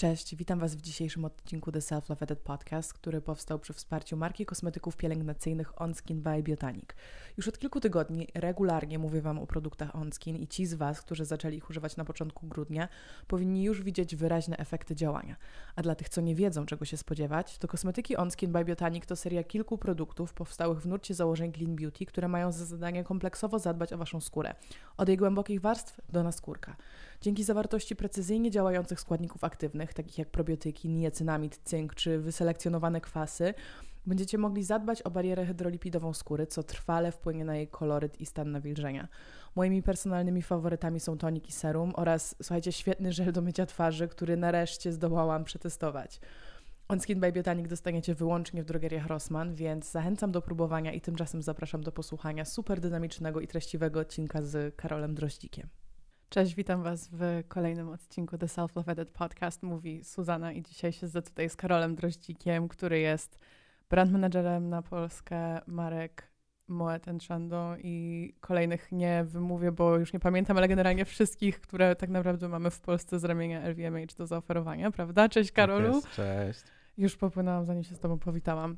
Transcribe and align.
Cześć, 0.00 0.36
witam 0.36 0.58
Was 0.58 0.74
w 0.74 0.80
dzisiejszym 0.80 1.24
odcinku 1.24 1.72
The 1.72 1.80
Self 1.80 2.08
Love 2.08 2.22
Edit 2.22 2.38
Podcast, 2.38 2.94
który 2.94 3.20
powstał 3.20 3.58
przy 3.58 3.72
wsparciu 3.72 4.16
marki 4.16 4.46
kosmetyków 4.46 4.96
pielęgnacyjnych 4.96 5.82
OnSkin 5.82 6.22
by 6.22 6.42
Biotanic. 6.42 6.84
Już 7.36 7.48
od 7.48 7.58
kilku 7.58 7.80
tygodni 7.80 8.28
regularnie 8.34 8.98
mówię 8.98 9.22
Wam 9.22 9.38
o 9.38 9.46
produktach 9.46 9.96
OnSkin 9.96 10.36
i 10.36 10.48
ci 10.48 10.66
z 10.66 10.74
Was, 10.74 11.00
którzy 11.00 11.24
zaczęli 11.24 11.56
ich 11.56 11.70
używać 11.70 11.96
na 11.96 12.04
początku 12.04 12.46
grudnia, 12.46 12.88
powinni 13.26 13.62
już 13.62 13.82
widzieć 13.82 14.16
wyraźne 14.16 14.56
efekty 14.56 14.94
działania. 14.94 15.36
A 15.76 15.82
dla 15.82 15.94
tych, 15.94 16.08
co 16.08 16.20
nie 16.20 16.34
wiedzą, 16.34 16.66
czego 16.66 16.84
się 16.84 16.96
spodziewać, 16.96 17.58
to 17.58 17.68
kosmetyki 17.68 18.16
OnSkin 18.16 18.52
by 18.52 18.64
Biotanic 18.64 19.06
to 19.06 19.16
seria 19.16 19.44
kilku 19.44 19.78
produktów 19.78 20.32
powstałych 20.32 20.80
w 20.80 20.86
nurcie 20.86 21.14
założeń 21.14 21.52
Clean 21.52 21.76
Beauty, 21.76 22.06
które 22.06 22.28
mają 22.28 22.52
za 22.52 22.64
zadanie 22.64 23.04
kompleksowo 23.04 23.58
zadbać 23.58 23.92
o 23.92 23.98
Waszą 23.98 24.20
skórę. 24.20 24.54
Od 24.96 25.08
jej 25.08 25.16
głębokich 25.16 25.60
warstw 25.60 26.00
do 26.08 26.22
naskórka. 26.22 26.76
Dzięki 27.20 27.44
zawartości 27.44 27.96
precyzyjnie 27.96 28.50
działających 28.50 29.00
składników 29.00 29.44
aktywnych, 29.44 29.94
takich 29.94 30.18
jak 30.18 30.30
probiotyki, 30.30 30.88
niacynamid, 30.88 31.60
cynk 31.64 31.94
czy 31.94 32.18
wyselekcjonowane 32.18 33.00
kwasy, 33.00 33.54
będziecie 34.06 34.38
mogli 34.38 34.64
zadbać 34.64 35.02
o 35.02 35.10
barierę 35.10 35.46
hydrolipidową 35.46 36.14
skóry, 36.14 36.46
co 36.46 36.62
trwale 36.62 37.12
wpłynie 37.12 37.44
na 37.44 37.56
jej 37.56 37.68
koloryt 37.68 38.20
i 38.20 38.26
stan 38.26 38.50
nawilżenia. 38.50 39.08
Moimi 39.56 39.82
personalnymi 39.82 40.42
faworytami 40.42 41.00
są 41.00 41.18
tonik 41.18 41.48
i 41.48 41.52
serum 41.52 41.92
oraz, 41.94 42.34
słuchajcie, 42.42 42.72
świetny 42.72 43.12
żel 43.12 43.32
do 43.32 43.42
mycia 43.42 43.66
twarzy, 43.66 44.08
który 44.08 44.36
nareszcie 44.36 44.92
zdołałam 44.92 45.44
przetestować. 45.44 46.20
On 46.88 47.00
Skin 47.00 47.20
by 47.20 47.32
Botanic 47.32 47.68
dostaniecie 47.68 48.14
wyłącznie 48.14 48.62
w 48.62 48.66
drogeriach 48.66 49.06
Rossmann, 49.06 49.54
więc 49.54 49.90
zachęcam 49.90 50.32
do 50.32 50.42
próbowania 50.42 50.92
i 50.92 51.00
tymczasem 51.00 51.42
zapraszam 51.42 51.82
do 51.82 51.92
posłuchania 51.92 52.44
super 52.44 52.80
dynamicznego 52.80 53.40
i 53.40 53.48
treściwego 53.48 54.00
odcinka 54.00 54.42
z 54.42 54.76
Karolem 54.76 55.14
Droździkiem. 55.14 55.68
Cześć, 56.30 56.54
witam 56.54 56.82
Was 56.82 57.08
w 57.12 57.42
kolejnym 57.48 57.88
odcinku 57.88 58.38
The 58.38 58.48
Self 58.48 58.76
Love 58.76 58.92
Edit 58.92 59.10
Podcast. 59.10 59.62
Mówi 59.62 60.04
Suzana 60.04 60.52
i 60.52 60.62
dzisiaj 60.62 60.92
siedzę 60.92 61.22
tutaj 61.22 61.48
z 61.48 61.56
Karolem 61.56 61.94
Droździkiem, 61.94 62.68
który 62.68 62.98
jest 62.98 63.38
brand 63.88 64.12
managerem 64.12 64.68
na 64.68 64.82
Polskę 64.82 65.60
marek 65.66 66.28
Moet 66.68 67.02
Chandon 67.28 67.76
i 67.82 68.34
kolejnych 68.40 68.92
nie 68.92 69.24
wymówię, 69.24 69.72
bo 69.72 69.96
już 69.96 70.12
nie 70.12 70.20
pamiętam, 70.20 70.56
ale 70.56 70.68
generalnie 70.68 71.04
wszystkich, 71.04 71.60
które 71.60 71.96
tak 71.96 72.10
naprawdę 72.10 72.48
mamy 72.48 72.70
w 72.70 72.80
Polsce 72.80 73.18
z 73.18 73.24
ramienia 73.24 73.68
LVMH 73.68 74.14
do 74.16 74.26
zaoferowania, 74.26 74.90
prawda? 74.90 75.28
Cześć 75.28 75.52
Karolu. 75.52 75.86
Tak 75.86 75.94
jest, 75.94 76.10
cześć. 76.10 76.60
Już 76.98 77.16
popłynęłam, 77.16 77.64
zanim 77.64 77.84
się 77.84 77.94
z 77.94 77.98
Tobą 77.98 78.18
powitałam. 78.18 78.76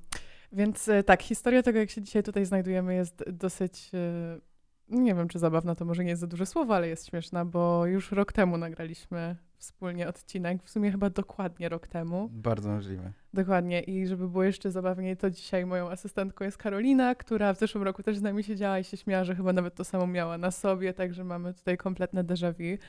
Więc 0.52 0.88
e, 0.88 1.02
tak, 1.02 1.22
historia 1.22 1.62
tego, 1.62 1.78
jak 1.78 1.90
się 1.90 2.02
dzisiaj 2.02 2.22
tutaj 2.22 2.44
znajdujemy, 2.44 2.94
jest 2.94 3.24
dosyć 3.30 3.90
e, 3.94 4.51
nie 4.92 5.14
wiem, 5.14 5.28
czy 5.28 5.38
zabawna 5.38 5.74
to 5.74 5.84
może 5.84 6.04
nie 6.04 6.10
jest 6.10 6.20
za 6.20 6.26
duże 6.26 6.46
słowo, 6.46 6.74
ale 6.74 6.88
jest 6.88 7.08
śmieszna, 7.08 7.44
bo 7.44 7.86
już 7.86 8.12
rok 8.12 8.32
temu 8.32 8.56
nagraliśmy 8.56 9.36
wspólnie 9.58 10.08
odcinek, 10.08 10.62
w 10.62 10.70
sumie 10.70 10.90
chyba 10.90 11.10
dokładnie 11.10 11.68
rok 11.68 11.86
temu. 11.88 12.28
Bardzo 12.32 12.70
możliwe. 12.70 13.12
Dokładnie 13.34 13.80
i 13.80 14.06
żeby 14.06 14.28
było 14.28 14.44
jeszcze 14.44 14.70
zabawniej, 14.70 15.16
to 15.16 15.30
dzisiaj 15.30 15.66
moją 15.66 15.90
asystentką 15.90 16.44
jest 16.44 16.58
Karolina, 16.58 17.14
która 17.14 17.54
w 17.54 17.58
zeszłym 17.58 17.84
roku 17.84 18.02
też 18.02 18.16
z 18.16 18.22
nami 18.22 18.44
siedziała 18.44 18.78
i 18.78 18.84
się 18.84 18.96
śmiała, 18.96 19.24
że 19.24 19.34
chyba 19.34 19.52
nawet 19.52 19.74
to 19.74 19.84
samo 19.84 20.06
miała 20.06 20.38
na 20.38 20.50
sobie, 20.50 20.94
także 20.94 21.24
mamy 21.24 21.54
tutaj 21.54 21.76
kompletne 21.76 22.24
déjà 22.24 22.52
vu. 22.52 22.82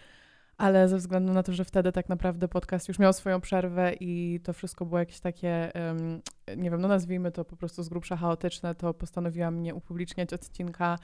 Ale 0.57 0.87
ze 0.87 0.97
względu 0.97 1.33
na 1.33 1.43
to, 1.43 1.53
że 1.53 1.65
wtedy 1.65 1.91
tak 1.91 2.09
naprawdę 2.09 2.47
podcast 2.47 2.87
już 2.87 2.99
miał 2.99 3.13
swoją 3.13 3.41
przerwę 3.41 3.93
i 3.99 4.39
to 4.43 4.53
wszystko 4.53 4.85
było 4.85 4.99
jakieś 4.99 5.19
takie, 5.19 5.71
um, 5.75 6.21
nie 6.57 6.71
wiem, 6.71 6.81
no 6.81 6.87
nazwijmy 6.87 7.31
to 7.31 7.45
po 7.45 7.55
prostu 7.55 7.83
z 7.83 7.89
grubsza 7.89 8.15
chaotyczne, 8.15 8.75
to 8.75 8.93
postanowiłam 8.93 9.61
nie 9.61 9.75
upubliczniać 9.75 10.33
odcinka 10.33 10.97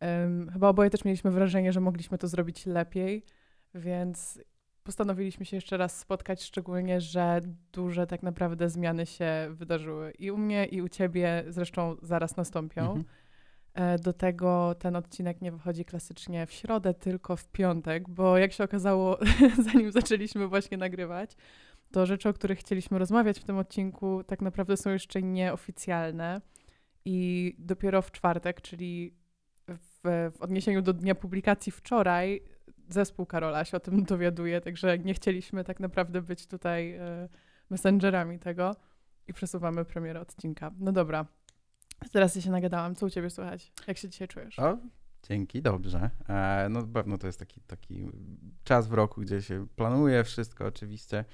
Um, 0.00 0.50
chyba 0.52 0.68
oboje 0.68 0.90
też 0.90 1.04
mieliśmy 1.04 1.30
wrażenie, 1.30 1.72
że 1.72 1.80
mogliśmy 1.80 2.18
to 2.18 2.28
zrobić 2.28 2.66
lepiej, 2.66 3.24
więc 3.74 4.40
postanowiliśmy 4.82 5.44
się 5.44 5.56
jeszcze 5.56 5.76
raz 5.76 5.98
spotkać, 5.98 6.42
szczególnie, 6.42 7.00
że 7.00 7.40
duże 7.72 8.06
tak 8.06 8.22
naprawdę 8.22 8.68
zmiany 8.68 9.06
się 9.06 9.48
wydarzyły 9.50 10.10
i 10.10 10.30
u 10.30 10.38
mnie, 10.38 10.66
i 10.66 10.82
u 10.82 10.88
ciebie 10.88 11.44
zresztą 11.48 11.96
zaraz 12.02 12.36
nastąpią. 12.36 12.82
Mhm. 12.82 13.04
E, 13.74 13.98
do 13.98 14.12
tego 14.12 14.74
ten 14.78 14.96
odcinek 14.96 15.40
nie 15.40 15.52
wychodzi 15.52 15.84
klasycznie 15.84 16.46
w 16.46 16.52
środę, 16.52 16.94
tylko 16.94 17.36
w 17.36 17.48
piątek, 17.48 18.08
bo 18.08 18.38
jak 18.38 18.52
się 18.52 18.64
okazało, 18.64 19.18
zanim 19.72 19.92
zaczęliśmy 19.92 20.48
właśnie 20.48 20.76
nagrywać, 20.76 21.36
to 21.92 22.06
rzeczy, 22.06 22.28
o 22.28 22.32
których 22.32 22.58
chcieliśmy 22.58 22.98
rozmawiać 22.98 23.40
w 23.40 23.44
tym 23.44 23.58
odcinku, 23.58 24.24
tak 24.24 24.42
naprawdę 24.42 24.76
są 24.76 24.90
jeszcze 24.90 25.22
nieoficjalne. 25.22 26.40
I 27.04 27.54
dopiero 27.58 28.02
w 28.02 28.12
czwartek, 28.12 28.60
czyli 28.60 29.14
w, 30.06 30.42
odniesieniu 30.42 30.82
do 30.82 30.92
dnia 30.92 31.14
publikacji 31.14 31.72
wczoraj 31.72 32.42
zespół 32.88 33.26
Karola 33.26 33.64
się 33.64 33.76
o 33.76 33.80
tym 33.80 34.04
dowiaduje, 34.14 34.60
także 34.60 34.98
nie 34.98 35.14
chcieliśmy 35.14 35.64
tak 35.64 35.80
naprawdę 35.80 36.22
być 36.22 36.46
tutaj 36.46 36.92
e, 36.92 37.28
messengerami 37.70 38.38
tego 38.38 38.76
i 39.28 39.32
przesuwamy 39.32 39.84
premierę 39.84 40.20
odcinka. 40.20 40.70
No 40.78 40.92
dobra, 40.92 41.26
teraz 42.12 42.36
ja 42.36 42.42
się 42.42 42.50
nagadałam. 42.50 42.94
Co 42.94 43.06
u 43.06 43.10
ciebie 43.10 43.30
słychać? 43.30 43.72
Jak 43.86 43.98
się 43.98 44.08
dzisiaj 44.08 44.28
czujesz? 44.28 44.58
O, 44.58 44.78
dzięki, 45.22 45.62
dobrze. 45.62 46.10
E, 46.28 46.68
no 46.70 46.82
pewno 46.82 47.18
to 47.18 47.26
jest 47.26 47.38
taki, 47.38 47.60
taki 47.60 48.10
czas 48.64 48.88
w 48.88 48.92
roku, 48.92 49.20
gdzie 49.20 49.42
się 49.42 49.66
planuje 49.76 50.24
wszystko 50.24 50.66
oczywiście, 50.66 51.24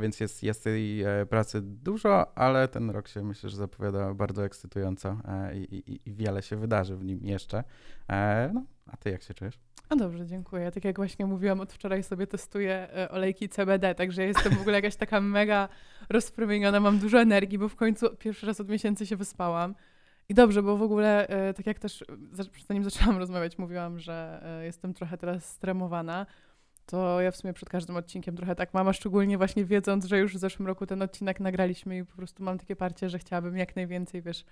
więc 0.00 0.20
jest, 0.20 0.42
jest 0.42 0.64
tej 0.64 1.02
e, 1.02 1.26
pracy 1.26 1.60
dużo, 1.62 2.38
ale 2.38 2.68
ten 2.68 2.90
rok 2.90 3.08
się 3.08 3.22
myślę, 3.22 3.50
że 3.50 3.56
zapowiada 3.56 4.14
bardzo 4.14 4.44
ekscytująco 4.44 5.16
e, 5.28 5.56
i, 5.56 5.74
i, 5.74 6.00
i, 6.08 6.12
wiele 6.12 6.42
się 6.42 6.56
wydarzy 6.56 6.96
w 6.96 7.04
nim 7.04 7.20
jeszcze. 7.22 7.64
E, 8.10 8.50
no, 8.54 8.64
a 8.86 8.96
ty 8.96 9.10
jak 9.10 9.22
się 9.22 9.34
czujesz? 9.34 9.58
A 9.88 9.96
dobrze, 9.96 10.26
dziękuję. 10.26 10.70
Tak 10.70 10.84
jak 10.84 10.96
właśnie 10.96 11.26
mówiłam, 11.26 11.60
od 11.60 11.72
wczoraj 11.72 12.02
sobie 12.02 12.26
testuję 12.26 12.88
e, 12.96 13.10
olejki 13.10 13.48
CBD, 13.48 13.94
także 13.94 14.24
jestem 14.24 14.54
w 14.56 14.60
ogóle 14.60 14.76
jakaś 14.76 14.96
taka 14.96 15.20
mega 15.20 15.68
rozpromieniona, 16.08 16.80
mam 16.80 16.98
dużo 16.98 17.20
energii, 17.20 17.58
bo 17.58 17.68
w 17.68 17.76
końcu 17.76 18.16
pierwszy 18.16 18.46
raz 18.46 18.60
od 18.60 18.68
miesięcy 18.68 19.06
się 19.06 19.16
wyspałam. 19.16 19.74
I 20.28 20.34
dobrze, 20.34 20.62
bo 20.62 20.76
w 20.76 20.82
ogóle, 20.82 21.28
tak 21.56 21.66
jak 21.66 21.78
też 21.78 22.04
zanim 22.66 22.84
zaczęłam 22.84 23.18
rozmawiać, 23.18 23.58
mówiłam, 23.58 23.98
że 23.98 24.44
jestem 24.62 24.94
trochę 24.94 25.18
teraz 25.18 25.44
stremowana 25.44 26.26
to 26.86 27.20
ja 27.20 27.30
w 27.30 27.36
sumie 27.36 27.52
przed 27.52 27.68
każdym 27.68 27.96
odcinkiem 27.96 28.36
trochę 28.36 28.54
tak 28.54 28.74
mam, 28.74 28.88
a 28.88 28.92
szczególnie 28.92 29.38
właśnie 29.38 29.64
wiedząc, 29.64 30.04
że 30.04 30.18
już 30.18 30.34
w 30.34 30.38
zeszłym 30.38 30.66
roku 30.66 30.86
ten 30.86 31.02
odcinek 31.02 31.40
nagraliśmy 31.40 31.98
i 31.98 32.04
po 32.04 32.16
prostu 32.16 32.42
mam 32.42 32.58
takie 32.58 32.76
parcie, 32.76 33.10
że 33.10 33.18
chciałabym 33.18 33.56
jak 33.56 33.76
najwięcej, 33.76 34.22
wiesz, 34.22 34.44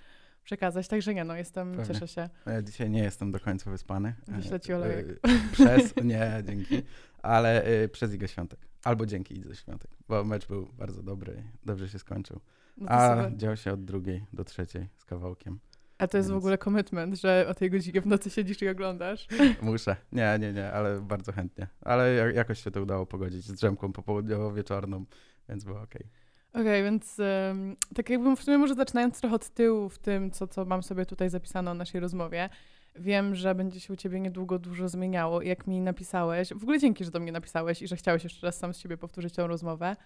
przekazać. 0.44 0.88
Także 0.88 1.14
nie, 1.14 1.24
no 1.24 1.36
jestem, 1.36 1.70
Pewnie. 1.76 1.94
cieszę 1.94 2.08
się. 2.08 2.28
Ja 2.46 2.62
dzisiaj 2.62 2.90
nie 2.90 3.02
jestem 3.02 3.32
do 3.32 3.40
końca 3.40 3.70
wyspany. 3.70 4.14
Wyślę 4.28 4.60
ci 4.60 4.72
olejek. 4.72 5.06
E, 5.10 5.18
przez, 5.52 5.94
nie, 6.04 6.42
dzięki, 6.46 6.82
ale 7.22 7.64
e, 7.64 7.88
przez 7.88 8.14
Igę 8.14 8.28
Świątek. 8.28 8.60
Albo 8.84 9.06
dzięki 9.06 9.38
Idze 9.38 9.56
Świątek, 9.56 9.90
bo 10.08 10.24
mecz 10.24 10.46
był 10.46 10.68
bardzo 10.78 11.02
dobry, 11.02 11.42
dobrze 11.64 11.88
się 11.88 11.98
skończył. 11.98 12.40
No 12.76 12.86
a 12.90 13.30
dział 13.30 13.56
się 13.56 13.72
od 13.72 13.84
drugiej 13.84 14.24
do 14.32 14.44
trzeciej 14.44 14.88
z 14.96 15.04
kawałkiem. 15.04 15.58
A 16.02 16.08
to 16.08 16.16
jest 16.16 16.28
Więc... 16.28 16.34
w 16.34 16.44
ogóle 16.44 16.58
commitment, 16.58 17.20
że 17.20 17.46
o 17.48 17.54
tej 17.54 17.70
godzinie 17.70 18.00
w 18.00 18.06
nocy 18.06 18.30
siedzisz 18.30 18.62
i 18.62 18.68
oglądasz? 18.68 19.26
Muszę. 19.62 19.96
Nie, 20.12 20.36
nie, 20.40 20.52
nie, 20.52 20.72
ale 20.72 21.00
bardzo 21.00 21.32
chętnie. 21.32 21.66
Ale 21.80 22.32
jakoś 22.34 22.64
się 22.64 22.70
to 22.70 22.82
udało 22.82 23.06
pogodzić 23.06 23.44
z 23.44 23.52
drzemką 23.52 23.92
popołudniowo-wieczorną, 23.92 25.04
więc 25.48 25.64
było 25.64 25.80
okej. 25.80 26.02
Okay. 26.02 26.62
Okej, 26.62 26.80
okay, 26.80 26.82
więc 26.82 27.18
um, 27.18 27.76
tak 27.94 28.10
jakbym 28.10 28.36
w 28.36 28.42
sumie 28.42 28.58
może 28.58 28.74
zaczynając 28.74 29.20
trochę 29.20 29.36
od 29.36 29.48
tyłu 29.48 29.88
w 29.88 29.98
tym, 29.98 30.30
co, 30.30 30.46
co 30.46 30.64
mam 30.64 30.82
sobie 30.82 31.06
tutaj 31.06 31.30
zapisane 31.30 31.70
o 31.70 31.74
naszej 31.74 32.00
rozmowie. 32.00 32.48
Wiem, 32.96 33.34
że 33.34 33.54
będzie 33.54 33.80
się 33.80 33.92
u 33.92 33.96
ciebie 33.96 34.20
niedługo 34.20 34.58
dużo 34.58 34.88
zmieniało. 34.88 35.42
Jak 35.42 35.66
mi 35.66 35.80
napisałeś, 35.80 36.48
w 36.54 36.62
ogóle 36.62 36.78
dzięki, 36.78 37.04
że 37.04 37.10
do 37.10 37.20
mnie 37.20 37.32
napisałeś 37.32 37.82
i 37.82 37.88
że 37.88 37.96
chciałeś 37.96 38.24
jeszcze 38.24 38.46
raz 38.46 38.58
sam 38.58 38.74
z 38.74 38.78
siebie 38.78 38.96
powtórzyć 38.96 39.34
tę 39.34 39.46
rozmowę 39.46 39.96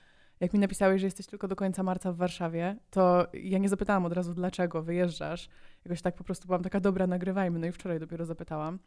jak 0.40 0.52
mi 0.52 0.58
napisałeś, 0.58 1.00
że 1.00 1.06
jesteś 1.06 1.26
tylko 1.26 1.48
do 1.48 1.56
końca 1.56 1.82
marca 1.82 2.12
w 2.12 2.16
Warszawie, 2.16 2.76
to 2.90 3.26
ja 3.32 3.58
nie 3.58 3.68
zapytałam 3.68 4.04
od 4.04 4.12
razu, 4.12 4.34
dlaczego 4.34 4.82
wyjeżdżasz. 4.82 5.48
Jakoś 5.84 6.02
tak 6.02 6.14
po 6.14 6.24
prostu 6.24 6.46
byłam 6.46 6.62
taka, 6.62 6.80
dobra, 6.80 7.06
nagrywajmy. 7.06 7.58
No 7.58 7.66
i 7.66 7.72
wczoraj 7.72 8.00
dopiero 8.00 8.24
zapytałam. 8.24 8.78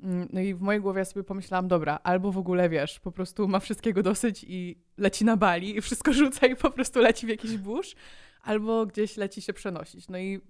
Mm, 0.00 0.28
no 0.32 0.40
i 0.40 0.54
w 0.54 0.60
mojej 0.60 0.80
głowie 0.80 0.98
ja 0.98 1.04
sobie 1.04 1.24
pomyślałam, 1.24 1.68
dobra, 1.68 1.98
albo 2.02 2.32
w 2.32 2.38
ogóle 2.38 2.68
wiesz, 2.68 3.00
po 3.00 3.12
prostu 3.12 3.48
ma 3.48 3.60
wszystkiego 3.60 4.02
dosyć 4.02 4.44
i 4.48 4.82
leci 4.96 5.24
na 5.24 5.36
Bali 5.36 5.76
i 5.76 5.80
wszystko 5.80 6.12
rzuca 6.22 6.46
i 6.46 6.56
po 6.56 6.70
prostu 6.70 7.00
leci 7.00 7.26
w 7.26 7.28
jakiś 7.28 7.56
burz, 7.56 7.94
albo 8.42 8.86
gdzieś 8.86 9.16
leci 9.16 9.42
się 9.42 9.52
przenosić. 9.52 10.08
No 10.08 10.18
i 10.18 10.40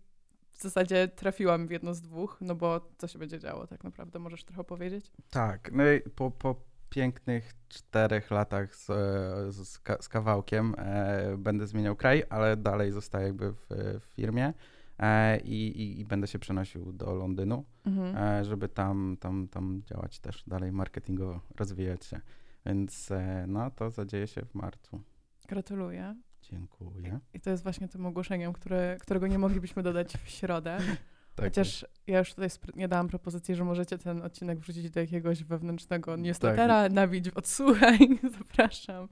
w 0.53 0.63
zasadzie 0.63 1.09
trafiłam 1.09 1.67
w 1.67 1.71
jedno 1.71 1.95
z 1.95 2.01
dwóch, 2.01 2.39
no 2.41 2.55
bo 2.55 2.81
co 2.99 3.09
się 3.09 3.19
będzie 3.19 3.39
działo 3.39 3.67
tak 3.67 3.85
naprawdę, 3.85 4.19
możesz 4.19 4.45
trochę 4.45 4.65
powiedzieć? 4.65 5.13
Tak, 5.31 5.73
no 5.73 5.93
i 5.93 6.01
po, 6.01 6.31
po 6.31 6.55
pięknych 6.97 7.55
czterech 7.69 8.31
latach 8.31 8.77
z, 8.77 8.87
z, 9.55 9.81
z 10.01 10.09
kawałkiem 10.09 10.75
e, 10.79 11.37
będę 11.39 11.67
zmieniał 11.67 11.97
kraj, 11.97 12.23
ale 12.31 12.57
dalej 12.57 12.93
zostaję 12.93 13.27
jakby 13.27 13.53
w, 13.53 13.67
w 14.01 14.05
firmie 14.15 14.53
e, 14.99 15.41
i, 15.41 16.01
i, 16.01 16.05
będę 16.05 16.27
się 16.27 16.39
przenosił 16.39 16.93
do 16.93 17.15
Londynu, 17.15 17.65
mhm. 17.87 18.17
e, 18.17 18.45
żeby 18.45 18.69
tam, 18.69 19.17
tam, 19.21 19.49
tam 19.49 19.83
działać 19.85 20.21
też 20.21 20.45
dalej 20.47 20.73
marketingowo, 20.73 21.41
rozwijać 21.57 22.05
się. 22.05 22.21
Więc 22.67 23.11
e, 23.11 23.45
no 23.49 23.71
to 23.71 23.91
zadzieje 23.91 24.27
się 24.27 24.43
w 24.45 24.55
marcu. 24.55 25.01
Gratuluję. 25.49 26.17
Dziękuję. 26.43 27.21
I 27.35 27.41
to 27.41 27.51
jest 27.51 27.63
właśnie 27.63 27.89
tym 27.89 28.07
ogłoszeniem, 28.07 28.53
które, 28.53 28.97
którego 29.01 29.27
nie 29.27 29.39
moglibyśmy 29.39 29.83
dodać 29.83 30.17
w 30.17 30.29
środę. 30.29 30.79
Tak 31.37 31.45
Chociaż 31.45 31.87
ja 32.07 32.19
już 32.19 32.35
tutaj 32.35 32.49
nie 32.77 32.89
dałam 32.89 33.09
propozycji, 33.09 33.55
że 33.55 33.65
możecie 33.65 33.99
ten 33.99 34.23
odcinek 34.23 34.59
wrzucić 34.59 34.91
do 34.91 35.01
jakiegoś 35.01 35.45
wewnętrznego 35.45 36.17
newslettera, 36.17 36.83
tak. 36.83 36.93
nabić 36.93 37.29
odsłuchaj, 37.29 37.99
zapraszam. 38.39 39.09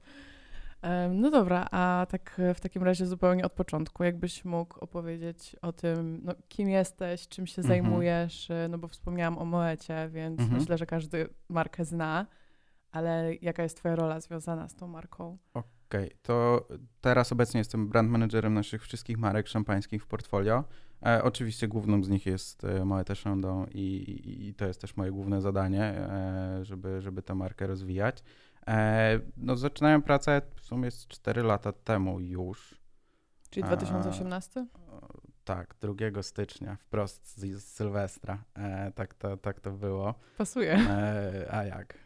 No 1.09 1.31
dobra, 1.31 1.67
a 1.71 2.07
tak 2.09 2.41
w 2.55 2.59
takim 2.59 2.83
razie 2.83 3.05
zupełnie 3.05 3.45
od 3.45 3.53
początku, 3.53 4.03
jakbyś 4.03 4.45
mógł 4.45 4.79
opowiedzieć 4.79 5.55
o 5.61 5.71
tym, 5.73 6.21
no, 6.23 6.33
kim 6.47 6.69
jesteś, 6.69 7.27
czym 7.27 7.47
się 7.47 7.61
mhm. 7.61 7.67
zajmujesz, 7.67 8.49
no 8.69 8.77
bo 8.77 8.87
wspomniałam 8.87 9.37
o 9.37 9.45
Moecie, 9.45 10.09
więc 10.09 10.39
mhm. 10.39 10.59
myślę, 10.59 10.77
że 10.77 10.85
każdy 10.85 11.29
markę 11.49 11.85
zna, 11.85 12.25
ale 12.91 13.35
jaka 13.41 13.63
jest 13.63 13.77
twoja 13.77 13.95
rola 13.95 14.19
związana 14.19 14.67
z 14.67 14.75
tą 14.75 14.87
marką? 14.87 15.37
Okej, 15.53 15.74
okay. 15.89 16.09
to 16.21 16.67
teraz 17.01 17.31
obecnie 17.31 17.57
jestem 17.57 17.87
brand 17.87 18.09
managerem 18.09 18.53
naszych 18.53 18.83
wszystkich 18.83 19.17
marek 19.17 19.47
szampańskich 19.47 20.03
w 20.03 20.07
portfolio. 20.07 20.63
E, 21.05 21.23
oczywiście 21.23 21.67
główną 21.67 22.03
z 22.03 22.09
nich 22.09 22.25
jest 22.25 22.63
e, 22.63 22.81
Moët 22.81 23.23
Chandon 23.23 23.67
i, 23.73 23.79
i, 23.79 24.47
i, 24.47 24.53
to 24.53 24.65
jest 24.65 24.81
też 24.81 24.97
moje 24.97 25.11
główne 25.11 25.41
zadanie, 25.41 25.83
e, 25.83 26.59
żeby, 26.65 27.01
żeby 27.01 27.21
tę 27.21 27.35
markę 27.35 27.67
rozwijać. 27.67 28.23
E, 28.67 29.19
no, 29.37 29.55
zaczynałem 29.55 30.01
pracę 30.01 30.41
w 30.55 30.61
sumie 30.61 30.91
z 30.91 31.07
4 31.07 31.43
lata 31.43 31.71
temu 31.71 32.19
już. 32.19 32.81
Czyli 33.49 33.63
2018? 33.63 34.65
Tak, 35.45 35.75
2 35.81 36.23
stycznia, 36.23 36.75
wprost 36.75 37.37
z, 37.37 37.61
z 37.61 37.63
Sylwestra. 37.63 38.43
E, 38.55 38.91
tak, 38.91 39.13
to, 39.13 39.37
tak 39.37 39.59
to 39.59 39.71
było. 39.71 40.15
Pasuje. 40.37 40.73
E, 40.73 41.47
a 41.51 41.63
jak? 41.63 41.97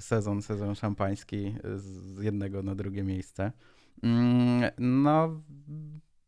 Sezon, 0.00 0.42
sezon 0.42 0.74
szampański 0.74 1.54
z 1.76 2.22
jednego 2.22 2.62
na 2.62 2.74
drugie 2.74 3.02
miejsce. 3.02 3.52
Mm, 4.02 4.70
no, 4.78 5.42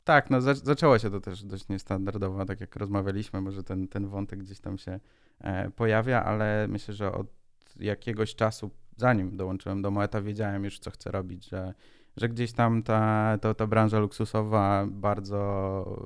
tak, 0.04 0.30
no 0.30 0.40
zaczęło 0.40 0.98
się 0.98 1.10
to 1.10 1.20
też 1.20 1.44
dość 1.44 1.68
niestandardowo, 1.68 2.44
tak 2.44 2.60
jak 2.60 2.76
rozmawialiśmy, 2.76 3.40
może 3.40 3.64
ten, 3.64 3.88
ten 3.88 4.06
wątek 4.06 4.38
gdzieś 4.38 4.60
tam 4.60 4.78
się 4.78 5.00
e, 5.40 5.70
pojawia, 5.70 6.24
ale 6.24 6.68
myślę, 6.68 6.94
że 6.94 7.12
od 7.12 7.26
jakiegoś 7.76 8.34
czasu 8.34 8.70
zanim 9.00 9.36
dołączyłem 9.36 9.82
do 9.82 9.90
Moeta, 9.90 10.22
wiedziałem 10.22 10.64
już, 10.64 10.78
co 10.78 10.90
chcę 10.90 11.10
robić, 11.10 11.48
że, 11.48 11.74
że 12.16 12.28
gdzieś 12.28 12.52
tam 12.52 12.82
ta, 12.82 13.38
ta, 13.40 13.54
ta 13.54 13.66
branża 13.66 13.98
luksusowa 13.98 14.86
bardzo, 14.90 16.00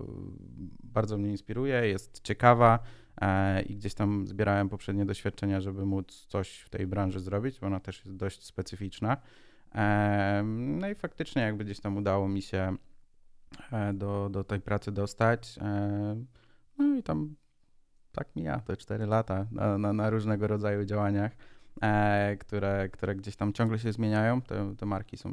bardzo 0.83 1.19
mnie 1.19 1.31
inspiruje, 1.31 1.89
jest 1.89 2.21
ciekawa 2.23 2.79
e, 3.21 3.63
i 3.63 3.77
gdzieś 3.77 3.95
tam 3.95 4.27
zbierałem 4.27 4.69
poprzednie 4.69 5.07
doświadczenia, 5.07 5.61
żeby 5.61 5.87
móc 5.87 6.27
coś 6.27 6.59
w 6.59 6.71
tej 6.71 6.87
branży 6.87 7.21
zrobić, 7.21 7.61
bo 7.61 7.67
ona 7.67 7.81
też 7.81 8.05
jest 8.05 8.17
dość 8.17 8.45
specyficzna. 8.45 9.17
E, 9.75 10.43
no 10.47 10.89
i 10.89 10.95
faktycznie 10.95 11.43
jakby 11.43 11.65
gdzieś 11.65 11.81
tam 11.81 11.97
udało 11.97 12.29
mi 12.29 12.43
się 12.43 12.77
e, 13.73 13.93
do, 13.93 14.29
do 14.31 14.45
tej 14.45 14.61
pracy 14.61 14.93
dostać. 14.93 15.59
No 16.79 16.97
i 16.97 17.03
tam 17.03 17.35
tak 18.13 18.37
mija 18.37 18.61
te 18.61 18.77
4 18.77 19.07
lata 19.07 19.47
na, 19.51 19.79
na, 19.79 19.93
na 19.93 20.11
różnego 20.11 20.47
rodzaju 20.47 20.85
działaniach 20.85 21.33
które, 22.39 22.89
które 22.89 23.15
gdzieś 23.15 23.37
tam 23.37 23.53
ciągle 23.53 23.79
się 23.79 23.93
zmieniają. 23.93 24.43
Te, 24.43 24.75
te 24.77 24.87
marki 24.87 25.17
są 25.17 25.31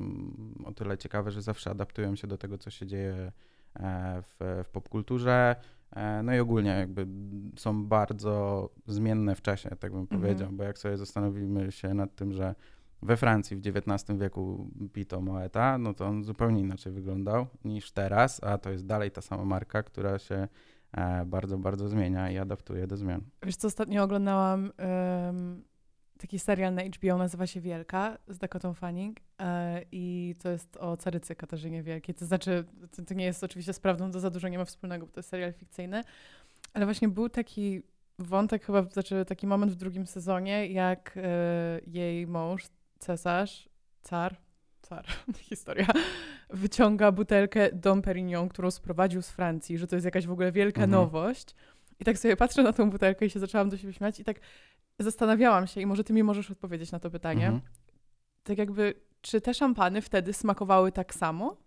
o 0.65 0.71
tyle 0.71 0.97
ciekawe, 0.97 1.31
że 1.31 1.41
zawsze 1.41 1.69
adaptują 1.69 2.15
się 2.15 2.27
do 2.27 2.37
tego, 2.37 2.57
co 2.57 2.69
się 2.69 2.85
dzieje 2.85 3.31
e, 3.79 4.21
w, 4.21 4.63
w 4.65 4.69
popkulturze. 4.69 5.55
E, 5.95 6.23
no 6.23 6.35
i 6.35 6.39
ogólnie 6.39 6.69
jakby 6.69 7.07
są 7.55 7.85
bardzo 7.85 8.69
zmienne 8.87 9.35
w 9.35 9.41
czasie, 9.41 9.69
tak 9.69 9.91
bym 9.91 10.01
mhm. 10.01 10.21
powiedział, 10.21 10.49
bo 10.51 10.63
jak 10.63 10.77
sobie 10.77 10.97
zastanowimy 10.97 11.71
się 11.71 11.93
nad 11.93 12.15
tym, 12.15 12.33
że 12.33 12.55
we 13.01 13.17
Francji 13.17 13.57
w 13.57 13.67
XIX 13.67 14.19
wieku 14.19 14.69
pito 14.93 15.21
Moeta, 15.21 15.77
no 15.77 15.93
to 15.93 16.05
on 16.05 16.23
zupełnie 16.23 16.61
inaczej 16.61 16.93
wyglądał 16.93 17.47
niż 17.65 17.91
teraz, 17.91 18.43
a 18.43 18.57
to 18.57 18.71
jest 18.71 18.85
dalej 18.85 19.11
ta 19.11 19.21
sama 19.21 19.45
marka, 19.45 19.83
która 19.83 20.19
się 20.19 20.47
e, 20.91 21.25
bardzo, 21.25 21.57
bardzo 21.57 21.87
zmienia 21.87 22.31
i 22.31 22.37
adaptuje 22.37 22.87
do 22.87 22.97
zmian. 22.97 23.21
Wiesz 23.43 23.55
co, 23.55 23.67
ostatnio 23.67 24.03
oglądałam 24.03 24.71
um, 25.27 25.63
taki 26.21 26.39
serial 26.39 26.73
na 26.73 26.81
HBO, 26.83 27.17
nazywa 27.17 27.47
się 27.47 27.61
Wielka 27.61 28.17
z 28.27 28.37
Dakotą 28.37 28.73
Fanning 28.73 29.17
e, 29.39 29.81
i 29.91 30.35
to 30.43 30.49
jest 30.49 30.77
o 30.77 30.97
carycy 30.97 31.35
Katarzynie 31.35 31.83
Wielkiej. 31.83 32.15
To 32.15 32.25
znaczy, 32.25 32.63
to, 32.95 33.01
to, 33.03 33.13
nie 33.13 33.25
jest 33.25 33.43
oczywiście 33.43 33.73
z 33.73 33.79
prawdą, 33.79 34.11
to 34.11 34.19
za 34.19 34.29
dużo 34.29 34.47
nie 34.47 34.57
ma 34.57 34.65
wspólnego, 34.65 35.05
bo 35.05 35.11
to 35.11 35.19
jest 35.19 35.29
serial 35.29 35.53
fikcyjny, 35.53 36.03
ale 36.73 36.85
właśnie 36.85 37.07
był 37.07 37.29
taki 37.29 37.81
wątek 38.19 38.65
chyba, 38.65 38.83
znaczy 38.83 39.25
taki 39.25 39.47
moment 39.47 39.71
w 39.71 39.75
drugim 39.75 40.07
sezonie, 40.07 40.67
jak 40.67 41.13
e, 41.17 41.21
jej 41.87 42.27
mąż, 42.27 42.63
cesarz, 42.99 43.69
car, 44.01 44.35
car, 44.81 45.05
historia, 45.49 45.87
wyciąga 46.49 47.11
butelkę 47.11 47.69
Dom 47.73 48.01
Perignon, 48.01 48.49
którą 48.49 48.71
sprowadził 48.71 49.21
z 49.21 49.29
Francji, 49.29 49.77
że 49.77 49.87
to 49.87 49.95
jest 49.95 50.05
jakaś 50.05 50.27
w 50.27 50.31
ogóle 50.31 50.51
wielka 50.51 50.83
mhm. 50.83 50.91
nowość. 50.91 51.55
I 51.99 52.05
tak 52.05 52.17
sobie 52.17 52.37
patrzę 52.37 52.63
na 52.63 52.73
tą 52.73 52.89
butelkę 52.89 53.25
i 53.25 53.29
się 53.29 53.39
zaczęłam 53.39 53.69
do 53.69 53.77
siebie 53.77 53.93
śmiać 53.93 54.19
i 54.19 54.23
tak 54.23 54.39
zastanawiałam 55.03 55.67
się 55.67 55.81
i 55.81 55.85
może 55.85 56.03
ty 56.03 56.13
mi 56.13 56.23
możesz 56.23 56.51
odpowiedzieć 56.51 56.91
na 56.91 56.99
to 56.99 57.09
pytanie. 57.09 57.47
Mhm. 57.47 57.61
Tak 58.43 58.57
jakby, 58.57 58.93
czy 59.21 59.41
te 59.41 59.53
szampany 59.53 60.01
wtedy 60.01 60.33
smakowały 60.33 60.91
tak 60.91 61.13
samo? 61.13 61.57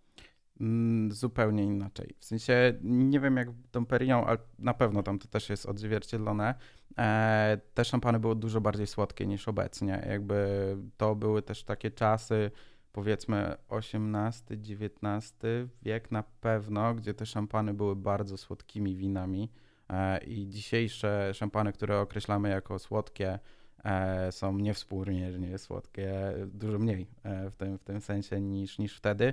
Mm, 0.60 1.12
zupełnie 1.12 1.64
inaczej. 1.64 2.14
W 2.18 2.24
sensie 2.24 2.74
nie 2.82 3.20
wiem 3.20 3.36
jak 3.36 3.48
Dom 3.72 3.86
Perignon, 3.86 4.24
ale 4.26 4.38
na 4.58 4.74
pewno 4.74 5.02
tam 5.02 5.18
to 5.18 5.28
też 5.28 5.48
jest 5.50 5.66
odzwierciedlone. 5.66 6.54
E, 6.98 7.60
te 7.74 7.84
szampany 7.84 8.18
były 8.20 8.36
dużo 8.36 8.60
bardziej 8.60 8.86
słodkie 8.86 9.26
niż 9.26 9.48
obecnie. 9.48 10.06
Jakby 10.08 10.76
to 10.96 11.14
były 11.14 11.42
też 11.42 11.64
takie 11.64 11.90
czasy, 11.90 12.50
powiedzmy 12.92 13.56
XVIII, 13.68 14.74
XIX 14.74 15.34
wiek 15.82 16.10
na 16.10 16.22
pewno, 16.22 16.94
gdzie 16.94 17.14
te 17.14 17.26
szampany 17.26 17.74
były 17.74 17.96
bardzo 17.96 18.36
słodkimi 18.36 18.96
winami. 18.96 19.50
E, 19.90 20.18
i 20.24 20.48
dzisiejsze 20.48 21.34
szampany, 21.34 21.72
które 21.72 22.00
określamy 22.00 22.48
jako 22.48 22.78
słodkie, 22.78 23.38
e, 23.84 24.32
są 24.32 24.58
niewspółmiernie 24.58 25.58
słodkie, 25.58 26.12
dużo 26.46 26.78
mniej 26.78 27.06
e, 27.22 27.50
w 27.50 27.56
tym, 27.56 27.78
w 27.78 27.84
tym 27.84 28.00
sensie 28.00 28.40
niż, 28.40 28.78
niż 28.78 28.96
wtedy. 28.96 29.32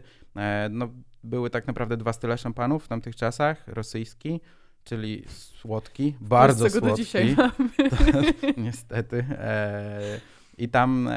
No, 0.69 0.89
były 1.24 1.50
tak 1.50 1.68
naprawdę 1.68 1.98
dwa 1.98 2.13
style 2.13 2.38
szampanów 2.38 2.86
w 2.86 2.88
tamtych 2.88 3.15
czasach, 3.15 3.68
rosyjski, 3.68 4.42
czyli 4.83 5.24
słodki, 5.27 6.15
bardzo 6.21 6.69
słodki. 6.69 6.89
do 6.89 6.95
dzisiaj 6.95 7.36
mamy. 7.38 7.69
niestety. 8.65 9.25
I 10.57 10.69
tam, 10.69 11.09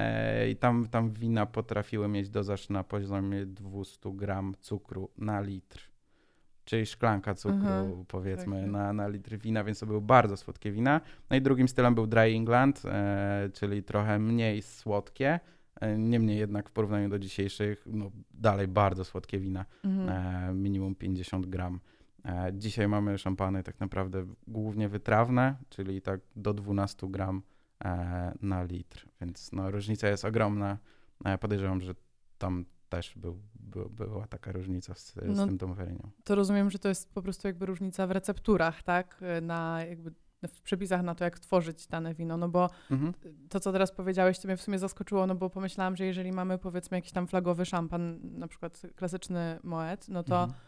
i 0.51 0.57
tam, 0.57 0.89
tam 0.89 1.13
wina 1.13 1.47
potrafiły 1.47 2.09
mieć 2.09 2.29
dozaż 2.29 2.69
na 2.69 2.85
poziomie 2.85 3.47
200 3.47 4.11
gram 4.15 4.55
cukru 4.61 5.11
na 5.19 5.41
litr 5.41 5.94
czyli 6.65 6.87
szklanka 6.87 7.35
cukru, 7.35 7.57
mhm, 7.57 8.05
powiedzmy, 8.09 8.61
tak. 8.61 8.71
Na, 8.71 8.93
na 8.93 9.09
litr 9.09 9.39
wina, 9.39 9.65
więc 9.65 9.81
to 9.81 9.87
były 9.87 10.01
bardzo 10.01 10.37
słodkie 10.37 10.73
wina. 10.73 11.01
No 11.31 11.37
i 11.37 11.43
drugim 11.43 11.69
stylem 11.69 11.95
był 11.95 12.07
Dry 12.07 12.21
England, 12.21 12.83
e, 12.85 13.51
czyli 13.53 13.83
trochę 13.83 14.19
mniej 14.19 14.63
słodkie, 14.63 15.41
e, 15.81 15.99
niemniej 15.99 16.39
jednak 16.39 16.69
w 16.69 16.73
porównaniu 16.73 17.09
do 17.09 17.19
dzisiejszych, 17.19 17.87
no 17.87 18.11
dalej 18.31 18.69
bardzo 18.69 19.05
słodkie 19.05 19.39
wina, 19.39 19.65
mhm. 19.85 20.09
e, 20.51 20.55
minimum 20.55 20.95
50 20.95 21.47
gram. 21.47 21.81
E, 22.25 22.53
dzisiaj 22.53 22.89
mamy 22.89 23.19
szampany 23.19 23.63
tak 23.63 23.81
naprawdę 23.81 24.27
głównie 24.47 24.89
wytrawne, 24.89 25.57
czyli 25.69 26.03
tak 26.03 26.21
do 26.37 26.55
12 26.55 27.11
gram 27.11 27.43
e, 27.85 28.35
na 28.43 28.63
litr, 28.63 29.09
więc 29.21 29.53
no 29.53 29.71
różnica 29.71 30.09
jest 30.09 30.25
ogromna. 30.25 30.79
Podejrzewam, 31.41 31.81
że 31.81 31.95
tam 32.39 32.65
też 32.97 33.15
był, 33.17 33.41
był, 33.55 33.91
była 33.91 34.27
taka 34.27 34.53
różnica 34.53 34.95
z, 34.95 35.15
z 35.15 35.37
no, 35.37 35.47
tym 35.47 35.57
domowerieniem. 35.57 36.11
To 36.25 36.35
rozumiem, 36.35 36.71
że 36.71 36.79
to 36.79 36.89
jest 36.89 37.13
po 37.13 37.23
prostu 37.23 37.49
jakby 37.49 37.67
różnica 37.67 38.07
w 38.07 38.11
recepturach, 38.11 38.83
tak? 38.83 39.21
Na 39.43 39.85
jakby 39.89 40.13
w 40.49 40.61
przepisach 40.63 41.03
na 41.03 41.15
to, 41.15 41.25
jak 41.25 41.39
tworzyć 41.39 41.87
dane 41.87 42.15
wino, 42.15 42.37
no 42.37 42.49
bo 42.49 42.71
mhm. 42.91 43.13
to, 43.49 43.61
co 43.61 43.73
teraz 43.73 43.93
powiedziałeś, 43.93 44.39
to 44.39 44.49
mnie 44.49 44.57
w 44.57 44.63
sumie 44.63 44.79
zaskoczyło, 44.79 45.27
no 45.27 45.35
bo 45.35 45.51
pomyślałam, 45.51 45.97
że 45.97 46.05
jeżeli 46.07 46.33
mamy 46.33 46.59
powiedzmy 46.59 46.99
jakiś 46.99 47.13
tam 47.13 47.27
flagowy 47.27 47.67
szampan, 47.67 48.21
na 48.23 48.49
przykład 48.49 48.83
klasyczny 48.97 49.59
Moet, 49.63 50.09
no 50.09 50.23
to 50.23 50.45
mhm 50.45 50.61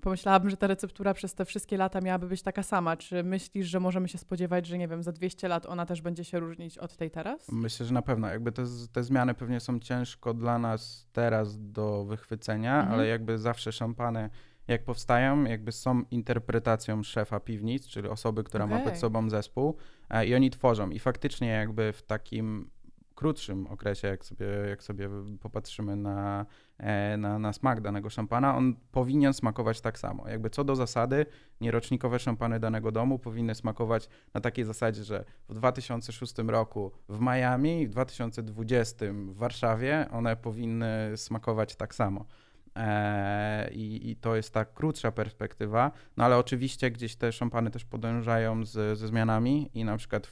pomyślałabym, 0.00 0.50
że 0.50 0.56
ta 0.56 0.66
receptura 0.66 1.14
przez 1.14 1.34
te 1.34 1.44
wszystkie 1.44 1.76
lata 1.76 2.00
miałaby 2.00 2.28
być 2.28 2.42
taka 2.42 2.62
sama. 2.62 2.96
Czy 2.96 3.22
myślisz, 3.22 3.66
że 3.66 3.80
możemy 3.80 4.08
się 4.08 4.18
spodziewać, 4.18 4.66
że 4.66 4.78
nie 4.78 4.88
wiem, 4.88 5.02
za 5.02 5.12
200 5.12 5.48
lat 5.48 5.66
ona 5.66 5.86
też 5.86 6.02
będzie 6.02 6.24
się 6.24 6.40
różnić 6.40 6.78
od 6.78 6.96
tej 6.96 7.10
teraz? 7.10 7.52
Myślę, 7.52 7.86
że 7.86 7.94
na 7.94 8.02
pewno. 8.02 8.28
Jakby 8.28 8.52
te, 8.52 8.64
te 8.92 9.02
zmiany 9.02 9.34
pewnie 9.34 9.60
są 9.60 9.80
ciężko 9.80 10.34
dla 10.34 10.58
nas 10.58 11.08
teraz 11.12 11.72
do 11.72 12.04
wychwycenia, 12.04 12.74
mhm. 12.74 12.94
ale 12.94 13.06
jakby 13.06 13.38
zawsze 13.38 13.72
szampany 13.72 14.30
jak 14.68 14.84
powstają, 14.84 15.44
jakby 15.44 15.72
są 15.72 16.02
interpretacją 16.10 17.02
szefa 17.02 17.40
piwnic, 17.40 17.86
czyli 17.86 18.08
osoby, 18.08 18.44
która 18.44 18.64
okay. 18.64 18.78
ma 18.78 18.84
pod 18.84 18.98
sobą 18.98 19.30
zespół 19.30 19.76
e, 20.10 20.26
i 20.26 20.34
oni 20.34 20.50
tworzą. 20.50 20.90
I 20.90 20.98
faktycznie 20.98 21.48
jakby 21.48 21.92
w 21.92 22.02
takim 22.02 22.70
krótszym 23.14 23.66
okresie, 23.66 24.08
jak 24.08 24.24
sobie, 24.24 24.46
jak 24.68 24.82
sobie 24.82 25.08
popatrzymy 25.40 25.96
na, 25.96 26.46
e, 26.78 27.16
na, 27.16 27.38
na 27.38 27.52
smak 27.52 27.80
danego 27.80 28.10
szampana, 28.10 28.56
on 28.56 28.74
powinien 28.92 29.34
smakować 29.34 29.80
tak 29.80 29.98
samo. 29.98 30.28
Jakby 30.28 30.50
co 30.50 30.64
do 30.64 30.76
zasady, 30.76 31.26
nierocznikowe 31.60 32.18
szampany 32.18 32.60
danego 32.60 32.92
domu 32.92 33.18
powinny 33.18 33.54
smakować 33.54 34.08
na 34.34 34.40
takiej 34.40 34.64
zasadzie, 34.64 35.04
że 35.04 35.24
w 35.48 35.54
2006 35.54 36.34
roku 36.46 36.92
w 37.08 37.20
Miami, 37.20 37.86
w 37.86 37.90
2020 37.90 39.06
w 39.12 39.34
Warszawie 39.34 40.06
one 40.12 40.36
powinny 40.36 41.12
smakować 41.16 41.76
tak 41.76 41.94
samo. 41.94 42.24
E, 42.76 43.70
i, 43.72 44.10
i, 44.10 44.16
to 44.16 44.36
jest 44.36 44.54
ta 44.54 44.64
krótsza 44.64 45.12
perspektywa, 45.12 45.92
no 46.16 46.24
ale 46.24 46.36
oczywiście 46.36 46.90
gdzieś 46.90 47.16
te 47.16 47.32
szampany 47.32 47.70
też 47.70 47.84
podążają 47.84 48.64
z, 48.64 48.98
ze 48.98 49.08
zmianami 49.08 49.70
i 49.74 49.84
na 49.84 49.96
przykład 49.96 50.30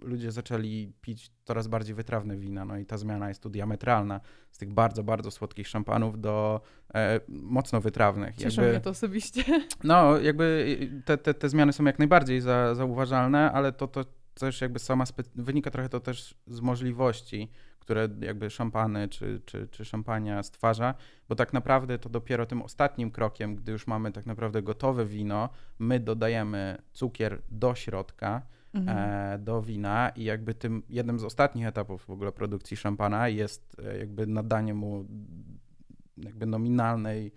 ludzie 0.00 0.32
zaczęli 0.32 0.92
pić 1.00 1.30
coraz 1.44 1.68
bardziej 1.68 1.94
wytrawne 1.94 2.36
wina, 2.36 2.64
no 2.64 2.76
i 2.76 2.86
ta 2.86 2.98
zmiana 2.98 3.28
jest 3.28 3.42
tu 3.42 3.50
diametralna 3.50 4.20
z 4.50 4.58
tych 4.58 4.72
bardzo, 4.72 5.04
bardzo 5.04 5.30
słodkich 5.30 5.68
szampanów 5.68 6.20
do 6.20 6.60
e, 6.94 7.20
mocno 7.28 7.80
wytrawnych. 7.80 8.36
Cieszy 8.36 8.60
jakby, 8.60 8.72
mnie 8.72 8.80
to 8.80 8.90
osobiście. 8.90 9.44
No, 9.84 10.18
jakby 10.18 10.76
te, 11.04 11.18
te, 11.18 11.34
te 11.34 11.48
zmiany 11.48 11.72
są 11.72 11.84
jak 11.84 11.98
najbardziej 11.98 12.40
za, 12.40 12.74
zauważalne, 12.74 13.52
ale 13.52 13.72
to, 13.72 13.88
to 13.88 14.04
też 14.34 14.60
jakby 14.60 14.78
sama, 14.78 15.04
wynika 15.34 15.70
trochę 15.70 15.88
to 15.88 16.00
też 16.00 16.34
z 16.46 16.60
możliwości, 16.60 17.50
które 17.90 18.08
jakby 18.20 18.50
szampany 18.50 19.08
czy, 19.08 19.40
czy, 19.46 19.68
czy 19.70 19.84
szampania 19.84 20.42
stwarza, 20.42 20.94
bo 21.28 21.34
tak 21.34 21.52
naprawdę 21.52 21.98
to 21.98 22.08
dopiero 22.08 22.46
tym 22.46 22.62
ostatnim 22.62 23.10
krokiem, 23.10 23.56
gdy 23.56 23.72
już 23.72 23.86
mamy 23.86 24.12
tak 24.12 24.26
naprawdę 24.26 24.62
gotowe 24.62 25.06
wino, 25.06 25.48
my 25.78 26.00
dodajemy 26.00 26.78
cukier 26.92 27.42
do 27.50 27.74
środka, 27.74 28.42
mhm. 28.74 28.98
e, 28.98 29.38
do 29.38 29.62
wina 29.62 30.08
i 30.08 30.24
jakby 30.24 30.54
tym 30.54 30.82
jednym 30.88 31.18
z 31.18 31.24
ostatnich 31.24 31.66
etapów 31.66 32.04
w 32.04 32.10
ogóle 32.10 32.32
produkcji 32.32 32.76
szampana 32.76 33.28
jest 33.28 33.76
e, 33.84 33.98
jakby 33.98 34.26
nadanie 34.26 34.74
mu 34.74 35.04
jakby 36.16 36.46
nominalnej 36.46 37.32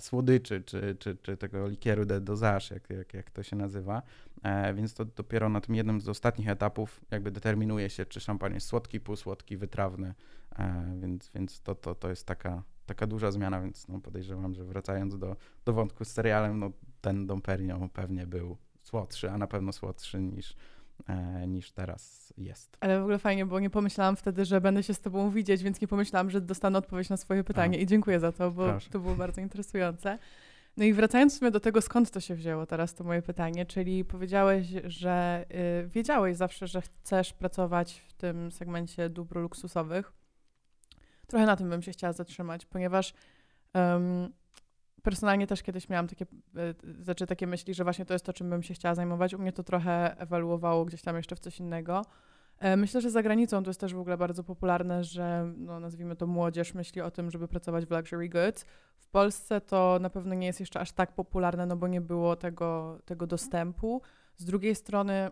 słodyczy, 0.00 0.62
czy, 0.62 0.96
czy, 0.98 1.16
czy 1.16 1.36
tego 1.36 1.68
likieru 1.68 2.04
de 2.04 2.20
dosage, 2.20 2.66
jak, 2.70 2.90
jak, 2.90 3.14
jak 3.14 3.30
to 3.30 3.42
się 3.42 3.56
nazywa. 3.56 4.02
E, 4.42 4.74
więc 4.74 4.94
to 4.94 5.04
dopiero 5.04 5.48
na 5.48 5.60
tym 5.60 5.74
jednym 5.74 6.00
z 6.00 6.08
ostatnich 6.08 6.48
etapów 6.48 7.00
jakby 7.10 7.30
determinuje 7.30 7.90
się, 7.90 8.06
czy 8.06 8.20
szampan 8.20 8.54
jest 8.54 8.66
słodki, 8.66 9.00
półsłodki, 9.00 9.56
wytrawny, 9.56 10.14
e, 10.58 10.96
więc, 11.00 11.30
więc 11.34 11.60
to, 11.60 11.74
to, 11.74 11.94
to 11.94 12.10
jest 12.10 12.26
taka, 12.26 12.62
taka 12.86 13.06
duża 13.06 13.30
zmiana, 13.30 13.60
więc 13.60 13.88
no 13.88 14.00
podejrzewam, 14.00 14.54
że 14.54 14.64
wracając 14.64 15.18
do, 15.18 15.36
do 15.64 15.72
wątku 15.72 16.04
z 16.04 16.08
serialem, 16.08 16.58
no 16.58 16.70
ten 17.00 17.26
Dom 17.26 17.42
Perignon 17.42 17.88
pewnie 17.88 18.26
był 18.26 18.56
słodszy, 18.82 19.30
a 19.30 19.38
na 19.38 19.46
pewno 19.46 19.72
słodszy 19.72 20.20
niż, 20.20 20.50
e, 20.50 20.56
niż 21.46 21.72
teraz 21.72 22.32
jest. 22.36 22.76
Ale 22.80 22.98
w 22.98 23.02
ogóle 23.02 23.18
fajnie, 23.18 23.46
bo 23.46 23.60
nie 23.60 23.70
pomyślałam 23.70 24.16
wtedy, 24.16 24.44
że 24.44 24.60
będę 24.60 24.82
się 24.82 24.94
z 24.94 25.00
tobą 25.00 25.30
widzieć, 25.30 25.62
więc 25.62 25.80
nie 25.80 25.88
pomyślałam, 25.88 26.30
że 26.30 26.40
dostanę 26.40 26.78
odpowiedź 26.78 27.08
na 27.08 27.16
swoje 27.16 27.44
pytanie 27.44 27.78
a. 27.78 27.80
i 27.80 27.86
dziękuję 27.86 28.20
za 28.20 28.32
to, 28.32 28.50
bo 28.50 28.64
Proszę. 28.64 28.90
to 28.90 28.98
było 29.00 29.14
bardzo 29.14 29.40
interesujące. 29.40 30.18
No 30.76 30.84
i 30.84 30.92
wracając 30.92 31.34
w 31.34 31.38
sumie 31.38 31.50
do 31.50 31.60
tego, 31.60 31.82
skąd 31.82 32.10
to 32.10 32.20
się 32.20 32.34
wzięło 32.34 32.66
teraz, 32.66 32.94
to 32.94 33.04
moje 33.04 33.22
pytanie, 33.22 33.66
czyli 33.66 34.04
powiedziałeś, 34.04 34.66
że 34.84 35.44
y, 35.84 35.88
wiedziałeś 35.88 36.36
zawsze, 36.36 36.66
że 36.66 36.82
chcesz 36.82 37.32
pracować 37.32 38.04
w 38.08 38.12
tym 38.12 38.52
segmencie 38.52 39.08
dóbr 39.08 39.36
luksusowych. 39.36 40.12
Trochę 41.26 41.46
na 41.46 41.56
tym 41.56 41.70
bym 41.70 41.82
się 41.82 41.92
chciała 41.92 42.12
zatrzymać, 42.12 42.66
ponieważ 42.66 43.14
um, 43.74 44.32
personalnie 45.06 45.46
też 45.46 45.62
kiedyś 45.62 45.88
miałam 45.88 46.08
takie, 46.08 46.24
y, 46.24 47.02
znaczy 47.02 47.26
takie 47.26 47.46
myśli, 47.46 47.74
że 47.74 47.84
właśnie 47.84 48.06
to 48.06 48.12
jest 48.12 48.24
to, 48.24 48.32
czym 48.32 48.50
bym 48.50 48.62
się 48.62 48.74
chciała 48.74 48.94
zajmować. 48.94 49.34
U 49.34 49.38
mnie 49.38 49.52
to 49.52 49.62
trochę 49.62 50.18
ewaluowało 50.18 50.84
gdzieś 50.84 51.02
tam 51.02 51.16
jeszcze 51.16 51.36
w 51.36 51.40
coś 51.40 51.60
innego. 51.60 52.04
E, 52.58 52.76
myślę, 52.76 53.00
że 53.00 53.10
za 53.10 53.22
granicą 53.22 53.62
to 53.62 53.70
jest 53.70 53.80
też 53.80 53.94
w 53.94 53.98
ogóle 53.98 54.16
bardzo 54.16 54.44
popularne, 54.44 55.04
że 55.04 55.52
no, 55.56 55.80
nazwijmy 55.80 56.16
to 56.16 56.26
młodzież 56.26 56.74
myśli 56.74 57.00
o 57.00 57.10
tym, 57.10 57.30
żeby 57.30 57.48
pracować 57.48 57.86
w 57.86 57.90
luxury 57.90 58.28
goods. 58.28 58.64
W 58.98 59.08
Polsce 59.08 59.60
to 59.60 59.98
na 60.00 60.10
pewno 60.10 60.34
nie 60.34 60.46
jest 60.46 60.60
jeszcze 60.60 60.80
aż 60.80 60.92
tak 60.92 61.14
popularne, 61.14 61.66
no 61.66 61.76
bo 61.76 61.88
nie 61.88 62.00
było 62.00 62.36
tego, 62.36 62.98
tego 63.04 63.26
dostępu. 63.26 64.02
Z 64.36 64.44
drugiej 64.44 64.74
strony, 64.74 65.30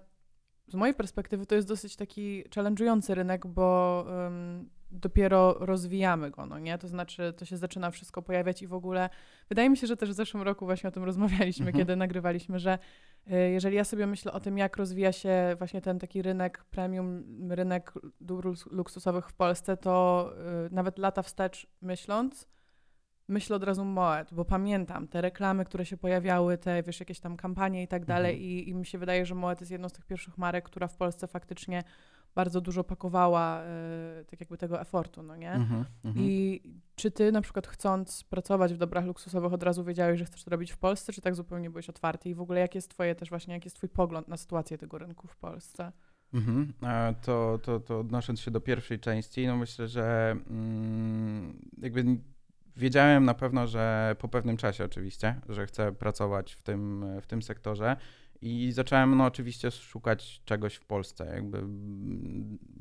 z 0.68 0.74
mojej 0.74 0.94
perspektywy, 0.94 1.46
to 1.46 1.54
jest 1.54 1.68
dosyć 1.68 1.96
taki 1.96 2.44
challenge'ujący 2.44 3.14
rynek, 3.14 3.46
bo 3.46 4.06
um, 4.08 4.70
dopiero 4.94 5.56
rozwijamy 5.60 6.30
go, 6.30 6.46
no 6.46 6.58
nie? 6.58 6.78
To 6.78 6.88
znaczy, 6.88 7.34
to 7.36 7.44
się 7.44 7.56
zaczyna 7.56 7.90
wszystko 7.90 8.22
pojawiać 8.22 8.62
i 8.62 8.66
w 8.66 8.74
ogóle 8.74 9.10
wydaje 9.48 9.70
mi 9.70 9.76
się, 9.76 9.86
że 9.86 9.96
też 9.96 10.10
w 10.10 10.12
zeszłym 10.12 10.42
roku 10.42 10.66
właśnie 10.66 10.88
o 10.88 10.92
tym 10.92 11.04
rozmawialiśmy, 11.04 11.66
mhm. 11.66 11.82
kiedy 11.82 11.96
nagrywaliśmy, 11.96 12.58
że 12.58 12.78
y, 13.32 13.50
jeżeli 13.50 13.76
ja 13.76 13.84
sobie 13.84 14.06
myślę 14.06 14.32
o 14.32 14.40
tym, 14.40 14.58
jak 14.58 14.76
rozwija 14.76 15.12
się 15.12 15.54
właśnie 15.58 15.80
ten 15.80 15.98
taki 15.98 16.22
rynek 16.22 16.64
premium, 16.64 17.24
rynek 17.52 17.92
dóbr 18.20 18.48
luksusowych 18.70 19.28
w 19.28 19.32
Polsce, 19.32 19.76
to 19.76 20.30
y, 20.66 20.74
nawet 20.74 20.98
lata 20.98 21.22
wstecz 21.22 21.66
myśląc, 21.82 22.48
myślę 23.28 23.56
od 23.56 23.64
razu 23.64 23.84
Moet, 23.84 24.32
bo 24.32 24.44
pamiętam 24.44 25.08
te 25.08 25.20
reklamy, 25.20 25.64
które 25.64 25.86
się 25.86 25.96
pojawiały, 25.96 26.58
te 26.58 26.82
wiesz, 26.82 27.00
jakieś 27.00 27.20
tam 27.20 27.36
kampanie 27.36 27.82
i 27.82 27.88
tak 27.88 28.04
dalej 28.04 28.34
mhm. 28.34 28.50
i, 28.50 28.68
i 28.68 28.74
mi 28.74 28.86
się 28.86 28.98
wydaje, 28.98 29.26
że 29.26 29.34
Moet 29.34 29.60
jest 29.60 29.72
jedną 29.72 29.88
z 29.88 29.92
tych 29.92 30.06
pierwszych 30.06 30.38
marek, 30.38 30.64
która 30.64 30.88
w 30.88 30.96
Polsce 30.96 31.26
faktycznie 31.26 31.84
bardzo 32.34 32.60
dużo 32.60 32.84
pakowała 32.84 33.62
y, 34.20 34.24
tak 34.24 34.40
jakby 34.40 34.58
tego 34.58 34.80
efortu, 34.80 35.22
no 35.22 35.36
nie? 35.36 35.52
Mm 35.52 35.68
-hmm, 35.68 36.12
I 36.16 36.62
czy 36.94 37.10
ty 37.10 37.32
na 37.32 37.40
przykład 37.40 37.66
chcąc 37.66 38.24
pracować 38.24 38.74
w 38.74 38.76
dobrach 38.76 39.04
luksusowych 39.04 39.52
od 39.52 39.62
razu 39.62 39.84
wiedziałeś, 39.84 40.18
że 40.18 40.24
chcesz 40.24 40.44
to 40.44 40.50
robić 40.50 40.72
w 40.72 40.78
Polsce, 40.78 41.12
czy 41.12 41.20
tak 41.20 41.34
zupełnie 41.34 41.70
byłeś 41.70 41.88
otwarty? 41.88 42.28
I 42.28 42.34
w 42.34 42.40
ogóle 42.40 42.60
jak 42.60 42.74
jest 42.74 42.90
twoje 42.90 43.14
też 43.14 43.30
właśnie, 43.30 43.54
jaki 43.54 43.66
jest 43.66 43.76
twój 43.76 43.88
pogląd 43.88 44.28
na 44.28 44.36
sytuację 44.36 44.78
tego 44.78 44.98
rynku 44.98 45.28
w 45.28 45.36
Polsce? 45.36 45.92
Mhm. 46.34 46.72
To, 47.22 47.58
to, 47.62 47.80
to 47.80 48.00
odnosząc 48.00 48.40
się 48.40 48.50
do 48.50 48.60
pierwszej 48.60 49.00
części, 49.00 49.46
no 49.46 49.56
myślę, 49.56 49.88
że 49.88 50.36
mm, 50.50 51.58
jakby 51.78 52.04
wiedziałem 52.76 53.24
na 53.24 53.34
pewno, 53.34 53.66
że 53.66 54.16
po 54.18 54.28
pewnym 54.28 54.56
czasie 54.56 54.84
oczywiście, 54.84 55.40
że 55.48 55.66
chcę 55.66 55.92
pracować 55.92 56.52
w 56.52 56.62
tym, 56.62 57.04
w 57.20 57.26
tym 57.26 57.42
sektorze 57.42 57.96
i 58.44 58.72
zacząłem 58.72 59.16
no 59.16 59.24
oczywiście 59.24 59.70
szukać 59.70 60.42
czegoś 60.44 60.74
w 60.74 60.84
Polsce. 60.84 61.26
Jakby 61.34 61.62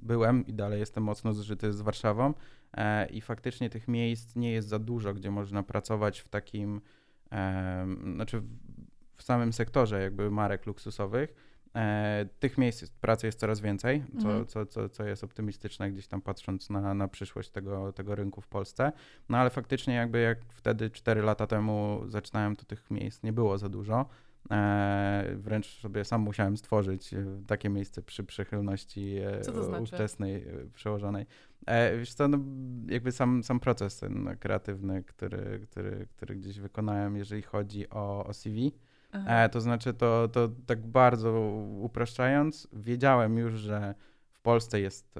byłem 0.01 0.48
i 0.48 0.53
dalej 0.53 0.79
jestem 0.79 1.03
mocno 1.03 1.34
zżyty 1.34 1.74
z 1.74 1.82
Warszawą 1.82 2.34
e, 2.74 3.10
i 3.10 3.22
faktycznie 3.22 3.70
tych 3.70 3.88
miejsc 3.88 4.36
nie 4.36 4.51
jest 4.51 4.67
za 4.67 4.79
dużo, 4.79 5.13
gdzie 5.13 5.32
można 5.32 5.63
pracować 5.63 6.20
w 6.20 6.27
takim, 6.27 6.82
e, 7.32 7.88
znaczy 8.15 8.39
w, 8.39 8.48
w 9.15 9.24
samym 9.24 9.53
sektorze 9.53 10.01
jakby 10.01 10.32
marek 10.32 10.65
luksusowych. 10.65 11.34
E, 11.75 12.25
tych 12.39 12.58
miejsc 12.58 12.89
pracy 12.89 13.25
jest 13.25 13.39
coraz 13.39 13.60
więcej, 13.60 14.03
co, 14.22 14.27
mhm. 14.27 14.46
co, 14.46 14.65
co, 14.65 14.89
co 14.89 15.03
jest 15.03 15.24
optymistyczne 15.24 15.91
gdzieś 15.91 16.08
tam 16.08 16.22
patrząc 16.22 16.70
na, 16.70 16.93
na 16.93 17.08
przyszłość 17.08 17.50
tego, 17.50 17.93
tego 17.93 18.15
rynku 18.15 18.41
w 18.41 18.48
Polsce. 18.48 18.91
No 19.29 19.38
ale 19.38 19.50
faktycznie 19.50 19.93
jakby 19.93 20.20
jak 20.22 20.38
wtedy 20.50 20.89
4 20.89 21.22
lata 21.22 21.48
temu 21.48 22.01
zaczynałem, 22.08 22.55
to 22.55 22.65
tych 22.65 22.91
miejsc 22.91 23.24
nie 23.24 23.34
było 23.34 23.58
za 23.58 23.70
dużo. 23.70 24.05
E, 24.51 25.35
wręcz 25.35 25.79
sobie 25.81 26.05
sam 26.05 26.21
musiałem 26.21 26.57
stworzyć 26.57 27.13
e, 27.13 27.25
takie 27.47 27.69
miejsce 27.69 28.01
przy 28.01 28.23
przychylności 28.23 29.17
e, 29.17 29.43
znaczy? 29.43 29.81
ówczesnej 29.81 30.47
przełożonej. 30.73 31.25
Wiesz 31.97 32.13
co, 32.13 32.27
no, 32.27 32.38
jakby 32.88 33.12
sam, 33.12 33.43
sam 33.43 33.59
proces 33.59 34.00
ten 34.00 34.38
kreatywny, 34.39 35.03
który, 35.03 35.59
który, 35.69 36.07
który 36.15 36.35
gdzieś 36.35 36.59
wykonałem, 36.59 37.15
jeżeli 37.17 37.41
chodzi 37.41 37.89
o, 37.89 38.25
o 38.25 38.33
CV, 38.33 38.71
e, 39.13 39.50
to 39.50 39.62
znaczy 39.62 39.93
to, 39.93 40.27
to 40.27 40.50
tak 40.65 40.88
bardzo 40.88 41.39
upraszczając, 41.81 42.67
wiedziałem 42.73 43.38
już, 43.38 43.53
że 43.53 43.95
w 44.31 44.39
Polsce 44.39 44.79
jest 44.79 45.19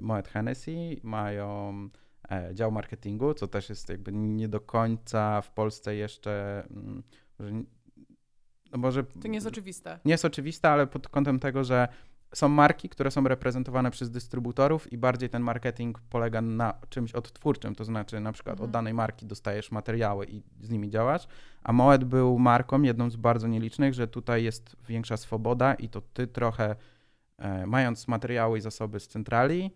Moet 0.00 0.28
Hennessy, 0.28 0.96
mają 1.02 1.74
dział 2.54 2.72
marketingu, 2.72 3.34
co 3.34 3.48
też 3.48 3.68
jest 3.68 3.88
jakby 3.88 4.12
nie 4.12 4.48
do 4.48 4.60
końca 4.60 5.40
w 5.40 5.50
Polsce 5.50 5.94
jeszcze, 5.94 6.64
mm, 6.70 7.02
no 8.72 8.78
może... 8.78 9.04
To 9.04 9.28
nie 9.28 9.34
jest 9.34 9.46
oczywiste. 9.46 9.98
Nie 10.04 10.12
jest 10.12 10.24
oczywiste, 10.24 10.70
ale 10.70 10.86
pod 10.86 11.08
kątem 11.08 11.38
tego, 11.38 11.64
że 11.64 11.88
są 12.34 12.48
marki, 12.48 12.88
które 12.88 13.10
są 13.10 13.28
reprezentowane 13.28 13.90
przez 13.90 14.10
dystrybutorów 14.10 14.92
i 14.92 14.98
bardziej 14.98 15.28
ten 15.28 15.42
marketing 15.42 16.00
polega 16.10 16.40
na 16.40 16.74
czymś 16.88 17.12
odtwórczym, 17.12 17.74
to 17.74 17.84
znaczy 17.84 18.20
na 18.20 18.32
przykład 18.32 18.52
mhm. 18.52 18.64
od 18.64 18.70
danej 18.70 18.94
marki 18.94 19.26
dostajesz 19.26 19.70
materiały 19.70 20.26
i 20.26 20.42
z 20.60 20.70
nimi 20.70 20.90
działasz, 20.90 21.28
a 21.62 21.72
Moet 21.72 22.04
był 22.04 22.38
marką, 22.38 22.82
jedną 22.82 23.10
z 23.10 23.16
bardzo 23.16 23.48
nielicznych, 23.48 23.94
że 23.94 24.08
tutaj 24.08 24.44
jest 24.44 24.76
większa 24.88 25.16
swoboda 25.16 25.74
i 25.74 25.88
to 25.88 26.00
ty 26.00 26.26
trochę, 26.26 26.76
e, 27.38 27.66
mając 27.66 28.08
materiały 28.08 28.58
i 28.58 28.60
zasoby 28.60 29.00
z 29.00 29.08
centrali, 29.08 29.70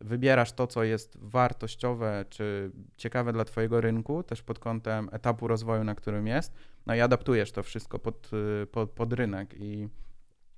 wybierasz 0.00 0.52
to, 0.52 0.66
co 0.66 0.84
jest 0.84 1.18
wartościowe 1.20 2.24
czy 2.28 2.72
ciekawe 2.96 3.32
dla 3.32 3.44
Twojego 3.44 3.80
rynku, 3.80 4.22
też 4.22 4.42
pod 4.42 4.58
kątem 4.58 5.08
etapu 5.12 5.48
rozwoju, 5.48 5.84
na 5.84 5.94
którym 5.94 6.26
jest, 6.26 6.54
no 6.86 6.94
i 6.94 7.00
adaptujesz 7.00 7.52
to 7.52 7.62
wszystko 7.62 7.98
pod, 7.98 8.30
y, 8.62 8.66
pod, 8.66 8.90
pod 8.90 9.12
rynek 9.12 9.54
i 9.58 9.88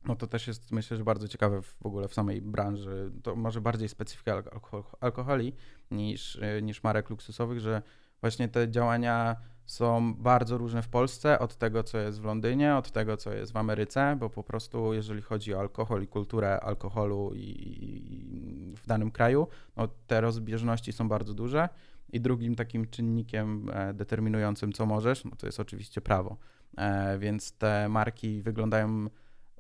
no 0.05 0.16
to 0.16 0.26
też 0.26 0.47
jest 0.47 0.73
myślę, 0.73 0.97
że 0.97 1.05
bardzo 1.05 1.28
ciekawe 1.28 1.62
w 1.62 1.87
ogóle 1.87 2.09
w 2.09 2.14
samej 2.14 2.43
branży. 2.43 3.12
To 3.23 3.37
może 3.37 3.61
bardziej 3.61 3.88
specyfika 3.88 4.43
alkoholi 5.00 5.52
niż, 5.90 6.35
y, 6.37 6.62
niż 6.62 6.83
marek 6.83 7.11
luksusowych, 7.11 7.61
że 7.61 7.83
właśnie 8.21 8.49
te 8.49 8.71
działania 8.71 9.37
są 9.66 10.14
bardzo 10.14 10.58
różne 10.58 10.82
w 10.82 10.88
Polsce 10.88 11.38
od 11.38 11.56
tego, 11.56 11.82
co 11.82 11.99
jest 11.99 12.20
w 12.20 12.25
Londynie, 12.25 12.76
od 12.76 12.90
tego, 12.90 13.16
co 13.16 13.32
jest 13.32 13.52
w 13.52 13.56
Ameryce, 13.56 14.16
bo 14.20 14.30
po 14.30 14.42
prostu 14.42 14.94
jeżeli 14.94 15.23
chodzi 15.23 15.54
o 15.54 15.61
alkohol 15.61 16.02
i 16.02 16.06
kulturę 16.06 16.61
alkoholu 16.61 17.32
i, 17.35 17.40
i 17.40 18.76
w 18.76 18.87
danym 18.87 19.11
kraju, 19.11 19.46
no 19.76 19.88
te 20.06 20.20
rozbieżności 20.20 20.92
są 20.92 21.08
bardzo 21.08 21.35
duże. 21.35 21.68
I 22.12 22.20
drugim 22.20 22.54
takim 22.54 22.88
czynnikiem 22.88 23.70
e, 23.73 23.94
determinującym, 23.94 24.73
co 24.73 24.87
możesz, 24.87 25.25
no 25.25 25.30
to 25.37 25.46
jest 25.46 25.61
oczywiście 25.61 26.00
prawo. 26.00 26.37
E, 26.76 27.18
więc 27.18 27.52
te 27.52 27.88
marki 27.88 28.42
wyglądają, 28.42 29.06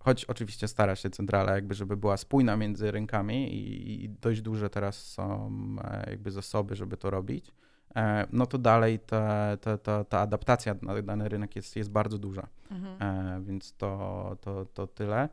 choć 0.00 0.24
oczywiście 0.24 0.68
stara 0.68 0.96
się 0.96 1.10
centrala, 1.10 1.54
jakby, 1.54 1.74
żeby 1.74 1.96
była 1.96 2.16
spójna 2.16 2.56
między 2.56 2.90
rynkami 2.90 3.54
i, 3.54 4.04
i 4.04 4.08
dość 4.08 4.40
duże 4.40 4.70
teraz 4.70 5.04
są 5.04 5.50
e, 5.84 6.10
jakby 6.10 6.30
zasoby, 6.30 6.76
żeby 6.76 6.96
to 6.96 7.10
robić. 7.10 7.52
E, 7.96 8.26
no 8.32 8.46
to 8.46 8.58
dalej 8.58 8.98
ta, 8.98 9.56
ta, 9.56 9.78
ta, 9.78 10.04
ta 10.04 10.20
adaptacja 10.20 10.74
na 10.82 11.02
dany 11.02 11.28
rynek 11.28 11.56
jest, 11.56 11.76
jest 11.76 11.90
bardzo 11.90 12.18
duża. 12.18 12.46
Mhm. 12.70 13.02
E, 13.02 13.44
więc 13.44 13.76
to, 13.76 14.36
to, 14.40 14.66
to 14.74 14.86
tyle. 14.86 15.28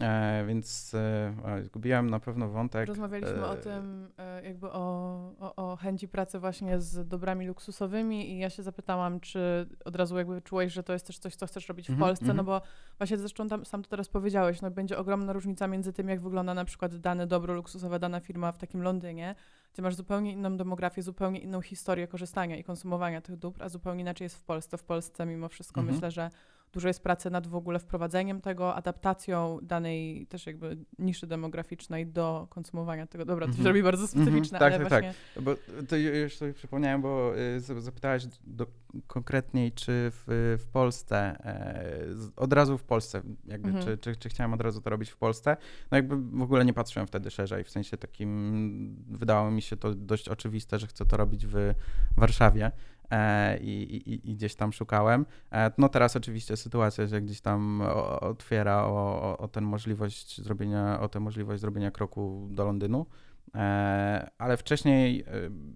E, 0.00 0.44
więc 0.46 0.94
e, 0.94 1.62
zgubiłem 1.62 2.10
na 2.10 2.20
pewno 2.20 2.48
wątek. 2.48 2.88
Rozmawialiśmy 2.88 3.38
e, 3.38 3.46
o 3.46 3.56
tym, 3.56 4.08
e, 4.18 4.42
jakby 4.44 4.70
o, 4.70 5.16
o, 5.40 5.54
o, 5.56 5.76
chęci 5.76 6.08
pracy 6.08 6.38
właśnie 6.38 6.80
z 6.80 7.08
dobrami 7.08 7.46
luksusowymi 7.46 8.30
i 8.30 8.38
ja 8.38 8.50
się 8.50 8.62
zapytałam, 8.62 9.20
czy 9.20 9.68
od 9.84 9.96
razu 9.96 10.18
jakby 10.18 10.42
czułeś, 10.42 10.72
że 10.72 10.82
to 10.82 10.92
jest 10.92 11.06
też 11.06 11.18
coś, 11.18 11.34
co 11.36 11.46
chcesz 11.46 11.68
robić 11.68 11.86
w 11.86 11.90
mm 11.90 12.00
-hmm, 12.00 12.04
Polsce, 12.04 12.24
mm 12.24 12.34
-hmm. 12.34 12.36
no 12.36 12.44
bo 12.44 12.62
właśnie 12.98 13.18
zresztą 13.18 13.48
tam, 13.48 13.64
sam 13.64 13.82
to 13.82 13.90
teraz 13.90 14.08
powiedziałeś, 14.08 14.62
no 14.62 14.70
będzie 14.70 14.98
ogromna 14.98 15.32
różnica 15.32 15.66
między 15.66 15.92
tym, 15.92 16.08
jak 16.08 16.20
wygląda 16.20 16.54
na 16.54 16.64
przykład 16.64 16.96
dane 16.96 17.26
dobro 17.26 17.54
luksusowe, 17.54 17.98
dana 17.98 18.20
firma 18.20 18.52
w 18.52 18.58
takim 18.58 18.82
Londynie, 18.82 19.34
gdzie 19.74 19.82
masz 19.82 19.94
zupełnie 19.94 20.32
inną 20.32 20.56
demografię, 20.56 21.02
zupełnie 21.02 21.40
inną 21.40 21.60
historię 21.60 22.08
korzystania 22.08 22.56
i 22.56 22.64
konsumowania 22.64 23.20
tych 23.20 23.36
dóbr, 23.36 23.62
a 23.62 23.68
zupełnie 23.68 24.00
inaczej 24.00 24.24
jest 24.24 24.36
w 24.36 24.42
Polsce. 24.42 24.78
W 24.78 24.84
Polsce 24.84 25.26
mimo 25.26 25.48
wszystko 25.48 25.80
-hmm. 25.80 25.92
myślę, 25.92 26.10
że 26.10 26.30
Dużo 26.74 26.88
jest 26.88 27.02
pracy 27.02 27.30
nad 27.30 27.46
w 27.46 27.54
ogóle 27.54 27.78
wprowadzeniem 27.78 28.40
tego, 28.40 28.74
adaptacją 28.74 29.58
danej 29.62 30.26
też 30.26 30.46
jakby 30.46 30.76
niszy 30.98 31.26
demograficznej 31.26 32.06
do 32.06 32.46
konsumowania 32.50 33.06
tego. 33.06 33.24
Dobra, 33.24 33.46
to 33.46 33.52
się 33.52 33.58
-hmm. 33.58 33.66
robi 33.66 33.82
bardzo 33.82 34.02
mhm. 34.02 34.24
specyficzne, 34.24 34.58
tak, 34.58 34.72
ale 34.72 34.84
tak, 34.84 34.88
właśnie... 34.88 35.14
tak. 35.34 35.44
Bo 35.44 35.54
to 35.88 35.96
już 35.96 36.36
sobie 36.36 36.52
przypomniałem, 36.52 37.02
bo 37.02 37.32
y, 37.38 37.60
zapytałaś 37.60 38.26
do, 38.44 38.66
konkretniej, 39.06 39.72
czy 39.72 40.10
w, 40.12 40.56
w 40.58 40.66
Polsce, 40.72 41.16
e, 41.16 42.06
od 42.36 42.52
razu 42.52 42.78
w 42.78 42.84
Polsce, 42.84 43.22
jakby, 43.46 43.72
-hmm. 43.72 43.84
czy, 43.84 43.98
czy, 43.98 44.16
czy 44.16 44.28
chciałem 44.28 44.54
od 44.54 44.60
razu 44.60 44.80
to 44.80 44.90
robić 44.90 45.10
w 45.10 45.16
Polsce. 45.16 45.56
No 45.90 45.96
jakby 45.96 46.16
w 46.38 46.42
ogóle 46.42 46.64
nie 46.64 46.72
patrzyłem 46.72 47.06
wtedy 47.06 47.30
szerzej, 47.30 47.64
w 47.64 47.70
sensie 47.70 47.96
takim 47.96 48.96
wydało 49.10 49.50
mi 49.50 49.62
się 49.62 49.76
to 49.76 49.94
dość 49.94 50.28
oczywiste, 50.28 50.78
że 50.78 50.86
chcę 50.86 51.04
to 51.04 51.16
robić 51.16 51.46
w 51.46 51.74
Warszawie. 52.16 52.72
E, 53.14 53.58
i, 53.58 53.96
i, 53.96 54.30
i, 54.30 54.34
gdzieś 54.34 54.54
tam 54.54 54.72
szukałem. 54.72 55.26
E, 55.52 55.72
no 55.78 55.88
teraz 55.88 56.16
oczywiście 56.16 56.56
sytuacja, 56.56 57.06
że 57.06 57.22
gdzieś 57.22 57.40
tam 57.40 57.82
otwiera 58.20 58.84
o, 58.84 59.38
o, 59.38 59.48
tę 59.48 59.60
możliwość 59.60 60.40
zrobienia, 60.40 61.00
o 61.00 61.08
tę 61.08 61.20
możliwość 61.20 61.60
zrobienia 61.60 61.90
kroku 61.90 62.48
do 62.50 62.64
Londynu, 62.64 63.06
e, 63.54 64.30
ale 64.38 64.56
wcześniej 64.56 65.24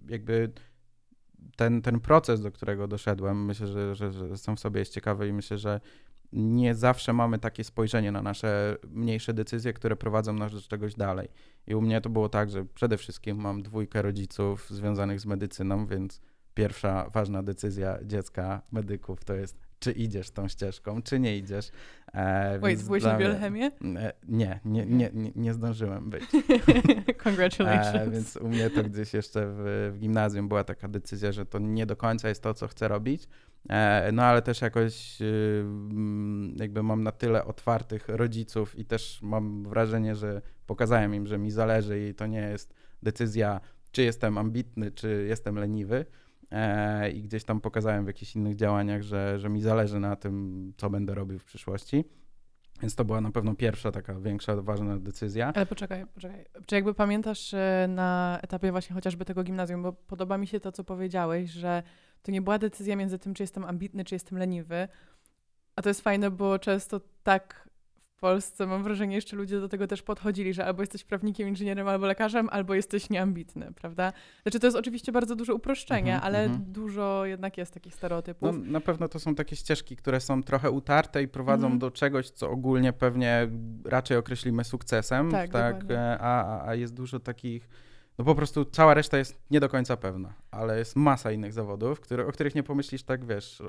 jakby 0.07 0.51
ten, 1.55 1.81
ten 1.81 1.99
proces, 1.99 2.41
do 2.41 2.51
którego 2.51 2.87
doszedłem, 2.87 3.45
myślę, 3.45 3.67
że, 3.67 3.95
że, 3.95 4.11
że 4.11 4.37
sam 4.37 4.55
w 4.55 4.59
sobie 4.59 4.79
jest 4.79 4.93
ciekawy 4.93 5.27
i 5.27 5.33
myślę, 5.33 5.57
że 5.57 5.81
nie 6.33 6.75
zawsze 6.75 7.13
mamy 7.13 7.39
takie 7.39 7.63
spojrzenie 7.63 8.11
na 8.11 8.21
nasze 8.21 8.77
mniejsze 8.87 9.33
decyzje, 9.33 9.73
które 9.73 9.95
prowadzą 9.95 10.33
nas 10.33 10.53
do 10.53 10.61
czegoś 10.61 10.95
dalej. 10.95 11.27
I 11.67 11.75
u 11.75 11.81
mnie 11.81 12.01
to 12.01 12.09
było 12.09 12.29
tak, 12.29 12.49
że 12.49 12.65
przede 12.65 12.97
wszystkim 12.97 13.37
mam 13.37 13.63
dwójkę 13.63 14.01
rodziców 14.01 14.69
związanych 14.69 15.19
z 15.19 15.25
medycyną, 15.25 15.87
więc 15.87 16.21
pierwsza 16.53 17.09
ważna 17.13 17.43
decyzja 17.43 17.99
dziecka, 18.03 18.61
medyków 18.71 19.25
to 19.25 19.33
jest, 19.33 19.57
czy 19.79 19.91
idziesz 19.91 20.31
tą 20.31 20.47
ścieżką, 20.47 21.01
czy 21.01 21.19
nie 21.19 21.37
idziesz. 21.37 21.71
E, 22.13 22.59
Wait, 22.59 22.83
byłeś 22.83 23.03
na 23.03 23.17
biochemię? 23.17 23.71
E, 23.97 24.13
nie, 24.27 24.59
nie, 24.65 24.85
nie, 24.85 25.11
nie, 25.35 25.53
zdążyłem 25.53 26.09
być. 26.09 26.23
Congratulations. 27.23 27.95
E, 27.95 28.11
więc 28.11 28.35
u 28.35 28.47
mnie 28.47 28.69
to 28.69 28.83
gdzieś 28.83 29.13
jeszcze 29.13 29.47
w, 29.47 29.91
w, 29.93 29.99
gimnazjum 29.99 30.47
była 30.47 30.63
taka 30.63 30.87
decyzja, 30.87 31.31
że 31.31 31.45
to 31.45 31.59
nie 31.59 31.85
do 31.85 31.95
końca 31.95 32.29
jest 32.29 32.43
to, 32.43 32.53
co 32.53 32.67
chcę 32.67 32.87
robić. 32.87 33.27
E, 33.69 34.09
no 34.13 34.23
ale 34.23 34.41
też 34.41 34.61
jakoś 34.61 35.21
y, 35.21 35.65
jakby 36.55 36.83
mam 36.83 37.03
na 37.03 37.11
tyle 37.11 37.45
otwartych 37.45 38.07
rodziców 38.07 38.79
i 38.79 38.85
też 38.85 39.19
mam 39.21 39.63
wrażenie, 39.63 40.15
że 40.15 40.41
pokazałem 40.65 41.15
im, 41.15 41.27
że 41.27 41.37
mi 41.37 41.51
zależy 41.51 42.07
i 42.09 42.15
to 42.15 42.27
nie 42.27 42.41
jest 42.41 42.73
decyzja, 43.03 43.61
czy 43.91 44.03
jestem 44.03 44.37
ambitny, 44.37 44.91
czy 44.91 45.25
jestem 45.29 45.55
leniwy 45.55 46.05
i 47.13 47.23
gdzieś 47.23 47.43
tam 47.43 47.61
pokazałem 47.61 48.03
w 48.03 48.07
jakichś 48.07 48.35
innych 48.35 48.55
działaniach, 48.55 49.01
że, 49.01 49.39
że 49.39 49.49
mi 49.49 49.61
zależy 49.61 49.99
na 49.99 50.15
tym, 50.15 50.73
co 50.77 50.89
będę 50.89 51.15
robił 51.15 51.39
w 51.39 51.43
przyszłości. 51.43 52.05
Więc 52.81 52.95
to 52.95 53.05
była 53.05 53.21
na 53.21 53.31
pewno 53.31 53.55
pierwsza 53.55 53.91
taka 53.91 54.19
większa, 54.19 54.55
ważna 54.61 54.99
decyzja. 54.99 55.51
Ale 55.55 55.65
poczekaj, 55.65 56.05
poczekaj. 56.13 56.45
Czy 56.65 56.75
jakby 56.75 56.93
pamiętasz 56.93 57.53
e, 57.53 57.85
na 57.89 58.39
etapie 58.41 58.71
właśnie 58.71 58.93
chociażby 58.93 59.25
tego 59.25 59.43
gimnazjum, 59.43 59.83
bo 59.83 59.93
podoba 59.93 60.37
mi 60.37 60.47
się 60.47 60.59
to, 60.59 60.71
co 60.71 60.83
powiedziałeś, 60.83 61.49
że 61.49 61.83
to 62.21 62.31
nie 62.31 62.41
była 62.41 62.59
decyzja 62.59 62.95
między 62.95 63.19
tym, 63.19 63.33
czy 63.33 63.43
jestem 63.43 63.65
ambitny, 63.65 64.03
czy 64.03 64.15
jestem 64.15 64.37
leniwy. 64.37 64.87
A 65.75 65.81
to 65.81 65.89
jest 65.89 66.01
fajne, 66.01 66.31
bo 66.31 66.59
często 66.59 67.01
tak 67.23 67.68
Polsce 68.19 68.67
mam 68.67 68.83
wrażenie, 68.83 69.15
jeszcze 69.15 69.35
ludzie 69.35 69.59
do 69.59 69.69
tego 69.69 69.87
też 69.87 70.01
podchodzili, 70.01 70.53
że 70.53 70.65
albo 70.65 70.81
jesteś 70.81 71.03
prawnikiem, 71.03 71.47
inżynierem, 71.47 71.87
albo 71.87 72.05
lekarzem, 72.05 72.49
albo 72.51 72.73
jesteś 72.73 73.09
nieambitny, 73.09 73.73
prawda? 73.75 74.13
Znaczy 74.41 74.59
to 74.59 74.67
jest 74.67 74.77
oczywiście 74.77 75.11
bardzo 75.11 75.35
duże 75.35 75.53
uproszczenie, 75.53 76.11
mm 76.11 76.21
-hmm, 76.21 76.25
ale 76.25 76.43
mm 76.43 76.57
-hmm. 76.57 76.61
dużo 76.61 77.25
jednak 77.25 77.57
jest 77.57 77.73
takich 77.73 77.95
stereotypów. 77.95 78.57
No, 78.57 78.71
na 78.71 78.81
pewno 78.81 79.07
to 79.07 79.19
są 79.19 79.35
takie 79.35 79.55
ścieżki, 79.55 79.95
które 79.95 80.19
są 80.19 80.43
trochę 80.43 80.71
utarte 80.71 81.23
i 81.23 81.27
prowadzą 81.27 81.67
mm 81.67 81.77
-hmm. 81.77 81.81
do 81.81 81.91
czegoś, 81.91 82.29
co 82.29 82.49
ogólnie 82.49 82.93
pewnie 82.93 83.47
raczej 83.85 84.17
określimy 84.17 84.63
sukcesem, 84.63 85.31
tak? 85.31 85.49
tak 85.49 85.83
a, 86.19 86.67
a 86.67 86.75
jest 86.75 86.93
dużo 86.93 87.19
takich 87.19 87.69
no 88.19 88.25
po 88.25 88.35
prostu 88.35 88.65
cała 88.65 88.93
reszta 88.93 89.17
jest 89.17 89.41
nie 89.51 89.59
do 89.59 89.69
końca 89.69 89.97
pewna, 89.97 90.33
ale 90.51 90.79
jest 90.79 90.95
masa 90.95 91.31
innych 91.31 91.53
zawodów, 91.53 91.99
które, 91.99 92.27
o 92.27 92.31
których 92.31 92.55
nie 92.55 92.63
pomyślisz 92.63 93.03
tak, 93.03 93.25
wiesz, 93.25 93.63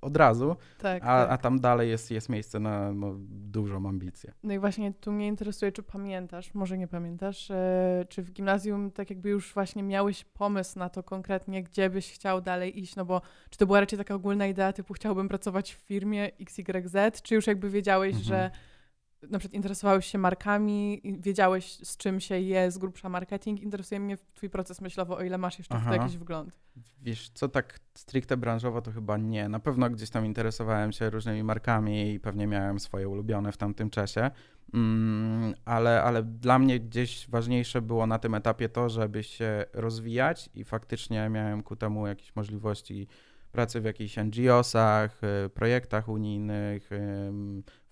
od 0.00 0.16
razu, 0.16 0.56
tak, 0.78 1.02
a, 1.02 1.06
tak. 1.06 1.30
a 1.30 1.38
tam 1.38 1.60
dalej 1.60 1.90
jest, 1.90 2.10
jest 2.10 2.28
miejsce 2.28 2.60
na 2.60 2.92
no, 2.92 3.14
dużą 3.28 3.88
ambicję. 3.88 4.32
No 4.42 4.54
i 4.54 4.58
właśnie 4.58 4.92
tu 4.92 5.12
mnie 5.12 5.26
interesuje, 5.26 5.72
czy 5.72 5.82
pamiętasz, 5.82 6.54
może 6.54 6.78
nie 6.78 6.88
pamiętasz, 6.88 7.50
e, 7.50 8.06
czy 8.08 8.22
w 8.22 8.32
gimnazjum 8.32 8.90
tak 8.90 9.10
jakby 9.10 9.28
już 9.28 9.54
właśnie 9.54 9.82
miałeś 9.82 10.24
pomysł 10.24 10.78
na 10.78 10.88
to 10.88 11.02
konkretnie, 11.02 11.62
gdzie 11.62 11.90
byś 11.90 12.12
chciał 12.12 12.40
dalej 12.40 12.80
iść, 12.80 12.96
no 12.96 13.04
bo 13.04 13.22
czy 13.50 13.58
to 13.58 13.66
była 13.66 13.80
raczej 13.80 13.98
taka 13.98 14.14
ogólna 14.14 14.46
idea 14.46 14.72
typu 14.72 14.94
chciałbym 14.94 15.28
pracować 15.28 15.74
w 15.74 15.78
firmie 15.78 16.30
XYZ, 16.40 17.22
czy 17.22 17.34
już 17.34 17.46
jakby 17.46 17.70
wiedziałeś, 17.70 18.16
mhm. 18.16 18.24
że 18.24 18.50
na 19.30 19.38
przykład 19.38 19.54
interesowałeś 19.54 20.06
się 20.06 20.18
markami, 20.18 21.02
wiedziałeś 21.20 21.72
z 21.72 21.96
czym 21.96 22.20
się 22.20 22.40
je 22.40 22.70
z 22.70 22.78
grubsza 22.78 23.08
marketing, 23.08 23.60
interesuje 23.60 24.00
mnie 24.00 24.18
twój 24.34 24.50
proces 24.50 24.80
myślowy, 24.80 25.14
o 25.14 25.22
ile 25.22 25.38
masz 25.38 25.58
jeszcze 25.58 25.74
Aha. 25.74 25.90
w 25.90 25.94
to 25.94 26.02
jakiś 26.02 26.16
wgląd. 26.16 26.52
Wiesz, 27.02 27.30
co 27.34 27.48
tak 27.48 27.80
stricte 27.94 28.36
branżowo 28.36 28.82
to 28.82 28.92
chyba 28.92 29.16
nie. 29.16 29.48
Na 29.48 29.60
pewno 29.60 29.90
gdzieś 29.90 30.10
tam 30.10 30.26
interesowałem 30.26 30.92
się 30.92 31.10
różnymi 31.10 31.42
markami 31.42 32.12
i 32.12 32.20
pewnie 32.20 32.46
miałem 32.46 32.80
swoje 32.80 33.08
ulubione 33.08 33.52
w 33.52 33.56
tamtym 33.56 33.90
czasie, 33.90 34.30
mm, 34.74 35.54
ale, 35.64 36.02
ale 36.02 36.22
dla 36.22 36.58
mnie 36.58 36.80
gdzieś 36.80 37.28
ważniejsze 37.28 37.82
było 37.82 38.06
na 38.06 38.18
tym 38.18 38.34
etapie 38.34 38.68
to, 38.68 38.88
żeby 38.88 39.22
się 39.22 39.64
rozwijać 39.72 40.50
i 40.54 40.64
faktycznie 40.64 41.28
miałem 41.28 41.62
ku 41.62 41.76
temu 41.76 42.06
jakieś 42.06 42.36
możliwości 42.36 43.08
pracy 43.52 43.80
w 43.80 43.84
jakichś 43.84 44.16
NGO-sach, 44.16 45.10
y, 45.46 45.48
projektach 45.50 46.08
unijnych, 46.08 46.90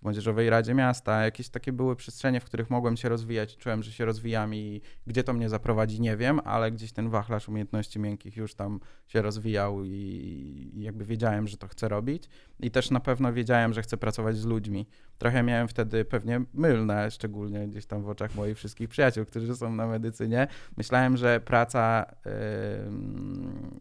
Młodzieżowej 0.04 0.50
Radzie 0.50 0.74
Miasta, 0.74 1.24
jakieś 1.24 1.48
takie 1.48 1.72
były 1.72 1.96
przestrzenie, 1.96 2.40
w 2.40 2.44
których 2.44 2.70
mogłem 2.70 2.96
się 2.96 3.08
rozwijać, 3.08 3.56
czułem, 3.56 3.82
że 3.82 3.92
się 3.92 4.04
rozwijam 4.04 4.54
i 4.54 4.80
gdzie 5.06 5.24
to 5.24 5.32
mnie 5.32 5.48
zaprowadzi, 5.48 6.00
nie 6.00 6.16
wiem, 6.16 6.40
ale 6.44 6.72
gdzieś 6.72 6.92
ten 6.92 7.10
wachlarz 7.10 7.48
umiejętności 7.48 8.00
miękkich 8.00 8.36
już 8.36 8.54
tam 8.54 8.80
się 9.06 9.22
rozwijał 9.22 9.84
i 9.84 10.72
jakby 10.76 11.04
wiedziałem, 11.04 11.48
że 11.48 11.56
to 11.56 11.68
chcę 11.68 11.88
robić 11.88 12.28
i 12.60 12.70
też 12.70 12.90
na 12.90 13.00
pewno 13.00 13.32
wiedziałem, 13.32 13.72
że 13.72 13.82
chcę 13.82 13.96
pracować 13.96 14.36
z 14.36 14.44
ludźmi. 14.44 14.86
Trochę 15.18 15.42
miałem 15.42 15.68
wtedy 15.68 16.04
pewnie 16.04 16.40
mylne, 16.54 17.10
szczególnie 17.10 17.68
gdzieś 17.68 17.86
tam 17.86 18.02
w 18.02 18.08
oczach 18.08 18.34
moich 18.34 18.56
wszystkich 18.56 18.88
przyjaciół, 18.88 19.24
którzy 19.24 19.56
są 19.56 19.72
na 19.72 19.86
medycynie. 19.86 20.46
Myślałem, 20.76 21.16
że 21.16 21.40
praca 21.40 22.14
yy, 22.24 22.32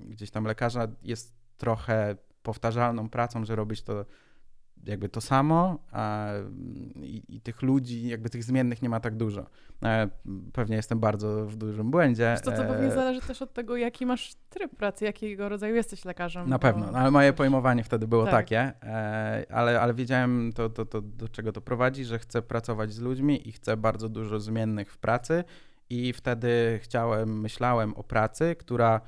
gdzieś 0.10 0.32
tam 0.32 0.46
lekarza 0.46 0.88
jest 1.04 1.34
trochę 1.58 2.16
powtarzalną 2.44 3.10
pracą, 3.10 3.46
że 3.46 3.56
robić 3.56 3.82
to 3.82 4.06
jakby 4.86 5.10
to 5.10 5.22
samo 5.22 5.80
a, 5.92 6.30
i, 6.96 7.24
i, 7.30 7.42
tych 7.42 7.62
ludzi, 7.62 8.08
jakby 8.08 8.30
tych 8.30 8.44
zmiennych 8.44 8.82
nie 8.82 8.90
ma 8.90 9.00
tak 9.00 9.16
dużo. 9.16 9.46
E, 9.84 10.10
pewnie 10.54 10.76
jestem 10.76 11.00
bardzo 11.00 11.46
w 11.46 11.56
dużym 11.56 11.92
błędzie. 11.92 12.36
To, 12.44 12.52
to 12.52 12.58
pewnie 12.58 12.88
e, 12.88 12.92
zależy 12.92 13.22
też 13.22 13.42
od 13.42 13.54
tego, 13.54 13.78
jaki 13.78 14.06
masz 14.06 14.36
tryb 14.50 14.76
pracy, 14.76 15.06
jakiego 15.06 15.50
rodzaju 15.50 15.76
jesteś 15.76 16.06
lekarzem. 16.06 16.50
Na 16.50 16.56
bo... 16.56 16.62
pewno, 16.62 16.92
no, 16.92 16.98
ale 16.98 17.12
moje 17.12 17.34
pojmowanie 17.34 17.84
wtedy 17.84 18.08
było 18.08 18.24
tak. 18.24 18.34
takie, 18.34 18.60
e, 18.84 19.46
ale, 19.50 19.82
ale 19.82 19.94
wiedziałem 19.94 20.54
to, 20.56 20.70
to, 20.70 20.86
to, 20.86 21.02
do 21.02 21.30
czego 21.30 21.52
to 21.52 21.62
prowadzi, 21.62 22.06
że 22.06 22.20
chcę 22.20 22.42
pracować 22.42 22.94
z 22.94 23.00
ludźmi 23.00 23.48
i 23.48 23.52
chcę 23.52 23.78
bardzo 23.78 24.10
dużo 24.10 24.40
zmiennych 24.40 24.94
w 24.94 24.98
pracy 24.98 25.44
i 25.90 26.14
wtedy 26.14 26.80
chciałem, 26.84 27.40
myślałem 27.40 27.94
o 27.94 28.04
pracy, 28.04 28.56
która 28.60 29.02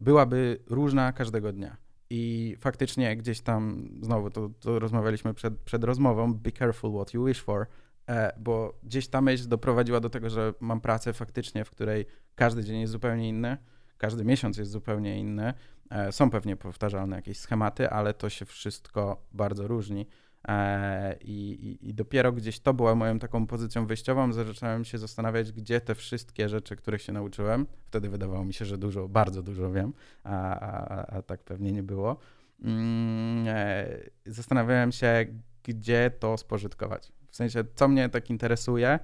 byłaby 0.00 0.58
różna 0.66 1.12
każdego 1.12 1.52
dnia. 1.52 1.83
I 2.10 2.56
faktycznie 2.58 3.16
gdzieś 3.16 3.40
tam, 3.40 3.88
znowu 4.00 4.30
to, 4.30 4.50
to 4.60 4.78
rozmawialiśmy 4.78 5.34
przed, 5.34 5.58
przed 5.58 5.84
rozmową, 5.84 6.34
be 6.34 6.52
careful 6.52 6.94
what 6.94 7.14
you 7.14 7.24
wish 7.24 7.40
for, 7.40 7.66
e, 8.08 8.32
bo 8.40 8.78
gdzieś 8.82 9.08
ta 9.08 9.20
myśl 9.20 9.48
doprowadziła 9.48 10.00
do 10.00 10.10
tego, 10.10 10.30
że 10.30 10.54
mam 10.60 10.80
pracę 10.80 11.12
faktycznie, 11.12 11.64
w 11.64 11.70
której 11.70 12.06
każdy 12.34 12.64
dzień 12.64 12.80
jest 12.80 12.92
zupełnie 12.92 13.28
inny, 13.28 13.56
każdy 13.98 14.24
miesiąc 14.24 14.56
jest 14.56 14.70
zupełnie 14.70 15.18
inny. 15.18 15.54
E, 15.90 16.12
są 16.12 16.30
pewnie 16.30 16.56
powtarzalne 16.56 17.16
jakieś 17.16 17.38
schematy, 17.38 17.90
ale 17.90 18.14
to 18.14 18.28
się 18.28 18.44
wszystko 18.44 19.26
bardzo 19.32 19.66
różni. 19.66 20.06
E, 20.48 21.16
I, 21.20 21.50
i, 21.50 21.88
I 21.88 21.94
dopiero 21.94 22.32
gdzieś 22.32 22.60
to 22.60 22.74
była 22.74 22.94
moją 22.94 23.18
taką 23.18 23.46
pozycją 23.46 23.86
wyjściową, 23.86 24.32
zacząłem 24.32 24.84
się 24.84 24.98
zastanawiać, 24.98 25.52
gdzie 25.52 25.80
te 25.80 25.94
wszystkie 25.94 26.48
rzeczy, 26.48 26.76
których 26.76 27.02
się 27.02 27.12
nauczyłem, 27.12 27.66
wtedy 27.86 28.08
wydawało 28.08 28.44
mi 28.44 28.54
się, 28.54 28.64
że 28.64 28.78
dużo, 28.78 29.08
bardzo 29.08 29.42
dużo 29.42 29.72
wiem, 29.72 29.92
a, 30.24 30.60
a, 30.60 31.06
a 31.06 31.22
tak 31.22 31.42
pewnie 31.44 31.72
nie 31.72 31.82
było. 31.82 32.16
Mm, 32.62 33.44
e, 33.48 33.86
zastanawiałem 34.26 34.92
się, 34.92 35.26
gdzie 35.62 36.10
to 36.18 36.36
spożytkować. 36.36 37.12
W 37.30 37.36
sensie, 37.36 37.64
co 37.74 37.88
mnie 37.88 38.08
tak 38.08 38.30
interesuje, 38.30 38.98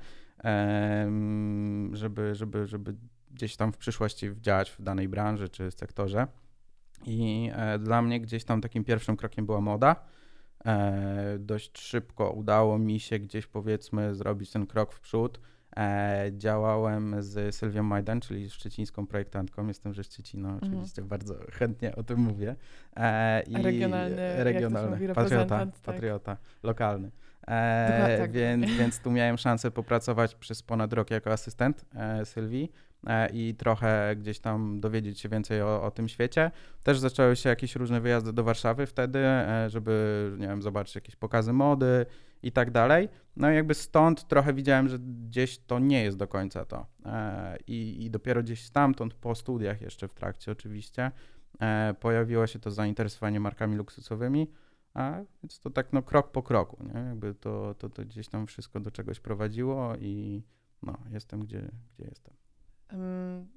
żeby, 1.93 2.35
żeby, 2.35 2.67
żeby 2.67 2.95
gdzieś 3.31 3.57
tam 3.57 3.73
w 3.73 3.77
przyszłości 3.77 4.31
działać 4.41 4.71
w 4.71 4.83
danej 4.83 5.09
branży 5.09 5.49
czy 5.49 5.71
sektorze. 5.71 6.27
I 7.07 7.51
e, 7.55 7.79
dla 7.79 8.03
mnie 8.03 8.21
gdzieś 8.21 8.45
tam 8.45 8.61
takim 8.61 8.85
pierwszym 8.85 9.17
krokiem 9.17 9.47
była 9.47 9.61
moda. 9.61 9.97
E, 10.67 11.37
dość 11.39 11.79
szybko 11.79 12.31
udało 12.31 12.79
mi 12.79 13.01
się 13.01 13.19
gdzieś 13.19 13.47
powiedzmy 13.47 14.15
zrobić 14.15 14.51
ten 14.51 14.67
krok 14.67 14.93
w 14.93 15.01
przód. 15.01 15.41
E, 15.77 16.31
działałem 16.33 17.23
z 17.23 17.55
Sylwią 17.55 17.83
Majdan, 17.83 18.21
czyli 18.21 18.51
szczecińską 18.51 19.07
projektantką. 19.07 19.69
Jestem 19.69 19.95
ze 19.95 20.05
Szczecina, 20.05 20.49
mhm. 20.49 20.73
oczywiście 20.73 21.03
bardzo 21.03 21.35
chętnie 21.53 21.97
o 21.97 22.03
tym 22.03 22.21
mówię. 22.21 22.57
I 23.47 23.63
regionalny, 23.63 24.45
regionalny 24.45 25.15
patriota, 25.15 25.59
tak. 25.67 25.69
patriota, 25.85 26.37
lokalny. 26.63 27.11
E, 27.49 28.19
tak. 28.19 28.33
więc, 28.33 28.71
więc 28.71 29.01
tu 29.01 29.11
miałem 29.11 29.39
szansę 29.39 29.71
popracować 29.71 30.35
przez 30.35 30.63
ponad 30.63 30.93
rok 30.93 31.11
jako 31.11 31.33
asystent 31.33 31.85
e, 31.95 32.25
Sylwii. 32.25 32.73
E, 33.07 33.31
i 33.33 33.55
trochę 33.55 34.17
gdzieś 34.17 34.41
tam 34.41 34.81
dowiedzieć 34.81 35.21
się 35.21 35.29
więcej 35.29 35.63
o, 35.63 35.83
o, 35.83 35.91
tym 35.91 36.09
świecie. 36.09 36.51
Też 36.83 36.99
zaczęły 36.99 37.37
się 37.37 37.49
jakieś 37.49 37.77
różne 37.77 38.01
wyjazdy 38.01 38.33
do 38.33 38.45
Warszawy 38.45 38.87
wtedy, 38.87 39.19
e, 39.19 39.71
żeby, 39.71 40.37
nie 40.39 40.47
wiem, 40.49 40.63
zobaczyć 40.63 40.95
jakieś 40.95 41.17
pokazy 41.17 41.53
mody 41.53 42.07
i 42.43 42.53
tak 42.53 42.71
dalej. 42.71 43.09
No 43.37 43.51
i 43.53 43.55
jakby 43.55 43.75
stąd 43.75 44.29
trochę 44.29 44.55
widziałem, 44.55 44.89
że 44.89 44.99
gdzieś 44.99 45.59
to 45.59 45.79
nie 45.79 46.05
jest 46.05 46.17
do 46.17 46.29
końca 46.29 46.65
to. 46.65 46.87
E, 47.07 47.57
I, 47.67 48.05
i 48.05 48.11
dopiero 48.11 48.43
gdzieś 48.43 48.65
stamtąd, 48.65 49.15
po 49.15 49.35
studiach 49.35 49.81
jeszcze 49.81 50.09
w 50.09 50.15
trakcie 50.15 50.53
oczywiście, 50.53 51.11
pojawiło 52.01 52.47
się 52.47 52.59
to 52.59 52.71
zainteresowanie 52.71 53.41
markami 53.41 53.77
luksusowymi. 53.77 54.51
A 54.95 55.21
więc 55.43 55.61
to 55.61 55.71
tak 55.71 55.93
no 55.93 56.03
krok 56.03 56.33
po 56.33 56.43
kroku, 56.43 56.85
nie? 56.95 57.01
Jakby 57.01 57.35
to, 57.35 57.75
to, 57.75 57.89
to 57.89 58.05
gdzieś 58.05 58.29
tam 58.29 58.47
wszystko 58.47 58.81
do 58.81 58.91
czegoś 58.91 59.21
prowadziło 59.21 59.97
i 59.97 60.43
no, 60.83 60.99
jestem 61.11 61.41
gdzie, 61.41 61.71
gdzie 61.95 62.05
jestem. 62.09 62.35
Um, 62.93 63.49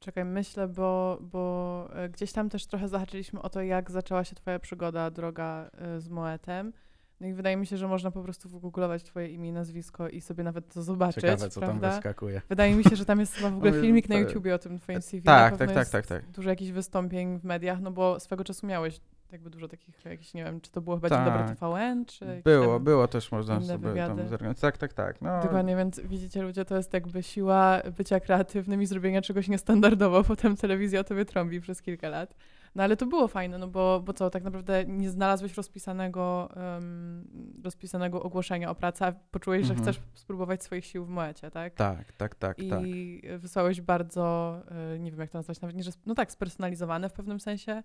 czekaj, 0.00 0.24
myślę, 0.24 0.68
bo, 0.68 1.18
bo 1.20 1.88
e, 1.92 2.08
gdzieś 2.08 2.32
tam 2.32 2.48
też 2.48 2.66
trochę 2.66 2.88
zahaczyliśmy 2.88 3.42
o 3.42 3.48
to, 3.48 3.62
jak 3.62 3.90
zaczęła 3.90 4.24
się 4.24 4.34
twoja 4.34 4.58
przygoda, 4.58 5.10
droga 5.10 5.70
e, 5.78 6.00
z 6.00 6.08
Moetem. 6.08 6.72
No 7.20 7.26
i 7.26 7.32
wydaje 7.32 7.56
mi 7.56 7.66
się, 7.66 7.76
że 7.76 7.88
można 7.88 8.10
po 8.10 8.22
prostu 8.22 8.48
wygooglować 8.48 9.02
twoje 9.02 9.28
imię 9.28 9.48
i 9.48 9.52
nazwisko 9.52 10.08
i 10.08 10.20
sobie 10.20 10.44
nawet 10.44 10.74
to 10.74 10.82
zobaczyć, 10.82 11.22
Ciekawe, 11.22 11.50
co 11.50 11.60
prawda? 11.60 11.80
tam 11.80 11.90
wyskakuje. 11.90 12.42
Wydaje 12.48 12.74
mi 12.74 12.84
się, 12.84 12.96
że 12.96 13.04
tam 13.04 13.20
jest 13.20 13.34
chyba 13.34 13.50
w 13.50 13.56
ogóle 13.56 13.72
filmik 13.82 14.08
na 14.08 14.16
YouTubie 14.16 14.54
o 14.54 14.58
tym 14.58 14.78
twoim 14.78 15.02
CV. 15.02 15.24
Tak, 15.24 15.56
tak, 15.56 15.72
tak, 15.72 15.88
tak, 15.88 16.06
tak. 16.06 16.30
Dużo 16.30 16.50
jakichś 16.50 16.70
wystąpień 16.70 17.38
w 17.38 17.44
mediach, 17.44 17.80
no 17.80 17.90
bo 17.90 18.20
swego 18.20 18.44
czasu 18.44 18.66
miałeś 18.66 19.00
jakby 19.32 19.50
dużo 19.50 19.68
takich 19.68 20.04
jakichś, 20.04 20.34
nie 20.34 20.44
wiem, 20.44 20.60
czy 20.60 20.70
to 20.70 20.80
było 20.80 20.96
chyba 20.96 21.08
tak. 21.08 21.24
Dzień 21.24 21.38
Dobry 21.38 21.56
TVN, 21.56 22.04
czy 22.04 22.42
Było, 22.44 22.80
było 22.80 23.08
też 23.08 23.32
można 23.32 23.60
sobie 23.60 23.94
tam 23.94 24.28
zorganizować. 24.28 24.60
Tak, 24.60 24.78
tak, 24.78 24.92
tak. 24.92 25.22
No. 25.22 25.42
Dokładnie, 25.42 25.76
więc 25.76 26.00
widzicie 26.00 26.42
ludzie, 26.42 26.64
to 26.64 26.76
jest 26.76 26.92
jakby 26.92 27.22
siła 27.22 27.82
bycia 27.96 28.20
kreatywnym 28.20 28.82
i 28.82 28.86
zrobienia 28.86 29.22
czegoś 29.22 29.48
niestandardowo, 29.48 30.24
potem 30.34 30.56
telewizja 30.56 31.00
o 31.00 31.04
tobie 31.04 31.24
trąbi 31.24 31.60
przez 31.60 31.82
kilka 31.82 32.08
lat. 32.08 32.34
No 32.74 32.82
ale 32.82 32.96
to 32.96 33.06
było 33.06 33.28
fajne, 33.28 33.58
no 33.58 33.68
bo, 33.68 34.00
bo 34.00 34.12
co, 34.12 34.30
tak 34.30 34.44
naprawdę 34.44 34.84
nie 34.84 35.10
znalazłeś 35.10 35.54
rozpisanego, 35.54 36.48
um, 36.56 37.60
rozpisanego 37.64 38.22
ogłoszenia 38.22 38.70
o 38.70 38.74
pracę, 38.74 39.06
a 39.06 39.12
poczułeś, 39.30 39.60
mhm. 39.60 39.78
że 39.78 39.82
chcesz 39.82 40.02
spróbować 40.14 40.62
swoich 40.62 40.84
sił 40.84 41.04
w 41.04 41.08
Moecie, 41.08 41.50
tak? 41.50 41.74
Tak, 41.74 42.12
tak, 42.12 42.34
tak, 42.34 42.58
I 42.58 42.70
tak. 42.70 43.38
wysłałeś 43.38 43.80
bardzo, 43.80 44.56
e, 44.94 44.98
nie 44.98 45.10
wiem 45.10 45.20
jak 45.20 45.30
to 45.30 45.38
nazwać, 45.38 45.60
nawet 45.60 45.76
nie, 45.76 45.82
że, 45.82 45.90
no 46.06 46.14
tak, 46.14 46.32
spersonalizowane 46.32 47.08
w 47.08 47.12
pewnym 47.12 47.40
sensie 47.40 47.82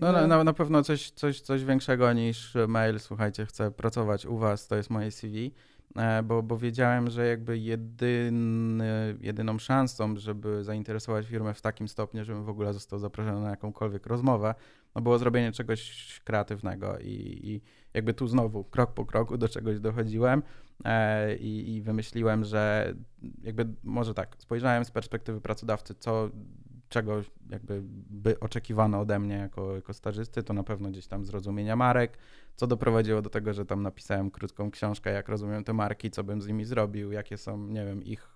no, 0.00 0.26
na, 0.26 0.44
na, 0.44 0.52
pewno 0.52 0.82
coś, 0.82 1.10
coś, 1.10 1.40
coś 1.40 1.64
większego 1.64 2.12
niż 2.12 2.54
mail, 2.68 3.00
słuchajcie, 3.00 3.46
chcę 3.46 3.70
pracować 3.70 4.26
u 4.26 4.38
was, 4.38 4.68
to 4.68 4.76
jest 4.76 4.90
moje 4.90 5.10
CV, 5.10 5.52
e, 5.96 6.22
bo, 6.22 6.42
bo 6.42 6.58
wiedziałem, 6.58 7.10
że 7.10 7.26
jakby 7.26 7.58
jedyny, 7.58 9.16
jedyną 9.20 9.58
szansą, 9.58 10.16
żeby 10.16 10.64
zainteresować 10.64 11.26
firmę 11.26 11.54
w 11.54 11.60
takim 11.60 11.88
stopniu, 11.88 12.24
żebym 12.24 12.44
w 12.44 12.48
ogóle 12.48 12.72
został 12.72 12.98
zaproszony 12.98 13.40
na 13.40 13.50
jakąkolwiek 13.50 14.06
rozmowę, 14.06 14.54
no 14.94 15.02
było 15.02 15.18
zrobienie 15.18 15.52
czegoś 15.52 16.20
kreatywnego 16.24 16.98
i, 16.98 17.40
i 17.42 17.60
jakby 17.94 18.14
tu 18.14 18.26
znowu 18.26 18.64
krok 18.64 18.94
po 18.94 19.06
kroku 19.06 19.38
do 19.38 19.48
czegoś 19.48 19.80
dochodziłem 19.80 20.42
e, 20.84 21.36
i, 21.36 21.74
i 21.74 21.82
wymyśliłem, 21.82 22.44
że 22.44 22.94
jakby 23.42 23.66
może 23.84 24.14
tak, 24.14 24.36
spojrzałem 24.38 24.84
z 24.84 24.90
perspektywy 24.90 25.40
pracodawcy, 25.40 25.94
co 25.94 26.30
czego 26.90 27.22
jakby 27.50 27.82
by 28.10 28.40
oczekiwano 28.40 29.00
ode 29.00 29.18
mnie 29.18 29.34
jako, 29.34 29.76
jako 29.76 29.94
stażysty, 29.94 30.42
to 30.42 30.52
na 30.52 30.62
pewno 30.62 30.90
gdzieś 30.90 31.06
tam 31.06 31.24
zrozumienia 31.24 31.76
marek, 31.76 32.18
co 32.56 32.66
doprowadziło 32.66 33.22
do 33.22 33.30
tego, 33.30 33.52
że 33.52 33.66
tam 33.66 33.82
napisałem 33.82 34.30
krótką 34.30 34.70
książkę, 34.70 35.12
jak 35.12 35.28
rozumiem 35.28 35.64
te 35.64 35.72
marki, 35.72 36.10
co 36.10 36.24
bym 36.24 36.42
z 36.42 36.46
nimi 36.46 36.64
zrobił, 36.64 37.12
jakie 37.12 37.36
są, 37.36 37.66
nie 37.66 37.84
wiem, 37.84 38.04
ich 38.04 38.28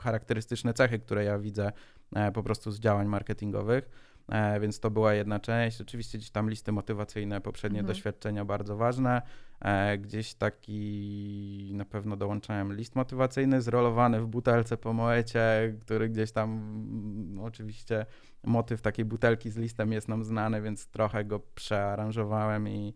charakterystyczne 0.00 0.74
cechy, 0.74 0.98
które 0.98 1.24
ja 1.24 1.38
widzę 1.38 1.72
e, 2.16 2.32
po 2.32 2.42
prostu 2.42 2.70
z 2.70 2.80
działań 2.80 3.06
marketingowych. 3.06 3.90
E, 4.28 4.60
więc 4.60 4.80
to 4.80 4.90
była 4.90 5.14
jedna 5.14 5.40
część. 5.40 5.80
Oczywiście 5.80 6.18
gdzieś 6.18 6.30
tam 6.30 6.50
listy 6.50 6.72
motywacyjne, 6.72 7.40
poprzednie 7.40 7.78
mhm. 7.78 7.94
doświadczenia 7.94 8.44
bardzo 8.44 8.76
ważne. 8.76 9.22
E, 9.60 9.98
gdzieś 9.98 10.34
taki 10.34 11.70
na 11.74 11.84
pewno 11.84 12.16
dołączałem 12.16 12.72
list 12.72 12.96
motywacyjny 12.96 13.62
zrolowany 13.62 14.20
w 14.20 14.26
butelce 14.26 14.76
po 14.76 14.92
moecie, 14.92 15.74
który 15.80 16.08
gdzieś 16.08 16.32
tam 16.32 16.60
no, 17.34 17.44
oczywiście 17.44 18.06
motyw 18.44 18.82
takiej 18.82 19.04
butelki 19.04 19.50
z 19.50 19.56
listem 19.56 19.92
jest 19.92 20.08
nam 20.08 20.24
znany, 20.24 20.62
więc 20.62 20.86
trochę 20.86 21.24
go 21.24 21.40
przearanżowałem 21.54 22.68
i 22.68 22.94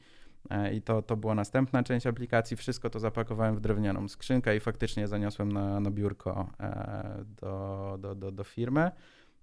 e, 0.50 0.74
i 0.74 0.82
to, 0.82 1.02
to 1.02 1.16
była 1.16 1.34
następna 1.34 1.82
część 1.82 2.06
aplikacji. 2.06 2.56
Wszystko 2.56 2.90
to 2.90 3.00
zapakowałem 3.00 3.56
w 3.56 3.60
drewnianą 3.60 4.08
skrzynkę 4.08 4.56
i 4.56 4.60
faktycznie 4.60 5.08
zaniosłem 5.08 5.52
na, 5.52 5.80
na 5.80 5.90
biurko 5.90 6.50
do, 7.24 7.96
do, 8.00 8.14
do, 8.14 8.32
do 8.32 8.44
firmy. 8.44 8.90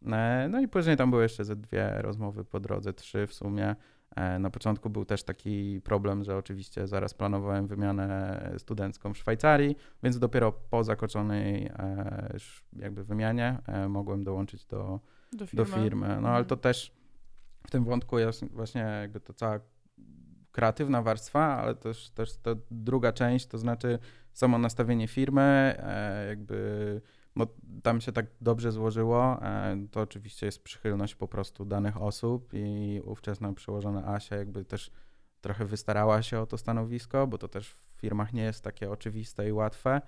E, 0.06 0.48
no 0.50 0.60
i 0.62 0.68
później 0.68 0.98
tam 0.98 1.10
były 1.10 1.24
jeszcze 1.24 1.46
ze 1.46 1.56
dwie 1.56 2.02
rozmowy 2.02 2.46
po 2.46 2.60
drodze, 2.60 2.94
trzy 2.94 3.28
w 3.28 3.34
sumie. 3.34 3.76
E, 4.16 4.40
na 4.40 4.50
początku 4.50 4.90
był 4.90 5.06
też 5.06 5.24
taki 5.24 5.82
problem, 5.84 6.24
że 6.24 6.38
oczywiście 6.38 6.88
zaraz 6.88 7.14
planowałem 7.14 7.68
wymianę 7.68 8.52
studencką 8.58 9.14
w 9.14 9.18
Szwajcarii, 9.18 9.76
więc 10.04 10.20
dopiero 10.20 10.52
po 10.52 10.84
zakończonej 10.84 11.66
e, 11.66 12.38
jakby 12.74 13.04
wymianie 13.04 13.58
mogłem 13.90 14.24
dołączyć 14.24 14.66
do, 14.66 15.00
do, 15.34 15.48
firmy. 15.48 15.66
do 15.66 15.66
firmy. 15.66 16.08
No 16.08 16.16
mhm. 16.16 16.36
ale 16.36 16.46
to 16.46 16.58
też 16.58 16.92
w 17.68 17.72
tym 17.72 17.84
wątku 17.84 18.20
jest 18.20 18.46
właśnie 18.52 18.82
jakby 18.82 19.20
to 19.20 19.34
cała 19.34 19.60
kreatywna 20.52 21.02
warstwa, 21.02 21.58
ale 21.58 21.76
też, 21.76 22.10
też 22.10 22.38
ta 22.38 22.52
druga 22.72 23.12
część, 23.12 23.48
to 23.48 23.58
znaczy 23.58 24.00
samo 24.34 24.58
nastawienie 24.58 25.08
firmy, 25.08 25.78
jakby 26.30 27.02
bo 27.38 27.48
tam 27.84 28.02
się 28.02 28.12
tak 28.12 28.26
dobrze 28.42 28.72
złożyło. 28.72 29.44
E, 29.44 29.78
to 29.92 30.02
oczywiście 30.02 30.46
jest 30.46 30.64
przychylność 30.64 31.16
po 31.16 31.28
prostu 31.28 31.66
danych 31.66 32.02
osób 32.02 32.50
i 32.54 33.02
ówczesna 33.06 33.54
przełożona 33.54 34.08
Asia 34.08 34.36
jakby 34.36 34.66
też 34.66 34.92
trochę 35.42 35.66
wystarała 35.66 36.22
się 36.22 36.40
o 36.40 36.46
to 36.46 36.58
stanowisko, 36.58 37.28
bo 37.28 37.38
to 37.38 37.48
też 37.48 37.70
w 37.70 38.00
firmach 38.00 38.34
nie 38.34 38.44
jest 38.44 38.64
takie 38.64 38.92
oczywiste 38.92 39.50
i 39.50 39.52
łatwe. 39.52 40.02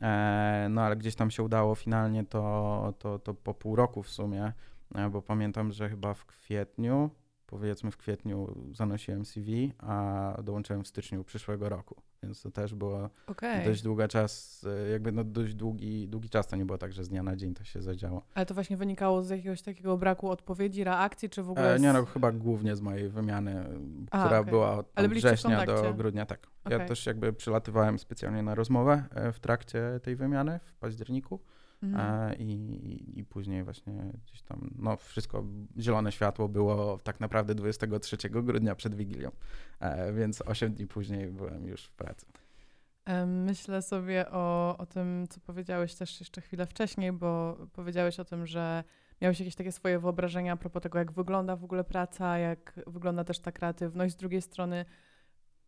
E, 0.00 0.66
no 0.70 0.82
ale 0.82 0.96
gdzieś 0.96 1.14
tam 1.14 1.30
się 1.30 1.42
udało 1.42 1.74
finalnie 1.74 2.24
to, 2.24 2.94
to, 2.98 3.18
to 3.18 3.34
po 3.34 3.54
pół 3.54 3.76
roku 3.76 4.02
w 4.02 4.08
sumie, 4.08 4.52
e, 4.94 5.10
bo 5.10 5.22
pamiętam, 5.22 5.72
że 5.72 5.88
chyba 5.88 6.14
w 6.14 6.26
kwietniu, 6.26 7.10
powiedzmy 7.46 7.90
w 7.90 7.96
kwietniu 7.96 8.54
zanosiłem 8.72 9.24
CV, 9.24 9.72
a 9.78 10.36
dołączyłem 10.42 10.84
w 10.84 10.88
styczniu 10.88 11.24
przyszłego 11.24 11.68
roku 11.68 12.02
więc 12.24 12.42
to 12.42 12.50
też 12.50 12.74
było 12.74 13.10
okay. 13.26 13.64
dość 13.64 13.82
długa 13.82 14.08
czas, 14.08 14.64
e, 14.86 14.90
jakby 14.90 15.12
no 15.12 15.24
dość 15.24 15.54
długi, 15.54 16.08
długi 16.08 16.28
czas, 16.28 16.46
to 16.46 16.56
nie 16.56 16.64
było 16.64 16.78
tak, 16.78 16.92
że 16.92 17.04
z 17.04 17.08
dnia 17.08 17.22
na 17.22 17.36
dzień 17.36 17.54
to 17.54 17.64
się 17.64 17.82
zadziało. 17.82 18.22
Ale 18.34 18.46
to 18.46 18.54
właśnie 18.54 18.76
wynikało 18.76 19.22
z 19.22 19.30
jakiegoś 19.30 19.62
takiego 19.62 19.96
braku 19.96 20.30
odpowiedzi, 20.30 20.84
reakcji, 20.84 21.30
czy 21.30 21.42
w 21.42 21.50
ogóle... 21.50 21.74
E, 21.74 21.80
nie 21.80 21.92
no, 21.92 22.04
chyba 22.04 22.32
głównie 22.32 22.76
z 22.76 22.80
mojej 22.80 23.08
wymiany, 23.08 23.64
A, 24.10 24.24
która 24.24 24.40
okay. 24.40 24.50
była 24.50 24.78
od 24.78 24.86
września 25.08 25.66
do 25.66 25.94
grudnia, 25.94 26.26
tak. 26.26 26.46
Okay. 26.64 26.78
Ja 26.78 26.86
też 26.86 27.06
jakby 27.06 27.32
przylatywałem 27.32 27.98
specjalnie 27.98 28.42
na 28.42 28.54
rozmowę 28.54 29.04
e, 29.10 29.32
w 29.32 29.40
trakcie 29.40 30.00
tej 30.02 30.16
wymiany 30.16 30.60
w 30.64 30.74
październiku. 30.74 31.40
Mhm. 31.84 32.38
I, 32.38 33.18
I 33.18 33.24
później 33.24 33.64
właśnie 33.64 34.12
gdzieś 34.26 34.42
tam, 34.42 34.70
no 34.78 34.96
wszystko, 34.96 35.44
zielone 35.78 36.12
światło 36.12 36.48
było 36.48 36.98
tak 36.98 37.20
naprawdę 37.20 37.54
23 37.54 38.16
grudnia 38.30 38.74
przed 38.74 38.94
Wigilią, 38.94 39.30
e, 39.80 40.12
więc 40.12 40.42
8 40.42 40.74
dni 40.74 40.86
później 40.86 41.30
byłem 41.30 41.66
już 41.66 41.84
w 41.84 41.92
pracy. 41.92 42.26
Myślę 43.26 43.82
sobie 43.82 44.30
o, 44.30 44.76
o 44.78 44.86
tym, 44.86 45.26
co 45.28 45.40
powiedziałeś 45.40 45.94
też 45.94 46.20
jeszcze 46.20 46.40
chwilę 46.40 46.66
wcześniej, 46.66 47.12
bo 47.12 47.56
powiedziałeś 47.72 48.20
o 48.20 48.24
tym, 48.24 48.46
że 48.46 48.84
miałeś 49.20 49.40
jakieś 49.40 49.54
takie 49.54 49.72
swoje 49.72 49.98
wyobrażenia 49.98 50.52
a 50.52 50.56
propos 50.56 50.82
tego, 50.82 50.98
jak 50.98 51.12
wygląda 51.12 51.56
w 51.56 51.64
ogóle 51.64 51.84
praca, 51.84 52.38
jak 52.38 52.80
wygląda 52.86 53.24
też 53.24 53.38
ta 53.38 53.52
kreatywność. 53.52 54.14
Z 54.14 54.16
drugiej 54.16 54.42
strony 54.42 54.84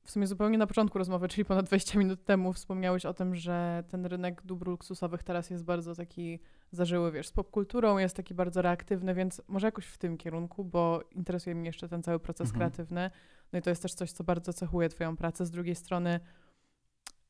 w 0.06 0.10
sumie 0.10 0.26
zupełnie 0.26 0.58
na 0.58 0.66
początku 0.66 0.98
rozmowy, 0.98 1.28
czyli 1.28 1.44
ponad 1.44 1.66
20 1.66 1.98
minut 1.98 2.24
temu, 2.24 2.52
wspomniałeś 2.52 3.06
o 3.06 3.14
tym, 3.14 3.34
że 3.34 3.84
ten 3.88 4.06
rynek 4.06 4.42
dóbr 4.42 4.68
luksusowych 4.68 5.22
teraz 5.22 5.50
jest 5.50 5.64
bardzo 5.64 5.94
taki 5.94 6.40
zażyły, 6.72 7.12
wiesz, 7.12 7.28
z 7.28 7.32
popkulturą, 7.32 7.98
jest 7.98 8.16
taki 8.16 8.34
bardzo 8.34 8.62
reaktywny, 8.62 9.14
więc 9.14 9.42
może 9.48 9.66
jakoś 9.66 9.86
w 9.86 9.98
tym 9.98 10.16
kierunku, 10.16 10.64
bo 10.64 11.00
interesuje 11.10 11.54
mnie 11.54 11.66
jeszcze 11.66 11.88
ten 11.88 12.02
cały 12.02 12.18
proces 12.18 12.50
mhm. 12.50 12.58
kreatywny. 12.58 13.10
No 13.52 13.58
i 13.58 13.62
to 13.62 13.70
jest 13.70 13.82
też 13.82 13.94
coś, 13.94 14.12
co 14.12 14.24
bardzo 14.24 14.52
cechuje 14.52 14.88
Twoją 14.88 15.16
pracę. 15.16 15.46
Z 15.46 15.50
drugiej 15.50 15.74
strony, 15.74 16.20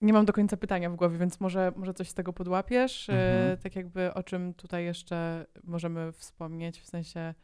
nie 0.01 0.13
mam 0.13 0.25
do 0.25 0.33
końca 0.33 0.57
pytania 0.57 0.91
w 0.91 0.97
głowie, 0.97 1.19
więc 1.19 1.41
może, 1.41 1.73
może 1.77 1.95
coś 1.95 2.09
z 2.09 2.15
tego 2.15 2.33
podłapiesz? 2.33 3.09
Mhm. 3.09 3.53
E, 3.53 3.57
tak 3.57 3.77
jakby 3.77 4.15
o 4.15 4.23
czym 4.23 4.55
tutaj 4.55 4.85
jeszcze 4.85 5.47
możemy 5.65 6.13
wspomnieć, 6.13 6.81
w 6.81 6.87
sensie 6.87 7.35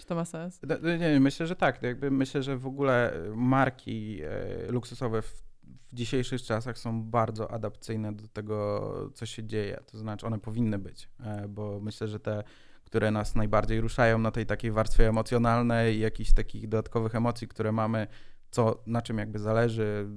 czy 0.00 0.06
to 0.06 0.14
ma 0.14 0.24
sens? 0.24 0.60
Nie, 0.82 0.98
nie 0.98 1.20
myślę, 1.20 1.46
że 1.46 1.56
tak. 1.56 1.82
Jakby 1.82 2.10
myślę, 2.10 2.42
że 2.42 2.56
w 2.56 2.66
ogóle 2.66 3.12
marki 3.34 4.20
e, 4.22 4.72
luksusowe 4.72 5.22
w, 5.22 5.42
w 5.62 5.94
dzisiejszych 5.94 6.42
czasach 6.42 6.78
są 6.78 7.02
bardzo 7.02 7.50
adapcyjne 7.50 8.12
do 8.12 8.28
tego, 8.28 9.10
co 9.14 9.26
się 9.26 9.44
dzieje. 9.44 9.80
To 9.86 9.98
znaczy, 9.98 10.26
one 10.26 10.38
powinny 10.38 10.78
być, 10.78 11.08
e, 11.24 11.48
bo 11.48 11.80
myślę, 11.80 12.08
że 12.08 12.20
te, 12.20 12.42
które 12.84 13.10
nas 13.10 13.34
najbardziej 13.34 13.80
ruszają 13.80 14.18
na 14.18 14.30
tej 14.30 14.46
takiej 14.46 14.70
warstwie 14.70 15.08
emocjonalnej 15.08 15.96
i 15.96 16.00
jakichś 16.00 16.32
takich 16.32 16.68
dodatkowych 16.68 17.14
emocji, 17.14 17.48
które 17.48 17.72
mamy, 17.72 18.06
co, 18.50 18.82
na 18.86 19.02
czym 19.02 19.18
jakby 19.18 19.38
zależy 19.38 20.08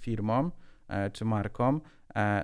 firmom 0.00 0.52
e, 0.88 1.10
czy 1.10 1.24
markom, 1.24 1.80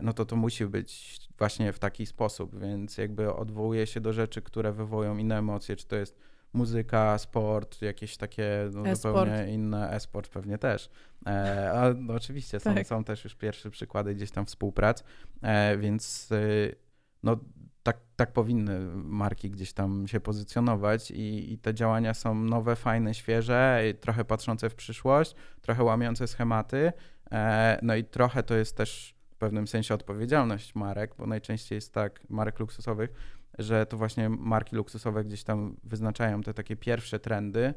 no 0.03 0.13
to 0.13 0.25
to 0.25 0.37
musi 0.37 0.67
być 0.67 1.19
właśnie 1.39 1.73
w 1.73 1.79
taki 1.79 2.07
sposób, 2.07 2.59
więc 2.59 2.99
jakby 2.99 3.35
odwołuje 3.35 3.87
się 3.87 4.01
do 4.01 4.13
rzeczy, 4.13 4.43
które 4.43 4.73
wywołują 4.73 5.17
inne 5.17 5.39
emocje, 5.39 5.77
czy 5.77 5.87
to 5.87 5.97
jest 5.97 6.19
muzyka, 6.53 7.19
sport, 7.19 7.83
jakieś 7.83 8.17
takie 8.17 8.71
no, 8.73 8.97
zupełnie 8.97 9.53
inne, 9.53 9.91
e-sport 9.91 10.29
pewnie 10.29 10.59
też. 10.59 10.91
E, 11.27 11.73
a 11.73 11.95
no, 11.95 12.15
oczywiście 12.15 12.61
są, 12.61 12.75
tak. 12.75 12.87
są 12.87 13.05
też 13.05 13.25
już 13.25 13.35
pierwsze 13.35 13.71
przykłady 13.71 14.15
gdzieś 14.15 14.31
tam 14.31 14.47
współprac, 14.47 15.05
e, 15.43 15.79
więc 15.79 16.33
y, 16.33 16.75
no, 17.23 17.37
tak, 17.83 17.97
tak 18.17 18.33
powinny 18.33 18.81
marki 18.95 19.51
gdzieś 19.51 19.73
tam 19.73 20.09
się 20.09 20.21
pozycjonować 20.21 21.11
i, 21.11 21.53
i 21.53 21.59
te 21.59 21.75
działania 21.75 22.15
są 22.15 22.35
nowe, 22.35 22.77
fajne, 22.77 23.15
świeże, 23.15 23.83
trochę 24.01 24.25
patrzące 24.25 24.71
w 24.71 24.75
przyszłość, 24.75 25.35
trochę 25.61 25.85
łamiące 25.85 26.27
schematy, 26.27 26.93
e, 27.33 27.79
no 27.83 27.97
i 27.97 28.05
trochę 28.05 28.43
to 28.43 28.55
jest 28.55 28.77
też 28.77 29.15
w 29.31 29.37
pewnym 29.37 29.67
sensie 29.67 29.95
odpowiedzialność 29.95 30.75
marek, 30.75 31.15
bo 31.19 31.27
najczęściej 31.27 31.77
jest 31.77 31.95
tak, 31.95 32.21
marek 32.31 32.59
luksusowych, 32.59 33.11
że 33.59 33.87
to 33.87 33.97
właśnie 33.97 34.29
marki 34.29 34.77
luksusowe 34.77 35.25
gdzieś 35.25 35.45
tam 35.45 35.77
wyznaczają 35.85 36.43
te 36.43 36.55
takie 36.55 36.77
pierwsze 36.77 37.19
trendy 37.19 37.75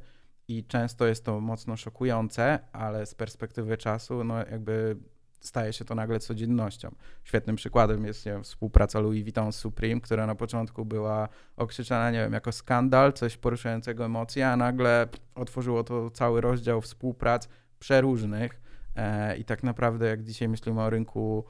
i 0.48 0.66
często 0.66 1.08
jest 1.08 1.26
to 1.26 1.40
mocno 1.40 1.78
szokujące, 1.78 2.60
ale 2.74 3.06
z 3.06 3.16
perspektywy 3.16 3.78
czasu, 3.78 4.24
no 4.24 4.38
jakby 4.38 4.98
staje 5.42 5.74
się 5.74 5.86
to 5.86 5.96
nagle 5.96 6.20
codziennością. 6.20 6.96
Świetnym 7.24 7.56
przykładem 7.56 8.06
jest 8.06 8.26
wiem, 8.26 8.44
współpraca 8.44 9.00
Louis 9.00 9.24
Vuitton 9.24 9.52
z 9.52 9.56
Supreme, 9.56 10.02
która 10.02 10.28
na 10.28 10.36
początku 10.36 10.86
była 10.86 11.30
okrzyczana, 11.58 12.12
nie 12.12 12.20
wiem, 12.20 12.34
jako 12.34 12.52
skandal, 12.52 13.14
coś 13.14 13.38
poruszającego 13.38 14.06
emocje, 14.06 14.50
a 14.50 14.58
nagle 14.58 15.08
otworzyło 15.36 15.84
to 15.84 16.10
cały 16.10 16.42
rozdział 16.42 16.82
współprac 16.82 17.48
przeróżnych 17.80 18.62
e, 18.96 19.38
i 19.38 19.46
tak 19.46 19.64
naprawdę 19.64 20.08
jak 20.08 20.24
dzisiaj 20.24 20.50
myślimy 20.50 20.82
o 20.82 20.90
rynku 20.90 21.46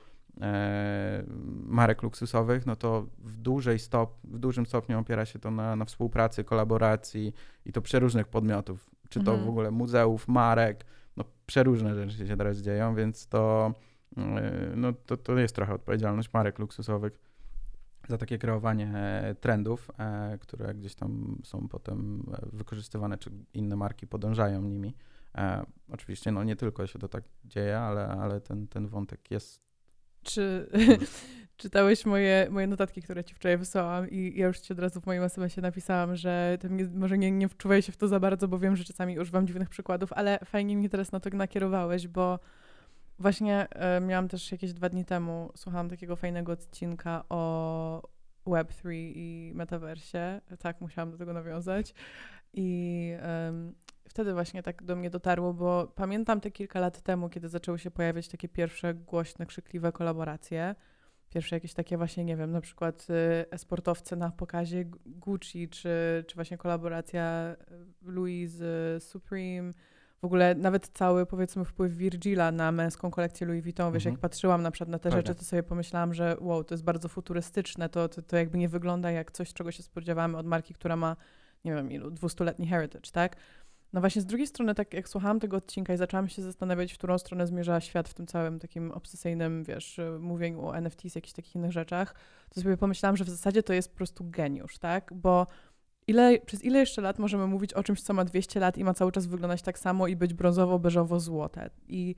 marek 1.66 2.04
luksusowych, 2.04 2.66
no 2.66 2.76
to 2.76 3.06
w, 3.18 3.38
dużej 3.38 3.80
stop, 3.80 4.18
w 4.24 4.40
dużym 4.40 4.66
stopniu 4.66 5.00
opiera 5.00 5.26
się 5.26 5.40
to 5.40 5.52
na, 5.52 5.76
na 5.76 5.86
współpracy, 5.86 6.44
kolaboracji 6.44 7.34
i 7.66 7.72
to 7.72 7.82
przeróżnych 7.82 8.28
podmiotów, 8.28 8.90
czy 9.10 9.24
to 9.24 9.32
mhm. 9.32 9.46
w 9.46 9.50
ogóle 9.50 9.72
muzeów, 9.72 10.28
marek, 10.28 10.86
no 11.18 11.24
przeróżne 11.46 11.96
rzeczy 11.96 12.28
się 12.28 12.38
teraz 12.38 12.58
dzieją, 12.58 12.96
więc 12.96 13.28
to, 13.28 13.74
e, 14.18 14.74
no, 14.76 14.94
to, 14.94 15.18
to 15.18 15.38
jest 15.38 15.56
trochę 15.56 15.74
odpowiedzialność 15.74 16.34
marek 16.34 16.60
luksusowych 16.60 17.20
za 18.08 18.18
takie 18.18 18.38
kreowanie 18.38 18.94
trendów, 19.40 19.92
e, 19.98 20.38
które 20.38 20.74
gdzieś 20.74 20.96
tam 20.96 21.38
są 21.44 21.68
potem 21.68 22.26
wykorzystywane, 22.54 23.18
czy 23.18 23.32
inne 23.54 23.76
marki 23.76 24.08
podążają 24.08 24.62
nimi. 24.62 24.96
Oczywiście 25.92 26.32
no 26.32 26.44
nie 26.44 26.56
tylko 26.56 26.88
się 26.88 27.00
to 27.00 27.08
tak 27.08 27.24
dzieje, 27.46 27.80
ale, 27.80 28.08
ale 28.08 28.42
ten, 28.42 28.68
ten 28.68 28.88
wątek 28.88 29.32
jest 29.32 29.71
czy 30.24 30.70
czytałeś 31.58 32.06
moje, 32.06 32.48
moje 32.50 32.68
notatki, 32.68 33.02
które 33.02 33.24
ci 33.24 33.36
wczoraj 33.36 33.58
wysłałam 33.58 34.10
i 34.10 34.34
ja 34.36 34.48
już 34.48 34.60
ci 34.60 34.74
od 34.74 34.80
razu 34.80 35.02
w 35.02 35.06
moim 35.06 35.24
SMS-ie 35.24 35.62
napisałam, 35.62 36.16
że 36.16 36.58
nie, 36.70 36.86
może 36.86 37.18
nie, 37.18 37.32
nie 37.32 37.50
wczuwaj 37.50 37.82
się 37.82 37.92
w 37.92 37.98
to 37.98 38.08
za 38.08 38.20
bardzo, 38.20 38.48
bo 38.48 38.60
wiem, 38.60 38.76
że 38.76 38.84
czasami 38.84 39.20
używam 39.20 39.48
dziwnych 39.48 39.70
przykładów, 39.70 40.14
ale 40.14 40.40
fajnie 40.46 40.78
mnie 40.78 40.90
teraz 40.90 41.12
na 41.12 41.20
to 41.20 41.30
nakierowałeś, 41.30 42.08
bo 42.08 42.40
właśnie 43.20 43.68
e, 43.70 44.02
miałam 44.02 44.28
też 44.28 44.52
jakieś 44.52 44.74
dwa 44.74 44.90
dni 44.90 45.06
temu, 45.06 45.52
słuchałam 45.56 45.90
takiego 45.90 46.16
fajnego 46.16 46.52
odcinka 46.52 47.24
o 47.30 48.02
Web3 48.48 48.90
i 48.94 49.52
metaversie. 49.56 50.42
Tak, 50.60 50.82
musiałam 50.82 51.12
do 51.12 51.18
tego 51.18 51.34
nawiązać. 51.34 51.94
I 52.54 53.12
um, 53.46 53.74
wtedy 54.12 54.34
właśnie 54.34 54.64
tak 54.64 54.84
do 54.84 54.96
mnie 54.96 55.10
dotarło, 55.10 55.54
bo 55.54 55.92
pamiętam 55.96 56.42
te 56.42 56.52
kilka 56.52 56.80
lat 56.80 57.02
temu, 57.02 57.30
kiedy 57.30 57.50
zaczęły 57.50 57.80
się 57.80 57.92
pojawiać 57.92 58.28
takie 58.28 58.50
pierwsze 58.50 58.94
głośne, 58.94 59.46
krzykliwe 59.46 59.92
kolaboracje. 59.92 60.76
Pierwsze 61.30 61.56
jakieś 61.56 61.74
takie 61.74 61.98
właśnie, 61.98 62.26
nie 62.26 62.38
wiem, 62.38 62.52
na 62.52 62.62
przykład 62.62 63.08
y, 63.54 63.58
sportowcy 63.58 64.16
na 64.16 64.32
pokazie 64.32 64.86
Gucci, 65.06 65.70
czy, 65.70 66.24
czy 66.28 66.36
właśnie 66.36 66.58
kolaboracja 66.58 67.56
y, 68.06 68.12
Louis 68.12 68.52
z 68.52 69.04
Supreme. 69.04 69.72
W 70.22 70.26
ogóle 70.26 70.56
nawet 70.56 70.88
cały, 70.88 71.26
powiedzmy, 71.26 71.66
wpływ 71.66 71.94
Virgila 71.94 72.52
na 72.52 72.72
męską 72.72 73.12
kolekcję 73.12 73.48
Louis 73.48 73.64
Vuitton. 73.64 73.94
Wiesz, 73.94 74.06
mhm. 74.06 74.14
jak 74.14 74.22
patrzyłam 74.22 74.62
na 74.62 74.72
przykład 74.72 74.90
na 74.90 75.00
te 75.00 75.10
Prawda. 75.10 75.18
rzeczy, 75.18 75.40
to 75.40 75.46
sobie 75.46 75.64
pomyślałam, 75.64 76.14
że 76.14 76.38
wow, 76.40 76.64
to 76.64 76.74
jest 76.74 76.84
bardzo 76.84 77.08
futurystyczne. 77.08 77.90
To, 77.90 78.10
to, 78.10 78.22
to 78.22 78.38
jakby 78.38 78.58
nie 78.58 78.70
wygląda 78.70 79.12
jak 79.12 79.32
coś, 79.32 79.54
czego 79.54 79.72
się 79.72 79.84
spodziewamy 79.84 80.38
od 80.38 80.46
marki, 80.46 80.74
która 80.74 80.96
ma, 80.96 81.16
nie 81.66 81.76
wiem 81.76 81.92
ilu, 81.92 82.12
dwustuletni 82.12 82.68
heritage, 82.68 83.12
tak? 83.12 83.36
No 83.94 84.00
właśnie 84.00 84.22
z 84.22 84.26
drugiej 84.26 84.48
strony, 84.48 84.76
tak 84.76 84.94
jak 84.94 85.10
słuchałam 85.10 85.40
tego 85.40 85.58
odcinka 85.58 85.94
i 85.94 85.98
zaczęłam 85.98 86.30
się 86.30 86.42
zastanawiać, 86.42 86.94
w 86.94 86.98
którą 86.98 87.18
stronę 87.18 87.48
zmierza 87.48 87.82
świat 87.82 88.10
w 88.10 88.14
tym 88.14 88.28
całym 88.28 88.60
takim 88.60 88.92
obsesyjnym, 88.92 89.64
wiesz, 89.64 90.00
mówieniu 90.20 90.66
o 90.66 90.82
NFTs, 90.82 91.16
jakichś 91.16 91.34
takich 91.34 91.56
innych 91.56 91.72
rzeczach, 91.72 92.16
to 92.50 92.62
sobie 92.62 92.78
pomyślałam, 92.78 93.18
że 93.18 93.24
w 93.24 93.30
zasadzie 93.30 93.64
to 93.64 93.74
jest 93.74 93.92
po 93.92 93.98
prostu 93.98 94.30
geniusz, 94.30 94.78
tak? 94.78 95.14
Bo 95.14 95.48
ile, 96.08 96.40
przez 96.40 96.64
ile 96.64 96.80
jeszcze 96.80 97.02
lat 97.02 97.20
możemy 97.20 97.48
mówić 97.48 97.74
o 97.74 97.84
czymś, 97.84 98.02
co 98.02 98.14
ma 98.14 98.26
200 98.26 98.60
lat 98.60 98.78
i 98.78 98.84
ma 98.84 98.94
cały 98.94 99.12
czas 99.12 99.26
wyglądać 99.26 99.62
tak 99.62 99.80
samo 99.80 100.08
i 100.08 100.16
być 100.16 100.34
brązowo, 100.34 100.80
beżowo, 100.80 101.20
złote. 101.20 101.70
I 101.88 102.16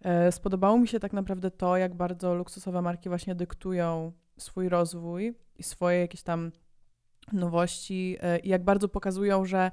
e, 0.00 0.32
spodobało 0.32 0.78
mi 0.78 0.88
się 0.88 1.00
tak 1.00 1.12
naprawdę 1.12 1.50
to, 1.50 1.76
jak 1.76 1.94
bardzo 1.94 2.34
luksusowe 2.34 2.82
marki 2.82 3.08
właśnie 3.08 3.34
dyktują 3.34 4.12
swój 4.38 4.68
rozwój 4.68 5.34
i 5.56 5.62
swoje 5.62 6.00
jakieś 6.00 6.22
tam 6.22 6.52
nowości 7.32 8.16
e, 8.20 8.38
i 8.38 8.48
jak 8.48 8.64
bardzo 8.64 8.88
pokazują, 8.88 9.44
że 9.44 9.70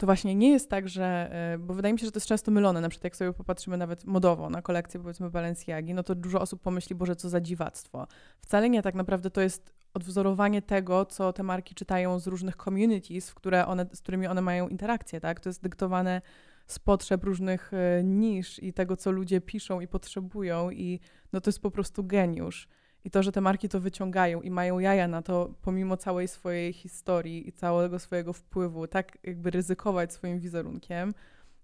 to 0.00 0.06
właśnie 0.06 0.34
nie 0.34 0.50
jest 0.50 0.70
tak, 0.70 0.88
że, 0.88 1.30
e, 1.32 1.58
bo 1.58 1.74
wydaje 1.74 1.92
mi 1.92 1.98
się, 2.00 2.06
że 2.06 2.12
to 2.12 2.16
jest 2.16 2.26
często 2.26 2.50
mylone, 2.50 2.80
na 2.80 2.88
przykład 2.88 3.04
jak 3.04 3.16
sobie 3.16 3.32
popatrzymy 3.32 3.76
nawet 3.76 4.04
modowo 4.04 4.50
na 4.50 4.62
kolekcję 4.62 5.00
powiedzmy 5.00 5.30
Balenciagi, 5.30 5.94
no 5.94 6.02
to 6.02 6.14
dużo 6.14 6.40
osób 6.40 6.62
pomyśli, 6.62 6.96
Boże, 6.96 7.16
co 7.16 7.28
za 7.28 7.40
dziwactwo. 7.40 8.06
Wcale 8.40 8.70
nie, 8.70 8.82
tak 8.82 8.94
naprawdę 8.94 9.30
to 9.30 9.40
jest 9.40 9.74
odwzorowanie 9.94 10.62
tego, 10.62 11.06
co 11.06 11.32
te 11.32 11.42
marki 11.42 11.74
czytają 11.74 12.18
z 12.18 12.26
różnych 12.26 12.56
communities, 12.56 13.30
w 13.30 13.34
które 13.34 13.66
one, 13.66 13.86
z 13.92 14.00
którymi 14.00 14.26
one 14.26 14.42
mają 14.42 14.68
interakcję, 14.68 15.20
tak? 15.20 15.40
To 15.40 15.48
jest 15.48 15.62
dyktowane 15.62 16.22
z 16.66 16.78
potrzeb 16.78 17.24
różnych 17.24 17.72
e, 17.74 18.04
nisz 18.04 18.62
i 18.62 18.72
tego, 18.72 18.96
co 18.96 19.10
ludzie 19.10 19.40
piszą 19.40 19.80
i 19.80 19.88
potrzebują 19.88 20.70
i 20.70 21.00
no 21.32 21.40
to 21.40 21.48
jest 21.48 21.60
po 21.60 21.70
prostu 21.70 22.04
geniusz. 22.04 22.68
I 23.04 23.10
to, 23.10 23.22
że 23.22 23.32
te 23.32 23.40
marki 23.40 23.68
to 23.68 23.80
wyciągają 23.80 24.40
i 24.40 24.50
mają 24.50 24.78
jaja 24.78 25.08
na 25.08 25.22
to, 25.22 25.54
pomimo 25.62 25.96
całej 25.96 26.28
swojej 26.28 26.72
historii 26.72 27.48
i 27.48 27.52
całego 27.52 27.98
swojego 27.98 28.32
wpływu, 28.32 28.86
tak 28.86 29.18
jakby 29.22 29.50
ryzykować 29.50 30.12
swoim 30.12 30.40
wizerunkiem, 30.40 31.14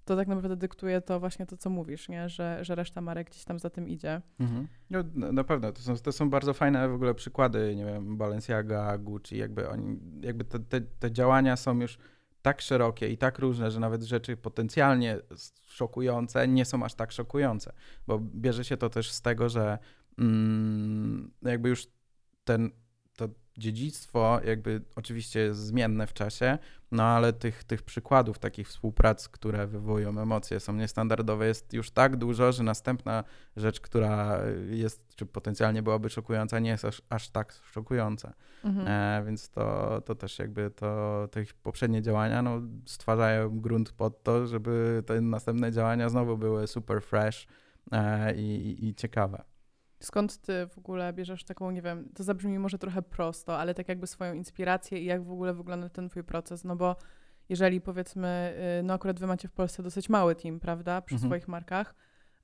to 0.04 0.16
tak 0.16 0.28
naprawdę 0.28 0.56
dyktuje 0.56 1.00
to 1.00 1.20
właśnie 1.20 1.46
to, 1.46 1.56
co 1.56 1.70
mówisz, 1.70 2.08
nie? 2.08 2.28
Że, 2.28 2.58
że 2.64 2.74
reszta 2.74 3.00
marek 3.00 3.30
gdzieś 3.30 3.44
tam 3.44 3.58
za 3.58 3.70
tym 3.70 3.88
idzie. 3.88 4.22
Mhm. 4.40 4.68
No, 4.90 5.02
na 5.32 5.44
pewno, 5.44 5.72
to 5.72 5.80
są, 5.82 5.96
to 5.96 6.12
są 6.12 6.30
bardzo 6.30 6.54
fajne 6.54 6.88
w 6.88 6.94
ogóle 6.94 7.14
przykłady, 7.14 7.76
nie 7.76 7.84
wiem, 7.84 8.16
Balenciaga, 8.16 8.98
Gucci, 8.98 9.36
jakby 9.36 9.68
oni, 9.68 9.98
jakby 10.20 10.44
te, 10.44 10.58
te, 10.58 10.80
te 10.80 11.12
działania 11.12 11.56
są 11.56 11.80
już 11.80 11.98
tak 12.42 12.60
szerokie 12.60 13.08
i 13.08 13.18
tak 13.18 13.38
różne, 13.38 13.70
że 13.70 13.80
nawet 13.80 14.02
rzeczy 14.02 14.36
potencjalnie 14.36 15.18
szokujące 15.66 16.48
nie 16.48 16.64
są 16.64 16.84
aż 16.84 16.94
tak 16.94 17.12
szokujące, 17.12 17.72
bo 18.06 18.18
bierze 18.18 18.64
się 18.64 18.76
to 18.76 18.90
też 18.90 19.10
z 19.10 19.22
tego, 19.22 19.48
że 19.48 19.78
jakby 21.42 21.68
już 21.68 21.86
ten, 22.44 22.70
to 23.16 23.28
dziedzictwo 23.58 24.40
jakby 24.44 24.82
oczywiście 24.96 25.40
jest 25.40 25.60
zmienne 25.60 26.06
w 26.06 26.12
czasie, 26.12 26.58
no 26.92 27.02
ale 27.02 27.32
tych, 27.32 27.64
tych 27.64 27.82
przykładów 27.82 28.38
takich 28.38 28.68
współprac, 28.68 29.28
które 29.28 29.66
wywołują 29.66 30.20
emocje, 30.20 30.60
są 30.60 30.72
niestandardowe, 30.72 31.46
jest 31.46 31.72
już 31.72 31.90
tak 31.90 32.16
dużo, 32.16 32.52
że 32.52 32.62
następna 32.62 33.24
rzecz, 33.56 33.80
która 33.80 34.40
jest, 34.70 35.16
czy 35.16 35.26
potencjalnie 35.26 35.82
byłaby 35.82 36.10
szokująca, 36.10 36.58
nie 36.58 36.70
jest 36.70 36.84
aż, 36.84 37.02
aż 37.08 37.28
tak 37.28 37.52
szokująca. 37.52 38.32
Mhm. 38.64 38.88
E, 38.88 39.26
więc 39.26 39.50
to, 39.50 40.00
to 40.00 40.14
też 40.14 40.38
jakby 40.38 40.70
to, 40.70 41.28
te 41.30 41.44
poprzednie 41.62 42.02
działania 42.02 42.42
no, 42.42 42.60
stwarzają 42.84 43.60
grunt 43.60 43.92
pod 43.92 44.22
to, 44.22 44.46
żeby 44.46 45.02
te 45.06 45.20
następne 45.20 45.72
działania 45.72 46.08
znowu 46.08 46.38
były 46.38 46.66
super 46.66 47.02
fresh, 47.02 47.46
e, 47.92 48.34
i, 48.36 48.86
i 48.88 48.94
ciekawe. 48.94 49.55
Skąd 50.00 50.40
ty 50.40 50.66
w 50.66 50.78
ogóle 50.78 51.12
bierzesz 51.12 51.44
taką, 51.44 51.70
nie 51.70 51.82
wiem, 51.82 52.08
to 52.14 52.24
zabrzmi 52.24 52.58
może 52.58 52.78
trochę 52.78 53.02
prosto, 53.02 53.58
ale 53.58 53.74
tak 53.74 53.88
jakby 53.88 54.06
swoją 54.06 54.34
inspirację 54.34 54.98
i 54.98 55.04
jak 55.04 55.24
w 55.24 55.32
ogóle 55.32 55.54
wygląda 55.54 55.88
ten 55.88 56.08
twój 56.08 56.24
proces, 56.24 56.64
no 56.64 56.76
bo 56.76 56.96
jeżeli 57.48 57.80
powiedzmy, 57.80 58.54
y, 58.80 58.82
no 58.82 58.94
akurat 58.94 59.20
wy 59.20 59.26
macie 59.26 59.48
w 59.48 59.52
Polsce 59.52 59.82
dosyć 59.82 60.08
mały 60.08 60.34
team, 60.34 60.60
prawda, 60.60 61.02
przy 61.02 61.14
mhm. 61.14 61.30
swoich 61.30 61.48
markach, 61.48 61.94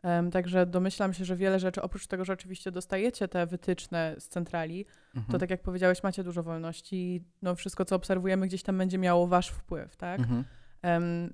um, 0.03 0.31
także 0.31 0.67
domyślam 0.67 1.15
się, 1.15 1.25
że 1.25 1.37
wiele 1.37 1.59
rzeczy, 1.59 1.83
oprócz 1.83 2.07
tego, 2.07 2.25
że 2.25 2.33
oczywiście 2.33 2.71
dostajecie 2.71 3.29
te 3.29 3.47
wytyczne 3.47 4.15
z 4.19 4.29
centrali, 4.29 4.87
mhm. 5.15 5.33
to 5.33 5.39
tak 5.39 5.51
jak 5.51 5.63
powiedziałeś, 5.63 6.03
macie 6.03 6.25
dużo 6.25 6.43
wolności, 6.43 7.25
no 7.43 7.55
wszystko, 7.55 7.85
co 7.85 7.97
obserwujemy 7.97 8.47
gdzieś 8.47 8.63
tam 8.63 8.79
będzie 8.79 8.99
miało 8.99 9.27
wasz 9.27 9.49
wpływ, 9.49 9.97
tak? 9.97 10.21
Mhm. 10.21 10.45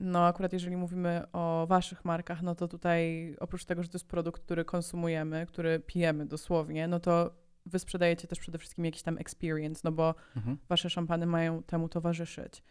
No, 0.00 0.26
akurat 0.26 0.52
jeżeli 0.52 0.76
mówimy 0.76 1.22
o 1.32 1.66
waszych 1.68 2.04
markach, 2.04 2.42
no 2.42 2.54
to 2.54 2.68
tutaj 2.68 3.34
oprócz 3.40 3.64
tego, 3.64 3.82
że 3.82 3.88
to 3.88 3.96
jest 3.96 4.08
produkt, 4.08 4.42
który 4.42 4.64
konsumujemy, 4.64 5.46
który 5.46 5.80
pijemy 5.80 6.26
dosłownie, 6.26 6.88
no 6.88 7.00
to 7.00 7.30
wy 7.66 7.78
sprzedajecie 7.78 8.28
też 8.28 8.38
przede 8.38 8.58
wszystkim 8.58 8.84
jakiś 8.84 9.02
tam 9.02 9.18
experience, 9.18 9.80
no 9.84 9.92
bo 9.92 10.14
mhm. 10.36 10.58
wasze 10.68 10.90
szampany 10.90 11.26
mają 11.26 11.62
temu 11.62 11.88
towarzyszyć. 11.88 12.62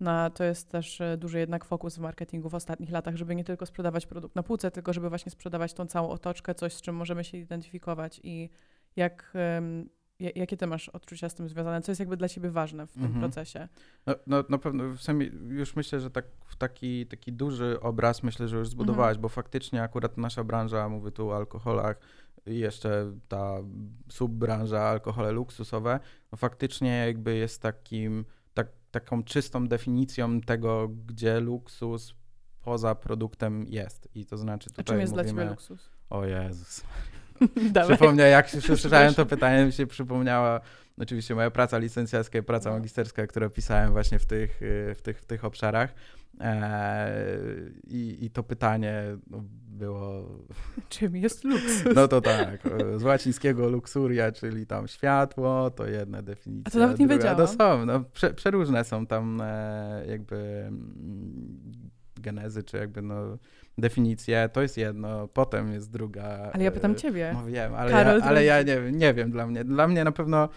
No, 0.00 0.30
to 0.30 0.44
jest 0.44 0.70
też 0.70 1.00
e, 1.00 1.16
duży 1.16 1.38
jednak 1.38 1.64
fokus 1.64 1.96
w 1.96 2.00
marketingu 2.00 2.48
w 2.48 2.54
ostatnich 2.54 2.90
latach, 2.90 3.16
żeby 3.16 3.34
nie 3.34 3.44
tylko 3.44 3.66
sprzedawać 3.66 4.06
produkt 4.06 4.36
na 4.36 4.42
półce, 4.42 4.70
tylko 4.70 4.92
żeby 4.92 5.08
właśnie 5.08 5.32
sprzedawać 5.32 5.74
tą 5.74 5.86
całą 5.86 6.08
otoczkę, 6.08 6.54
coś, 6.54 6.72
z 6.72 6.82
czym 6.82 6.96
możemy 6.96 7.24
się 7.24 7.38
identyfikować 7.38 8.20
i 8.22 8.50
jak, 8.96 9.32
Jakie 10.34 10.56
ty 10.56 10.66
masz 10.66 10.88
odczucia 10.88 11.28
z 11.28 11.34
tym 11.34 11.48
związane? 11.48 11.82
Co 11.82 11.92
jest 11.92 12.00
jakby 12.00 12.16
dla 12.16 12.28
ciebie 12.28 12.50
ważne 12.50 12.86
w 12.86 12.92
tym 12.92 13.04
mhm. 13.04 13.20
procesie? 13.20 13.68
No, 14.06 14.14
no 14.26 14.44
na 14.48 14.58
pewno, 14.58 14.88
w 14.88 15.02
sumie 15.02 15.26
już 15.48 15.76
myślę, 15.76 16.00
że 16.00 16.10
tak, 16.10 16.24
taki, 16.58 17.06
taki 17.06 17.32
duży 17.32 17.80
obraz 17.80 18.22
myślę, 18.22 18.48
że 18.48 18.56
już 18.56 18.68
zbudowałaś, 18.68 19.10
mhm. 19.10 19.22
bo 19.22 19.28
faktycznie 19.28 19.82
akurat 19.82 20.18
nasza 20.18 20.44
branża, 20.44 20.88
mówię 20.88 21.10
tu 21.10 21.30
o 21.30 21.36
alkoholach, 21.36 21.96
i 22.46 22.58
jeszcze 22.58 23.12
ta 23.28 23.56
subbranża 24.08 24.80
alkohole 24.80 25.32
luksusowe, 25.32 26.00
no 26.32 26.38
faktycznie 26.38 27.06
jakby 27.06 27.36
jest 27.36 27.62
takim, 27.62 28.24
tak, 28.54 28.68
taką 28.90 29.24
czystą 29.24 29.66
definicją 29.66 30.40
tego, 30.40 30.88
gdzie 31.06 31.40
luksus 31.40 32.14
poza 32.62 32.94
produktem 32.94 33.66
jest. 33.68 34.08
I 34.14 34.26
to 34.26 34.36
znaczy 34.36 34.70
tutaj 34.70 34.82
A 34.82 34.86
czym 34.86 35.00
jest 35.00 35.12
mówimy, 35.12 35.32
dla 35.32 35.42
ciebie 35.42 35.50
luksus? 35.50 35.90
O 36.10 36.24
Jezus. 36.24 36.84
Przypomniał, 37.88 38.28
jak 38.28 38.48
się 38.48 38.58
usłyszałem 38.58 39.14
to 39.14 39.26
pytanie, 39.26 39.66
mi 39.66 39.72
się 39.72 39.86
przypomniała 39.86 40.60
oczywiście 40.98 41.34
moja 41.34 41.50
praca 41.50 41.78
licencjacka 41.78 42.38
i 42.38 42.42
praca 42.42 42.70
no. 42.70 42.76
magisterska, 42.76 43.26
które 43.26 43.50
pisałem 43.50 43.92
właśnie 43.92 44.18
w 44.18 44.26
tych, 44.26 44.60
w 44.94 45.00
tych, 45.02 45.20
w 45.20 45.24
tych 45.24 45.44
obszarach. 45.44 45.94
i, 47.86 48.18
I 48.20 48.30
to 48.30 48.42
pytanie 48.42 49.02
no, 49.30 49.44
było. 49.68 50.28
Czym 50.88 51.16
jest 51.16 51.44
luksus? 51.44 51.94
No 51.94 52.08
to 52.08 52.20
tak. 52.20 52.68
Z 52.96 53.02
łacińskiego 53.02 53.68
luxuria, 53.68 54.32
czyli 54.32 54.66
tam 54.66 54.88
światło, 54.88 55.70
to 55.70 55.86
jedna 55.86 56.22
definicja. 56.22 56.68
A 56.68 56.70
to 56.70 56.78
nawet 56.78 56.98
nie 56.98 57.06
wiedziałam. 57.06 57.36
To 57.36 57.46
są, 57.46 57.86
no, 57.86 58.00
prze, 58.00 58.34
przeróżne 58.34 58.84
są 58.84 59.06
tam 59.06 59.40
e, 59.40 60.04
jakby 60.08 60.36
mm, 60.36 61.90
genezy, 62.16 62.62
czy 62.62 62.76
jakby 62.76 63.02
no 63.02 63.38
definicję, 63.78 64.48
to 64.52 64.62
jest 64.62 64.76
jedno, 64.76 65.28
potem 65.28 65.72
jest 65.72 65.90
druga. 65.90 66.50
Ale 66.52 66.64
ja 66.64 66.70
pytam 66.70 66.92
e, 66.92 66.94
ciebie. 66.94 67.30
No 67.34 67.46
wiem, 67.46 67.74
ale, 67.74 67.90
Karol, 67.90 68.18
ja, 68.18 68.24
ale 68.24 68.44
ja 68.44 68.62
nie, 68.62 68.92
nie 68.92 69.14
wiem 69.14 69.30
dla 69.30 69.46
mnie. 69.46 69.64
Dla 69.64 69.88
mnie 69.88 70.04
na 70.04 70.12
pewno 70.12 70.48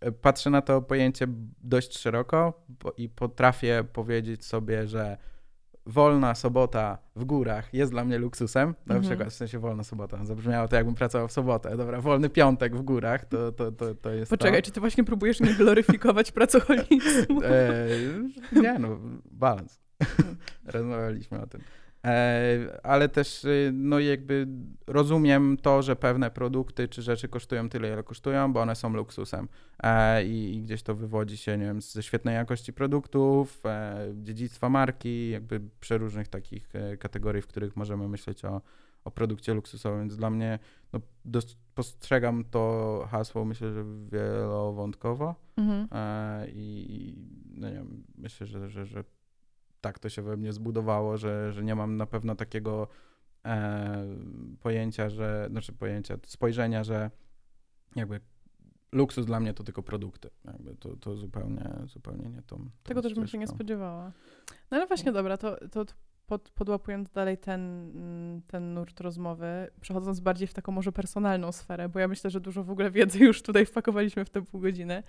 e, 0.00 0.12
patrzę 0.12 0.50
na 0.50 0.62
to 0.62 0.82
pojęcie 0.82 1.26
dość 1.60 1.98
szeroko 1.98 2.64
i 2.96 3.08
potrafię 3.08 3.84
powiedzieć 3.92 4.44
sobie, 4.44 4.86
że 4.86 5.16
wolna 5.86 6.34
sobota 6.34 6.98
w 7.16 7.24
górach 7.24 7.74
jest 7.74 7.92
dla 7.92 8.04
mnie 8.04 8.18
luksusem. 8.18 8.74
Na 8.86 8.94
mhm. 8.94 9.02
przykład 9.02 9.28
w 9.28 9.36
sensie 9.36 9.58
wolna 9.58 9.84
sobota. 9.84 10.24
Zabrzmiało 10.24 10.68
to, 10.68 10.76
jakbym 10.76 10.94
pracował 10.94 11.28
w 11.28 11.32
sobotę. 11.32 11.76
Dobra, 11.76 12.00
wolny 12.00 12.28
piątek 12.28 12.76
w 12.76 12.82
górach 12.82 13.24
to, 13.24 13.52
to, 13.52 13.72
to, 13.72 13.94
to 13.94 14.10
jest. 14.10 14.30
Poczekaj, 14.30 14.62
to. 14.62 14.66
czy 14.66 14.72
ty 14.72 14.80
właśnie 14.80 15.04
próbujesz 15.04 15.40
nie 15.40 15.54
gloryfikować 15.54 16.32
pracoholizmu? 16.38 17.42
E, 17.44 17.88
nie, 18.52 18.78
no, 18.78 18.98
balans. 19.30 19.80
Rozmawialiśmy 20.64 21.40
o 21.40 21.46
tym. 21.46 21.60
E, 22.04 22.80
ale 22.82 23.08
też 23.08 23.44
y, 23.44 23.70
no 23.74 23.98
jakby 23.98 24.46
rozumiem 24.86 25.56
to, 25.56 25.82
że 25.82 25.96
pewne 25.96 26.30
produkty 26.30 26.88
czy 26.88 27.02
rzeczy 27.02 27.28
kosztują 27.28 27.68
tyle, 27.68 27.92
ile 27.92 28.02
kosztują, 28.02 28.52
bo 28.52 28.60
one 28.60 28.76
są 28.76 28.94
luksusem. 28.94 29.48
E, 29.82 30.24
i, 30.24 30.56
i 30.56 30.62
gdzieś 30.62 30.82
to 30.82 30.94
wywodzi 30.94 31.36
się, 31.36 31.58
nie 31.58 31.64
wiem, 31.64 31.82
ze 31.82 32.02
świetnej 32.02 32.34
jakości 32.34 32.72
produktów, 32.72 33.66
e, 33.66 34.08
dziedzictwa 34.14 34.68
marki, 34.68 35.30
jakby 35.30 35.60
przeróżnych 35.80 36.28
takich 36.28 36.68
kategorii, 36.98 37.42
w 37.42 37.46
których 37.46 37.76
możemy 37.76 38.08
myśleć 38.08 38.44
o, 38.44 38.60
o 39.04 39.10
produkcie 39.10 39.54
luksusowym, 39.54 40.00
więc 40.00 40.16
dla 40.16 40.30
mnie 40.30 40.58
no, 40.92 41.00
postrzegam 41.74 42.44
to 42.44 43.04
hasło, 43.10 43.44
myślę, 43.44 43.72
że 43.72 43.84
wielowątkowo. 44.12 45.34
Mhm. 45.56 45.88
i 46.48 47.14
no 47.54 47.68
nie 47.68 47.74
wiem, 47.74 48.04
myślę, 48.18 48.46
że, 48.46 48.68
że, 48.68 48.86
że 48.86 49.04
tak 49.82 49.98
to 49.98 50.08
się 50.08 50.22
we 50.22 50.36
mnie 50.36 50.52
zbudowało, 50.52 51.16
że, 51.16 51.52
że 51.52 51.64
nie 51.64 51.74
mam 51.74 51.96
na 51.96 52.06
pewno 52.06 52.34
takiego 52.34 52.88
e, 53.44 54.06
pojęcia, 54.60 55.10
że, 55.10 55.46
znaczy 55.50 55.72
pojęcia, 55.72 56.16
spojrzenia, 56.26 56.84
że 56.84 57.10
jakby 57.96 58.20
luksus 58.92 59.26
dla 59.26 59.40
mnie 59.40 59.54
to 59.54 59.64
tylko 59.64 59.82
produkty. 59.82 60.30
Jakby 60.44 60.74
to, 60.74 60.96
to 60.96 61.16
zupełnie, 61.16 61.70
zupełnie 61.86 62.28
nie 62.28 62.42
to. 62.42 62.58
Tego 62.82 63.02
też 63.02 63.14
bym 63.14 63.26
się 63.26 63.38
nie 63.38 63.46
spodziewała. 63.46 64.12
No 64.70 64.76
ale 64.76 64.86
właśnie, 64.86 65.12
dobra, 65.12 65.36
to, 65.36 65.68
to 65.68 65.84
pod, 66.26 66.50
podłapując 66.50 67.10
dalej 67.10 67.38
ten, 67.38 67.92
ten 68.46 68.74
nurt 68.74 69.00
rozmowy, 69.00 69.70
przechodząc 69.80 70.20
bardziej 70.20 70.48
w 70.48 70.54
taką 70.54 70.72
może 70.72 70.92
personalną 70.92 71.52
sferę, 71.52 71.88
bo 71.88 71.98
ja 71.98 72.08
myślę, 72.08 72.30
że 72.30 72.40
dużo 72.40 72.64
w 72.64 72.70
ogóle 72.70 72.90
wiedzy 72.90 73.18
już 73.18 73.42
tutaj 73.42 73.66
wpakowaliśmy 73.66 74.24
w 74.24 74.30
te 74.30 74.42
pół 74.42 74.60
godziny 74.60 75.02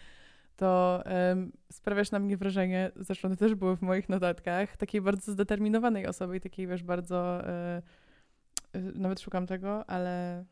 to 0.55 1.03
um, 1.29 1.51
sprawiasz 1.71 2.11
na 2.11 2.19
mnie 2.19 2.37
wrażenie, 2.37 2.91
zresztą 2.95 3.29
to 3.29 3.35
też 3.35 3.55
było 3.55 3.75
w 3.75 3.81
moich 3.81 4.09
notatkach, 4.09 4.77
takiej 4.77 5.01
bardzo 5.01 5.31
zdeterminowanej 5.31 6.07
osoby 6.07 6.37
i 6.37 6.41
takiej, 6.41 6.67
wiesz, 6.67 6.83
bardzo, 6.83 7.41
y, 8.75 8.77
y, 8.77 8.91
nawet 8.95 9.21
szukam 9.21 9.47
tego, 9.47 9.89
ale 9.89 10.45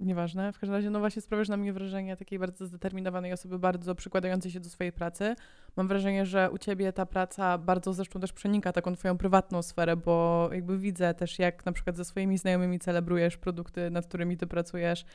nieważne. 0.00 0.52
W 0.52 0.58
każdym 0.58 0.76
razie, 0.76 0.90
no 0.90 0.98
właśnie 0.98 1.22
sprawiasz 1.22 1.48
na 1.48 1.56
mnie 1.56 1.72
wrażenie 1.72 2.16
takiej 2.16 2.38
bardzo 2.38 2.66
zdeterminowanej 2.66 3.32
osoby, 3.32 3.58
bardzo 3.58 3.94
przykładającej 3.94 4.50
się 4.50 4.60
do 4.60 4.68
swojej 4.68 4.92
pracy. 4.92 5.34
Mam 5.76 5.88
wrażenie, 5.88 6.26
że 6.26 6.50
u 6.50 6.58
ciebie 6.58 6.92
ta 6.92 7.06
praca 7.06 7.58
bardzo 7.58 7.92
zresztą 7.92 8.20
też 8.20 8.32
przenika 8.32 8.72
taką 8.72 8.94
twoją 8.94 9.18
prywatną 9.18 9.62
sferę, 9.62 9.96
bo 9.96 10.48
jakby 10.52 10.78
widzę 10.78 11.14
też, 11.14 11.38
jak 11.38 11.66
na 11.66 11.72
przykład 11.72 11.96
ze 11.96 12.04
swoimi 12.04 12.38
znajomymi 12.38 12.78
celebrujesz 12.78 13.36
produkty, 13.36 13.90
nad 13.90 14.06
którymi 14.06 14.36
ty 14.36 14.46
pracujesz, 14.46 15.04
E, 15.04 15.06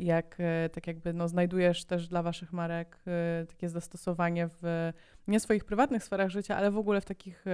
jak 0.00 0.36
e, 0.38 0.68
tak 0.68 0.86
jakby 0.86 1.12
no, 1.12 1.28
znajdujesz 1.28 1.84
też 1.84 2.08
dla 2.08 2.22
waszych 2.22 2.52
marek 2.52 2.98
e, 3.06 3.46
takie 3.46 3.68
zastosowanie 3.68 4.48
w 4.62 4.92
nie 5.28 5.40
swoich 5.40 5.64
prywatnych 5.64 6.04
sferach 6.04 6.30
życia, 6.30 6.56
ale 6.56 6.70
w 6.70 6.78
ogóle 6.78 7.00
w 7.00 7.04
takich 7.04 7.44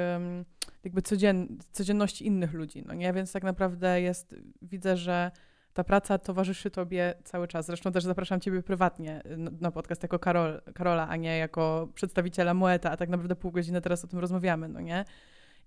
jakby 0.84 1.02
codzien, 1.02 1.58
codzienności 1.72 2.26
innych 2.26 2.52
ludzi. 2.52 2.82
No 2.86 2.94
nie? 2.94 3.12
Więc 3.12 3.32
tak 3.32 3.42
naprawdę 3.42 4.00
jest, 4.00 4.34
widzę, 4.62 4.96
że 4.96 5.30
ta 5.72 5.84
praca 5.84 6.18
towarzyszy 6.18 6.70
tobie 6.70 7.14
cały 7.24 7.48
czas. 7.48 7.66
Zresztą 7.66 7.92
też 7.92 8.04
zapraszam 8.04 8.40
ciebie 8.40 8.62
prywatnie 8.62 9.22
na 9.60 9.70
podcast 9.70 10.02
jako 10.02 10.18
Karol, 10.18 10.60
Karola, 10.74 11.08
a 11.08 11.16
nie 11.16 11.38
jako 11.38 11.88
przedstawiciela 11.94 12.54
Moeta, 12.54 12.90
a 12.90 12.96
tak 12.96 13.08
naprawdę 13.08 13.36
pół 13.36 13.50
godziny 13.50 13.80
teraz 13.80 14.04
o 14.04 14.08
tym 14.08 14.18
rozmawiamy, 14.18 14.68
no 14.68 14.80
nie? 14.80 15.04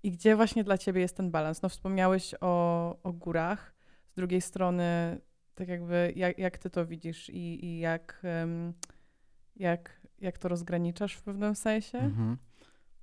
I 0.02 0.10
gdzie 0.10 0.36
właśnie 0.36 0.64
dla 0.64 0.78
ciebie 0.78 1.00
jest 1.00 1.16
ten 1.16 1.30
balans? 1.30 1.62
No 1.62 1.68
wspomniałeś 1.68 2.34
o, 2.40 2.96
o 3.02 3.12
górach, 3.12 3.74
z 4.08 4.14
drugiej 4.14 4.40
strony 4.40 5.20
tak 5.54 5.68
jakby 5.68 6.12
jak, 6.16 6.38
jak 6.38 6.58
ty 6.58 6.70
to 6.70 6.86
widzisz 6.86 7.30
i, 7.30 7.64
i 7.64 7.78
jak, 7.78 8.22
um, 8.40 8.72
jak, 9.56 10.00
jak 10.20 10.38
to 10.38 10.48
rozgraniczasz 10.48 11.14
w 11.14 11.22
pewnym 11.22 11.54
sensie? 11.54 11.98
Mhm. 11.98 12.36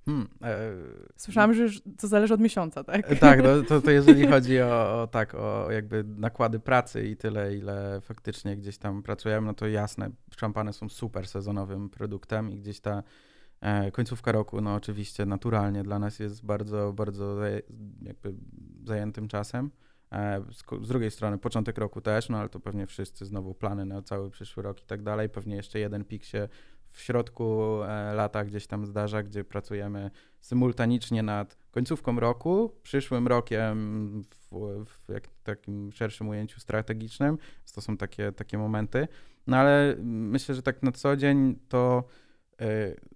Hmm, 0.04 0.28
e, 0.42 0.72
Słyszałam, 1.16 1.54
że 1.54 1.80
to 1.98 2.08
zależy 2.08 2.34
od 2.34 2.40
miesiąca, 2.40 2.84
tak? 2.84 3.10
E, 3.10 3.16
tak, 3.16 3.42
no, 3.42 3.62
to, 3.68 3.80
to 3.80 3.90
jeżeli 3.90 4.26
chodzi 4.26 4.60
o, 4.60 5.02
o, 5.02 5.06
tak, 5.06 5.34
o 5.34 5.70
jakby 5.70 6.04
nakłady 6.04 6.60
pracy 6.60 7.08
i 7.08 7.16
tyle, 7.16 7.56
ile 7.56 8.00
faktycznie 8.00 8.56
gdzieś 8.56 8.78
tam 8.78 9.02
pracujemy, 9.02 9.46
no 9.46 9.54
to 9.54 9.66
jasne, 9.66 10.10
szampany 10.36 10.72
są 10.72 10.88
super 10.88 11.28
sezonowym 11.28 11.90
produktem 11.90 12.50
i 12.50 12.56
gdzieś 12.56 12.80
ta 12.80 13.02
e, 13.60 13.90
końcówka 13.90 14.32
roku, 14.32 14.60
no 14.60 14.74
oczywiście 14.74 15.26
naturalnie 15.26 15.82
dla 15.82 15.98
nas 15.98 16.18
jest 16.18 16.44
bardzo, 16.44 16.92
bardzo 16.92 17.36
jakby 18.02 18.34
zajętym 18.84 19.28
czasem. 19.28 19.70
E, 20.12 20.42
z, 20.82 20.88
drugiej 20.88 21.10
strony 21.10 21.38
początek 21.38 21.78
roku 21.78 22.00
też, 22.00 22.28
no 22.28 22.38
ale 22.38 22.48
to 22.48 22.60
pewnie 22.60 22.86
wszyscy 22.86 23.26
znowu 23.26 23.54
plany 23.54 23.84
na 23.84 24.02
cały 24.02 24.30
przyszły 24.30 24.62
rok 24.62 24.82
i 24.82 24.86
tak 24.86 25.02
dalej. 25.02 25.28
Pewnie 25.28 25.56
jeszcze 25.56 25.78
jeden 25.78 26.04
pik 26.04 26.24
się 26.24 26.48
w 26.90 27.00
środku 27.00 27.78
e, 27.82 28.14
lata 28.14 28.44
gdzieś 28.44 28.66
tam 28.66 28.86
zdarza, 28.86 29.22
gdzie 29.22 29.44
pracujemy 29.44 30.10
symultanicznie 30.40 31.22
nad 31.22 31.56
końcówką 31.70 32.20
roku, 32.20 32.72
przyszłym 32.82 33.28
rokiem 33.28 34.22
w, 34.34 34.84
w 34.86 35.42
takim 35.42 35.92
szerszym 35.92 36.28
ujęciu 36.28 36.60
strategicznym. 36.60 37.38
To 37.74 37.80
są 37.80 37.96
takie, 37.96 38.32
takie 38.32 38.58
momenty. 38.58 39.08
No 39.46 39.56
ale 39.56 39.96
myślę, 40.02 40.54
że 40.54 40.62
tak 40.62 40.82
na 40.82 40.92
co 40.92 41.16
dzień 41.16 41.58
to 41.68 42.04
yy, 42.60 42.66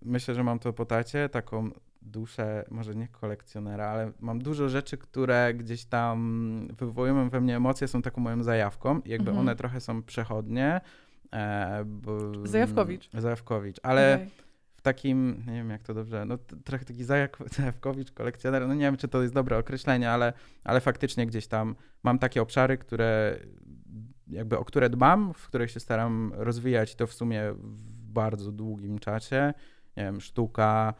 myślę, 0.02 0.34
że 0.34 0.44
mam 0.44 0.58
to 0.58 0.72
po 0.72 0.84
tacie, 0.84 1.28
taką 1.28 1.70
duszę, 2.06 2.64
może 2.70 2.94
nie 2.94 3.08
kolekcjonera, 3.08 3.86
ale 3.86 4.12
mam 4.20 4.38
dużo 4.38 4.68
rzeczy, 4.68 4.98
które 4.98 5.54
gdzieś 5.54 5.84
tam 5.84 6.68
wywołują 6.78 7.28
we 7.30 7.40
mnie 7.40 7.56
emocje, 7.56 7.88
są 7.88 8.02
taką 8.02 8.20
moją 8.20 8.42
zajawką 8.42 9.00
i 9.00 9.10
jakby 9.10 9.30
Mhm. 9.30 9.38
one 9.38 9.56
trochę 9.56 9.80
są 9.80 10.02
przechodnie. 10.02 10.80
E, 11.32 11.82
bo, 11.86 12.46
Zajawkowicz. 12.46 13.10
Zajawkowicz, 13.14 13.76
ale 13.82 14.14
Okej. 14.14 14.30
w 14.76 14.80
takim, 14.82 15.44
nie 15.46 15.52
wiem 15.52 15.70
jak 15.70 15.82
to 15.82 15.94
dobrze, 15.94 16.24
no 16.24 16.38
trochę 16.64 16.84
taki 16.84 17.04
zajak- 17.04 17.48
zajawkowicz, 17.56 18.12
kolekcjoner, 18.12 18.68
no 18.68 18.74
nie 18.74 18.80
wiem 18.84 18.96
czy 18.96 19.08
to 19.08 19.22
jest 19.22 19.34
dobre 19.34 19.58
określenie, 19.58 20.10
ale, 20.10 20.32
ale 20.64 20.80
faktycznie 20.80 21.26
gdzieś 21.26 21.46
tam 21.46 21.74
mam 22.02 22.18
takie 22.18 22.42
obszary, 22.42 22.78
które 22.78 23.38
jakby 24.28 24.58
o 24.58 24.64
które 24.64 24.90
dbam, 24.90 25.32
w 25.34 25.46
których 25.46 25.70
się 25.70 25.80
staram 25.80 26.32
rozwijać 26.36 26.92
i 26.92 26.96
to 26.96 27.06
w 27.06 27.12
sumie 27.12 27.52
w 27.52 27.76
bardzo 28.12 28.52
długim 28.52 28.98
czasie. 28.98 29.54
Nie 29.96 30.02
wiem, 30.04 30.20
sztuka, 30.20 30.94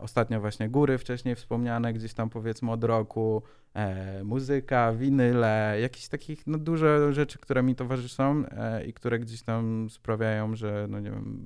ostatnio 0.00 0.40
właśnie 0.40 0.68
góry 0.68 0.98
wcześniej 0.98 1.34
wspomniane, 1.34 1.92
gdzieś 1.92 2.14
tam 2.14 2.30
powiedzmy 2.30 2.70
od 2.70 2.84
roku, 2.84 3.42
e, 3.74 4.24
muzyka, 4.24 4.92
winyle, 4.92 5.76
jakieś 5.80 6.08
takich 6.08 6.46
no, 6.46 6.58
dużo 6.58 7.12
rzeczy, 7.12 7.38
które 7.38 7.62
mi 7.62 7.74
towarzyszą 7.74 8.44
e, 8.50 8.84
i 8.84 8.92
które 8.92 9.18
gdzieś 9.18 9.42
tam 9.42 9.90
sprawiają, 9.90 10.56
że 10.56 10.86
no 10.88 11.00
nie 11.00 11.10
wiem, 11.10 11.44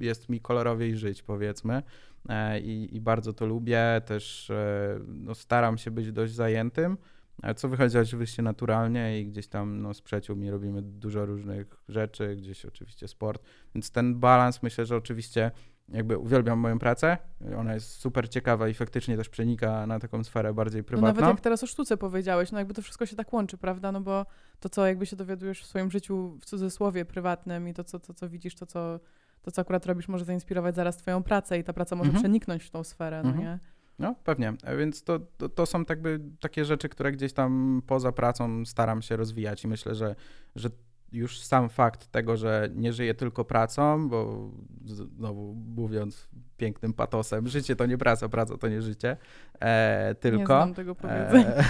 jest 0.00 0.28
mi 0.28 0.40
kolorowiej 0.40 0.96
żyć 0.96 1.22
powiedzmy. 1.22 1.82
E, 2.28 2.60
i, 2.60 2.96
i 2.96 3.00
bardzo 3.00 3.32
to 3.32 3.46
lubię, 3.46 4.02
też 4.06 4.50
e, 4.50 4.98
no, 5.06 5.34
staram 5.34 5.78
się 5.78 5.90
być 5.90 6.12
dość 6.12 6.32
zajętym, 6.32 6.98
e, 7.42 7.54
co 7.54 7.68
wychodzi 7.68 7.98
oczywiście 7.98 8.42
naturalnie 8.42 9.20
i 9.20 9.26
gdzieś 9.26 9.48
tam 9.48 9.82
no, 9.82 9.94
z 9.94 10.02
przyjaciółmi 10.02 10.50
robimy 10.50 10.82
dużo 10.82 11.26
różnych 11.26 11.66
rzeczy, 11.88 12.36
gdzieś 12.36 12.64
oczywiście 12.64 13.08
sport, 13.08 13.42
więc 13.74 13.90
ten 13.90 14.20
balans 14.20 14.62
myślę, 14.62 14.86
że 14.86 14.96
oczywiście 14.96 15.50
jakby 15.88 16.18
uwielbiam 16.18 16.58
moją 16.58 16.78
pracę, 16.78 17.18
ona 17.58 17.74
jest 17.74 17.90
super 17.90 18.28
ciekawa 18.28 18.68
i 18.68 18.74
faktycznie 18.74 19.16
też 19.16 19.28
przenika 19.28 19.86
na 19.86 19.98
taką 19.98 20.24
sferę 20.24 20.54
bardziej 20.54 20.80
No 20.80 20.84
prywatną. 20.86 21.06
nawet 21.20 21.26
jak 21.34 21.40
teraz 21.40 21.62
o 21.62 21.66
sztuce 21.66 21.96
powiedziałeś, 21.96 22.52
no 22.52 22.58
jakby 22.58 22.74
to 22.74 22.82
wszystko 22.82 23.06
się 23.06 23.16
tak 23.16 23.32
łączy, 23.32 23.58
prawda? 23.58 23.92
No 23.92 24.00
bo 24.00 24.26
to, 24.60 24.68
co 24.68 24.86
jakby 24.86 25.06
się 25.06 25.16
dowiadujesz 25.16 25.62
w 25.62 25.66
swoim 25.66 25.90
życiu 25.90 26.38
w 26.40 26.44
cudzysłowie 26.44 27.04
prywatnym 27.04 27.68
i 27.68 27.74
to, 27.74 27.84
co, 27.84 28.00
to, 28.00 28.14
co 28.14 28.28
widzisz, 28.28 28.54
to 28.54 28.66
co, 28.66 29.00
to, 29.42 29.50
co 29.50 29.60
akurat 29.62 29.86
robisz, 29.86 30.08
może 30.08 30.24
zainspirować 30.24 30.74
zaraz 30.76 30.96
twoją 30.96 31.22
pracę 31.22 31.58
i 31.58 31.64
ta 31.64 31.72
praca 31.72 31.96
może 31.96 32.08
Mhm. 32.08 32.22
przeniknąć 32.22 32.64
w 32.64 32.70
tą 32.70 32.84
sferę, 32.84 33.20
no 33.22 33.28
Mhm. 33.30 33.44
nie? 33.48 33.58
No, 33.98 34.14
pewnie. 34.24 34.52
E, 34.64 34.76
Więc 34.76 35.02
to, 35.04 35.18
to, 35.18 35.48
to 35.48 35.66
są 35.66 35.84
jakby 35.88 36.20
takie 36.40 36.64
rzeczy, 36.64 36.88
które 36.88 37.12
gdzieś 37.12 37.32
tam 37.32 37.82
poza 37.86 38.12
pracą 38.12 38.64
staram 38.64 39.02
się 39.02 39.16
rozwijać 39.16 39.64
i 39.64 39.68
myślę, 39.68 39.94
że, 39.94 40.14
że 40.56 40.70
już 41.14 41.40
sam 41.40 41.68
fakt 41.68 42.06
tego, 42.06 42.36
że 42.36 42.68
nie 42.74 42.92
żyję 42.92 43.14
tylko 43.14 43.44
pracą, 43.44 44.08
bo 44.08 44.50
znowu 44.84 45.54
mówiąc 45.54 46.28
pięknym 46.56 46.92
patosem, 46.92 47.48
życie 47.48 47.76
to 47.76 47.86
nie 47.86 47.98
praca, 47.98 48.28
praca 48.28 48.56
to 48.58 48.68
nie 48.68 48.82
życie, 48.82 49.16
e, 49.60 50.08
Nie 50.08 50.14
tylko. 50.14 50.46
znam 50.46 50.74
tego 50.74 50.94
powiedzenia. 50.94 51.54
E, 51.54 51.64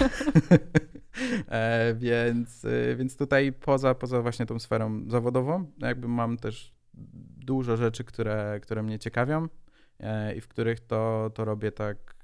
e, 1.89 1.95
więc, 1.95 2.65
więc 2.95 3.17
tutaj 3.17 3.53
poza, 3.53 3.95
poza 3.95 4.21
właśnie 4.21 4.45
tą 4.45 4.59
sferą 4.59 5.09
zawodową, 5.09 5.65
jakby 5.77 6.07
mam 6.07 6.37
też 6.37 6.75
dużo 7.37 7.77
rzeczy, 7.77 8.03
które, 8.03 8.59
które 8.61 8.83
mnie 8.83 8.99
ciekawią 8.99 9.47
e, 9.99 10.35
i 10.35 10.41
w 10.41 10.47
których 10.47 10.79
to, 10.79 11.31
to 11.33 11.45
robię 11.45 11.71
tak, 11.71 12.14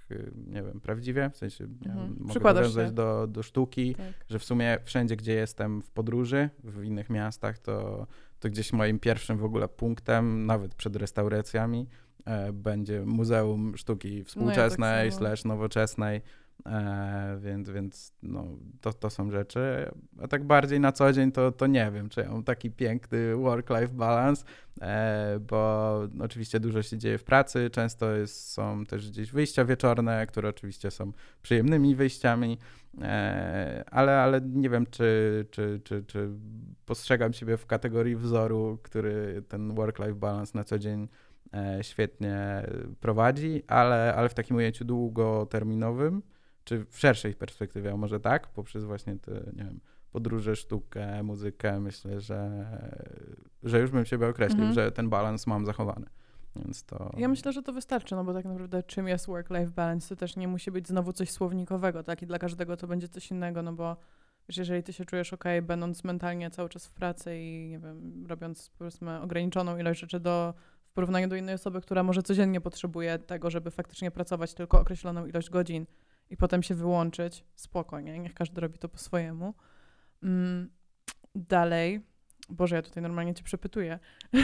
nie 0.47 0.63
wiem, 0.63 0.79
prawdziwie, 0.81 1.29
w 1.33 1.37
sensie 1.37 1.63
Mhm. 1.63 2.15
mogę 2.19 2.39
nawiązać 2.53 2.91
do, 2.91 3.27
do 3.27 3.43
sztuki, 3.43 3.95
Tak. 3.95 4.05
że 4.29 4.39
w 4.39 4.43
sumie 4.43 4.77
wszędzie, 4.83 5.15
gdzie 5.15 5.33
jestem 5.33 5.81
w 5.81 5.89
podróży, 5.89 6.49
w 6.63 6.83
innych 6.83 7.09
miastach, 7.09 7.59
to, 7.59 8.07
to 8.39 8.49
gdzieś 8.49 8.73
moim 8.73 8.99
pierwszym 8.99 9.37
w 9.37 9.43
ogóle 9.43 9.67
punktem, 9.67 10.45
nawet 10.45 10.75
przed 10.75 10.95
restauracjami, 10.95 11.87
e, 12.25 12.53
będzie 12.53 13.01
Muzeum 13.05 13.77
Sztuki 13.77 14.23
Współczesnej 14.23 15.11
samo. 15.11 15.19
slash 15.19 15.45
Nowoczesnej, 15.45 16.21
e, 16.65 17.37
więc, 17.41 17.69
więc 17.69 18.13
no, 18.23 18.45
to, 18.81 18.93
to 18.93 19.09
są 19.09 19.31
rzeczy. 19.31 19.91
A 20.21 20.27
tak 20.27 20.43
bardziej 20.43 20.79
na 20.79 20.91
co 20.91 21.13
dzień 21.13 21.31
to, 21.31 21.51
to 21.51 21.67
nie 21.67 21.91
wiem, 21.91 22.09
czy 22.09 22.21
ja 22.21 22.31
mam 22.31 22.43
taki 22.43 22.71
piękny 22.71 23.35
work-life 23.35 23.93
balance, 23.93 24.45
e, 24.81 25.39
bo 25.39 26.01
oczywiście 26.19 26.59
dużo 26.59 26.81
się 26.81 26.97
dzieje 26.97 27.17
w 27.17 27.23
pracy, 27.23 27.69
często 27.69 28.15
jest, 28.15 28.51
są 28.51 28.85
też 28.85 29.11
gdzieś 29.11 29.31
wyjścia 29.31 29.65
wieczorne, 29.65 30.27
które 30.27 30.49
oczywiście 30.49 30.91
są 30.91 31.11
przyjemnymi 31.41 31.95
wyjściami, 31.95 32.57
e, 33.01 33.83
ale, 33.91 34.19
ale 34.21 34.41
nie 34.41 34.69
wiem, 34.69 34.85
czy, 34.91 35.45
czy, 35.51 35.81
czy, 35.83 36.03
czy 36.03 36.29
postrzegam 36.85 37.33
siebie 37.33 37.57
w 37.57 37.65
kategorii 37.65 38.15
wzoru, 38.15 38.79
który 38.83 39.43
ten 39.47 39.75
work-life 39.75 40.15
balance 40.15 40.51
na 40.55 40.63
co 40.63 40.79
dzień 40.79 41.07
e, 41.53 41.79
świetnie 41.81 42.65
prowadzi, 42.99 43.63
ale, 43.67 44.15
ale 44.15 44.29
w 44.29 44.33
takim 44.33 44.55
ujęciu 44.55 44.85
długoterminowym, 44.85 46.21
czy 46.63 46.85
w 46.85 46.99
szerszej 46.99 47.35
perspektywie, 47.35 47.91
a 47.91 47.97
może 47.97 48.19
tak, 48.19 48.47
poprzez 48.47 48.83
właśnie 48.83 49.17
te, 49.17 49.31
nie 49.31 49.63
wiem, 49.63 49.79
podróże, 50.11 50.55
sztukę, 50.55 51.23
muzykę, 51.23 51.79
myślę, 51.79 52.21
że, 52.21 52.65
że 53.63 53.79
już 53.79 53.91
bym 53.91 54.05
siebie 54.05 54.27
określił, 54.27 54.59
Mhm. 54.59 54.73
że 54.73 54.91
ten 54.91 55.09
balans 55.09 55.47
mam 55.47 55.65
zachowany. 55.65 56.05
Więc 56.55 56.83
to... 56.83 57.11
Ja 57.17 57.27
myślę, 57.27 57.53
że 57.53 57.63
to 57.63 57.73
wystarczy, 57.73 58.15
no 58.15 58.23
bo 58.23 58.33
tak 58.33 58.45
naprawdę 58.45 58.83
czym 58.83 59.07
jest 59.07 59.25
work-life 59.27 59.71
balance, 59.71 60.09
to 60.09 60.15
też 60.15 60.35
nie 60.35 60.47
musi 60.47 60.71
być 60.71 60.87
znowu 60.87 61.13
coś 61.13 61.31
słownikowego, 61.31 62.03
tak? 62.03 62.21
I 62.21 62.25
dla 62.27 62.39
każdego 62.39 62.77
to 62.77 62.87
będzie 62.87 63.07
coś 63.07 63.31
innego, 63.31 63.61
no 63.61 63.73
bo 63.73 63.97
wiesz, 64.49 64.57
jeżeli 64.57 64.83
ty 64.83 64.93
się 64.93 65.05
czujesz 65.05 65.33
ok, 65.33 65.43
będąc 65.63 66.03
mentalnie 66.03 66.49
cały 66.49 66.69
czas 66.69 66.87
w 66.87 66.91
pracy 66.91 67.37
i 67.37 67.69
nie 67.69 67.79
wiem, 67.79 68.25
robiąc 68.27 68.69
powiedzmy 68.77 69.21
ograniczoną 69.21 69.77
ilość 69.77 69.99
rzeczy 69.99 70.19
do, 70.19 70.53
w 70.85 70.93
porównaniu 70.93 71.27
do 71.27 71.35
innej 71.35 71.55
osoby, 71.55 71.81
która 71.81 72.03
może 72.03 72.23
codziennie 72.23 72.61
potrzebuje 72.61 73.19
tego, 73.19 73.49
żeby 73.49 73.71
faktycznie 73.71 74.11
pracować 74.11 74.53
tylko 74.53 74.79
określoną 74.79 75.25
ilość 75.25 75.49
godzin 75.49 75.85
i 76.31 76.37
potem 76.37 76.63
się 76.63 76.75
wyłączyć, 76.75 77.45
spokojnie, 77.55 78.19
niech 78.19 78.33
każdy 78.33 78.61
robi 78.61 78.77
to 78.77 78.89
po 78.89 78.97
swojemu. 78.97 79.53
Mm, 80.23 80.69
dalej, 81.35 82.01
Boże, 82.49 82.75
ja 82.75 82.81
tutaj 82.81 83.03
normalnie 83.03 83.33
cię 83.33 83.43
przepytuję. 83.43 83.99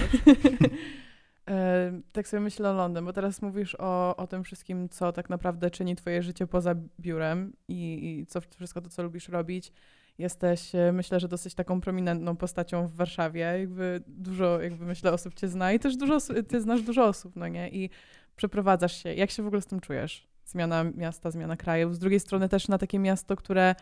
Tak 2.12 2.28
sobie 2.28 2.42
myślę 2.42 2.70
o 2.70 2.74
Londyn, 2.74 3.06
bo 3.06 3.14
teraz 3.14 3.42
mówisz 3.42 3.76
o, 3.80 4.16
o 4.16 4.28
tym 4.28 4.44
wszystkim, 4.44 4.90
co 4.90 5.12
tak 5.12 5.30
naprawdę 5.30 5.72
czyni 5.72 5.96
twoje 5.96 6.24
życie 6.24 6.48
poza 6.48 6.76
biurem 7.00 7.54
i, 7.68 8.10
i 8.20 8.26
co 8.26 8.42
wszystko 8.42 8.82
to, 8.82 8.90
co 8.90 9.04
lubisz 9.04 9.30
robić. 9.30 9.74
Jesteś, 10.18 10.76
e, 10.76 10.92
myślę, 10.92 11.20
że 11.20 11.28
dosyć 11.28 11.54
taką 11.56 11.82
prominentną 11.82 12.38
postacią 12.38 12.88
w 12.88 12.96
Warszawie. 12.96 13.40
Jakby 13.40 14.04
dużo, 14.08 14.62
jakby 14.62 14.86
myślę, 14.86 15.12
osób 15.12 15.34
cię 15.34 15.48
zna 15.48 15.74
i 15.74 15.80
też 15.80 15.98
dużo, 15.98 16.18
ty 16.48 16.62
znasz 16.62 16.82
dużo 16.82 17.06
osób, 17.06 17.36
no 17.36 17.48
nie? 17.48 17.70
I 17.70 17.90
przeprowadzasz 18.36 19.04
się. 19.04 19.14
Jak 19.14 19.32
się 19.32 19.44
w 19.44 19.48
ogóle 19.48 19.62
z 19.62 19.66
tym 19.66 19.80
czujesz? 19.80 20.28
Zmiana 20.48 20.84
miasta, 20.84 21.32
zmiana 21.32 21.58
kraju. 21.58 21.94
Z 21.94 22.00
drugiej 22.00 22.20
strony 22.20 22.50
też 22.50 22.68
na 22.68 22.78
takie 22.78 23.00
miasto, 23.00 23.36
które 23.36 23.76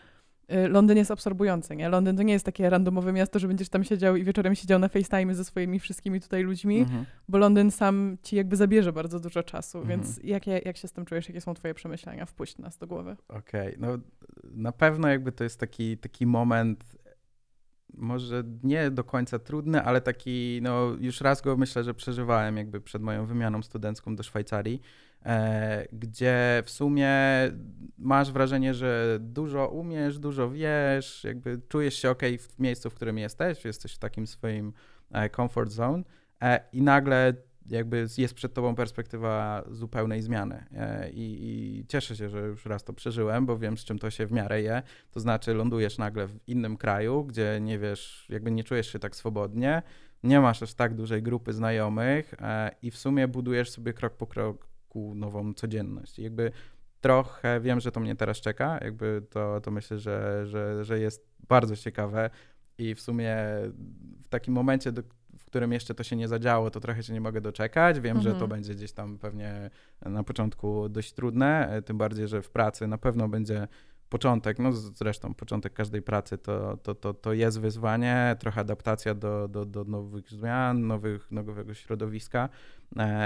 y, 0.54 0.68
Londyn 0.68 0.98
jest 0.98 1.12
absorbujące, 1.12 1.76
nie? 1.76 1.90
Londyn 1.90 2.18
to 2.18 2.24
nie 2.24 2.34
jest 2.34 2.46
takie 2.46 2.70
randomowe 2.70 3.14
miasto, 3.14 3.40
że 3.40 3.48
będziesz 3.48 3.70
tam 3.70 3.84
siedział 3.84 4.16
i 4.16 4.24
wieczorem 4.24 4.56
siedział 4.56 4.80
na 4.80 4.88
FaceTime 4.88 5.36
ze 5.36 5.46
swoimi 5.46 5.80
wszystkimi 5.80 6.22
tutaj 6.22 6.44
ludźmi, 6.44 6.80
Mhm. 6.80 7.06
bo 7.30 7.38
Londyn 7.38 7.72
sam 7.72 8.18
ci 8.24 8.36
jakby 8.36 8.56
zabierze 8.56 8.94
bardzo 8.94 9.20
dużo 9.20 9.44
czasu, 9.44 9.78
Mhm. 9.78 10.00
więc 10.00 10.20
jakie, 10.24 10.62
jak 10.66 10.78
się 10.78 10.88
z 10.88 10.92
tym 10.94 11.06
czujesz? 11.06 11.30
Jakie 11.30 11.42
są 11.42 11.54
twoje 11.54 11.74
przemyślenia? 11.74 12.26
Wpuść 12.26 12.58
nas 12.58 12.78
do 12.78 12.88
głowy. 12.88 13.16
Okej, 13.28 13.76
no 13.80 13.98
na 14.44 14.72
pewno 14.72 15.08
jakby 15.08 15.32
to 15.32 15.44
jest 15.44 15.60
taki, 15.60 15.98
taki 15.98 16.26
moment, 16.26 16.84
może 17.94 18.44
nie 18.64 18.92
do 18.92 19.04
końca 19.04 19.40
trudny, 19.40 19.82
ale 19.84 20.02
taki, 20.02 20.60
no 20.64 20.88
już 21.00 21.22
raz 21.22 21.42
go 21.42 21.58
myślę, 21.58 21.84
że 21.84 21.94
przeżywałem 21.94 22.58
jakby 22.58 22.82
przed 22.82 23.02
moją 23.02 23.26
wymianą 23.26 23.62
studencką 23.64 24.16
do 24.16 24.24
Szwajcarii, 24.24 24.82
gdzie 25.92 26.64
w 26.66 26.70
sumie 26.70 27.12
masz 27.98 28.32
wrażenie, 28.32 28.74
że 28.74 29.18
dużo 29.22 29.68
umiesz, 29.68 30.20
dużo 30.20 30.52
wiesz, 30.52 31.24
jakby 31.24 31.62
czujesz 31.68 31.96
się 31.96 32.10
ok 32.10 32.22
w 32.40 32.60
miejscu, 32.60 32.90
w 32.90 32.94
którym 32.94 33.18
jesteś, 33.18 33.66
jesteś 33.66 33.94
w 33.94 33.98
takim 33.98 34.28
swoim 34.28 34.74
e, 35.12 35.30
comfort 35.30 35.72
zone 35.72 36.04
e, 36.42 36.60
i 36.74 36.82
nagle 36.82 37.34
jakby 37.70 38.08
jest 38.18 38.34
przed 38.34 38.54
tobą 38.54 38.76
perspektywa 38.76 39.64
zupełnej 39.72 40.22
zmiany. 40.22 40.66
E, 40.74 41.10
I, 41.10 41.38
I 41.42 41.86
cieszę 41.88 42.16
się, 42.16 42.30
że 42.30 42.40
już 42.40 42.66
raz 42.66 42.84
to 42.84 42.94
przeżyłem, 42.94 43.46
bo 43.46 43.58
wiem, 43.58 43.78
z 43.78 43.84
czym 43.84 44.00
to 44.00 44.10
się 44.10 44.26
w 44.26 44.32
miarę 44.32 44.62
je. 44.62 44.82
To 45.12 45.20
znaczy, 45.20 45.54
lądujesz 45.54 45.98
nagle 45.98 46.28
w 46.28 46.40
innym 46.48 46.78
kraju, 46.78 47.24
gdzie 47.24 47.60
nie 47.62 47.80
wiesz, 47.80 48.28
jakby 48.30 48.52
nie 48.52 48.64
czujesz 48.64 48.92
się 48.92 49.00
tak 49.00 49.16
swobodnie, 49.16 49.82
nie 50.24 50.40
masz 50.40 50.64
aż 50.64 50.74
tak 50.74 50.94
dużej 50.94 51.24
grupy 51.24 51.54
znajomych 51.54 52.34
e, 52.34 52.72
i 52.82 52.92
w 52.92 52.98
sumie 52.98 53.28
budujesz 53.28 53.72
sobie 53.72 53.94
krok 53.94 54.14
po 54.14 54.28
kroku 54.96 55.16
nową 55.16 55.54
codzienność. 55.54 56.20
I 56.20 56.24
jakby 56.24 56.52
trochę 57.02 57.60
wiem, 57.60 57.80
że 57.80 57.92
to 57.92 58.00
mnie 58.00 58.16
teraz 58.16 58.38
czeka, 58.38 58.80
jakby 58.82 59.22
to, 59.30 59.62
to 59.62 59.72
myślę, 59.72 60.00
że, 60.00 60.46
że, 60.46 60.86
że 60.86 61.00
jest 61.00 61.26
bardzo 61.48 61.76
ciekawe 61.76 62.30
i 62.78 62.96
w 62.96 63.02
sumie 63.02 63.38
w 64.24 64.30
takim 64.30 64.54
momencie, 64.54 64.92
do, 64.92 65.02
w 65.38 65.46
którym 65.46 65.72
jeszcze 65.72 65.94
to 65.96 66.04
się 66.04 66.16
nie 66.16 66.28
zadziało, 66.28 66.72
to 66.72 66.80
trochę 66.80 67.04
się 67.04 67.14
nie 67.14 67.22
mogę 67.22 67.42
doczekać. 67.42 68.00
Wiem, 68.00 68.22
że 68.22 68.30
to 68.30 68.46
Mhm. 68.46 68.50
będzie 68.50 68.76
gdzieś 68.76 68.92
tam 68.92 69.18
pewnie 69.18 69.70
na 70.06 70.24
początku 70.24 70.90
dość 70.90 71.14
trudne, 71.14 71.70
e, 71.70 71.82
tym 71.82 71.98
bardziej, 71.98 72.28
że 72.28 72.42
w 72.42 72.50
pracy 72.50 72.88
na 72.88 72.98
pewno 72.98 73.28
będzie 73.30 73.68
początek, 74.10 74.60
no 74.60 74.72
zresztą 74.72 75.34
początek 75.34 75.74
każdej 75.74 76.02
pracy 76.02 76.38
to, 76.38 76.78
to, 76.78 76.96
to, 76.96 77.14
to 77.14 77.34
jest 77.34 77.60
wyzwanie, 77.60 78.36
trochę 78.40 78.62
adaptacja 78.62 79.14
do, 79.16 79.48
do, 79.48 79.66
do 79.66 79.84
nowych 79.84 80.30
zmian, 80.30 80.88
nowych, 80.88 81.32
nowego 81.32 81.74
środowiska, 81.74 82.50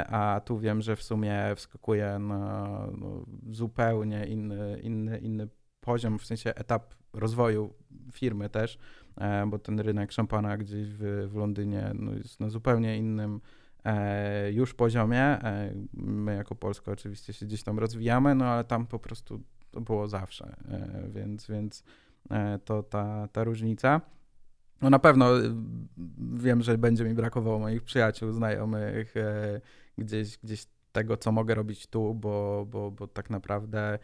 a 0.07 0.41
tu 0.45 0.59
wiem, 0.59 0.81
że 0.81 0.95
w 0.95 1.03
sumie 1.03 1.35
wskakuje 1.55 2.19
na 2.19 2.67
no, 2.97 3.25
zupełnie 3.51 4.25
inny, 4.25 4.79
inny, 4.83 5.17
inny 5.17 5.47
poziom, 5.81 6.19
w 6.19 6.25
sensie 6.25 6.55
etap 6.55 6.93
rozwoju 7.13 7.73
firmy 8.11 8.49
też, 8.49 8.77
e, 9.17 9.45
bo 9.47 9.59
ten 9.59 9.79
rynek 9.79 10.11
szampana 10.11 10.57
gdzieś 10.57 10.87
w, 10.89 11.27
w 11.31 11.35
Londynie 11.35 11.91
no, 11.93 12.13
jest 12.13 12.39
na 12.39 12.49
zupełnie 12.49 12.97
innym 12.97 13.41
e, 13.85 14.51
już 14.51 14.73
poziomie. 14.73 15.37
My 15.93 16.35
jako 16.35 16.55
Polska 16.55 16.91
oczywiście 16.91 17.33
się 17.33 17.45
gdzieś 17.45 17.63
tam 17.63 17.79
rozwijamy, 17.79 18.35
no 18.35 18.45
ale 18.45 18.63
tam 18.63 18.87
po 18.87 18.99
prostu 18.99 19.41
to 19.71 19.81
było 19.81 20.07
zawsze, 20.07 20.55
e, 20.71 21.09
więc, 21.09 21.47
więc 21.47 21.83
e, 22.29 22.59
to 22.65 22.83
ta, 22.83 23.27
ta 23.27 23.43
różnica. 23.43 24.01
No 24.81 24.89
na 24.89 24.99
pewno 24.99 25.39
e, 25.39 25.41
wiem, 26.33 26.61
że 26.61 26.77
będzie 26.77 27.03
mi 27.03 27.13
brakowało 27.13 27.59
moich 27.59 27.83
przyjaciół, 27.83 28.31
znajomych, 28.31 29.13
gdzieś, 29.97 30.37
gdzieś 30.37 30.67
tego, 30.91 31.17
co 31.17 31.31
mogę 31.31 31.55
robić 31.55 31.87
tu, 31.87 32.15
bo, 32.15 32.65
bo, 32.69 32.91
bo 32.91 33.07
tak 33.07 33.29
naprawdę 33.29 33.99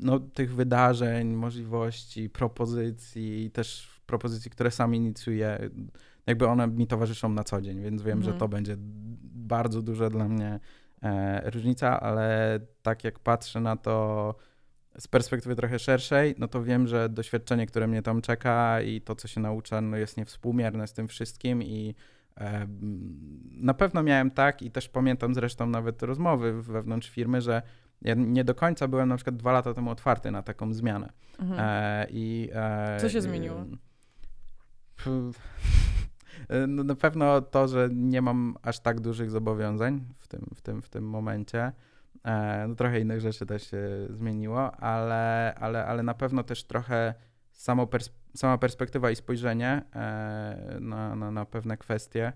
no, 0.00 0.20
tych 0.20 0.54
wydarzeń, 0.54 1.34
możliwości, 1.34 2.30
propozycji, 2.30 3.50
też 3.50 4.00
propozycji, 4.06 4.50
które 4.50 4.70
sam 4.70 4.94
inicjuję, 4.94 5.70
jakby 6.26 6.46
one 6.46 6.68
mi 6.68 6.86
towarzyszą 6.86 7.28
na 7.28 7.44
co 7.44 7.60
dzień, 7.60 7.80
więc 7.80 8.02
wiem, 8.02 8.22
że 8.22 8.30
mhm. 8.30 8.38
to 8.38 8.48
będzie 8.48 8.76
bardzo 9.34 9.82
duże 9.82 10.10
dla 10.10 10.28
mnie 10.28 10.60
e, 11.02 11.50
różnica, 11.50 12.00
ale 12.00 12.60
tak 12.82 13.04
jak 13.04 13.18
patrzę 13.18 13.60
na 13.60 13.76
to 13.76 14.34
z 14.98 15.08
perspektywy 15.08 15.56
trochę 15.56 15.78
szerszej, 15.78 16.34
no 16.38 16.48
to 16.48 16.62
wiem, 16.62 16.86
że 16.86 17.08
doświadczenie, 17.08 17.66
które 17.66 17.86
mnie 17.86 18.02
tam 18.02 18.22
czeka 18.22 18.80
i 18.80 19.00
to, 19.00 19.14
co 19.14 19.28
się 19.28 19.40
nauczę, 19.40 19.80
no 19.80 19.96
jest 19.96 20.16
niewspółmierne 20.16 20.86
z 20.86 20.92
tym 20.92 21.08
wszystkim 21.08 21.62
i 21.62 21.94
e, 22.36 22.66
na 23.50 23.74
pewno 23.74 24.02
miałem 24.02 24.30
tak 24.30 24.62
i 24.62 24.70
też 24.70 24.88
pamiętam 24.88 25.34
zresztą 25.34 25.66
nawet 25.66 26.02
rozmowy 26.02 26.62
wewnątrz 26.62 27.10
firmy, 27.10 27.40
że 27.40 27.62
ja 28.02 28.14
nie 28.14 28.44
do 28.44 28.54
końca 28.54 28.88
byłem 28.88 29.08
na 29.08 29.16
przykład 29.16 29.36
dwa 29.36 29.52
lata 29.52 29.74
temu 29.74 29.90
otwarty 29.90 30.30
na 30.30 30.42
taką 30.42 30.74
zmianę. 30.74 31.12
Mhm. 31.38 31.60
E, 31.60 32.06
i, 32.10 32.50
e, 32.52 32.96
Co 33.00 33.08
się 33.08 33.22
zmieniło? 33.22 33.64
No 36.68 36.84
na 36.84 36.94
pewno 36.94 37.40
to, 37.40 37.68
że 37.68 37.88
nie 37.92 38.22
mam 38.22 38.56
aż 38.62 38.80
tak 38.80 39.00
dużych 39.00 39.30
zobowiązań 39.30 40.04
w 40.18 40.28
tym, 40.28 40.46
w 40.54 40.60
tym, 40.60 40.82
w 40.82 40.88
tym 40.88 41.04
momencie. 41.04 41.72
E, 42.28 42.66
no 42.68 42.74
trochę 42.74 43.00
innych 43.00 43.20
rzeczy 43.20 43.46
też 43.46 43.70
się 43.70 43.88
zmieniło, 44.10 44.76
ale, 44.76 45.54
ale, 45.54 45.86
ale 45.86 46.02
na 46.02 46.14
pewno 46.14 46.42
też 46.42 46.64
trochę 46.64 47.14
samo 47.52 47.86
pers 47.86 48.10
sama 48.34 48.58
perspektywa 48.58 49.10
i 49.10 49.16
spojrzenie 49.16 49.82
e, 49.94 50.76
na, 50.80 51.16
na, 51.16 51.30
na 51.30 51.44
pewne 51.44 51.76
kwestie 51.76 52.32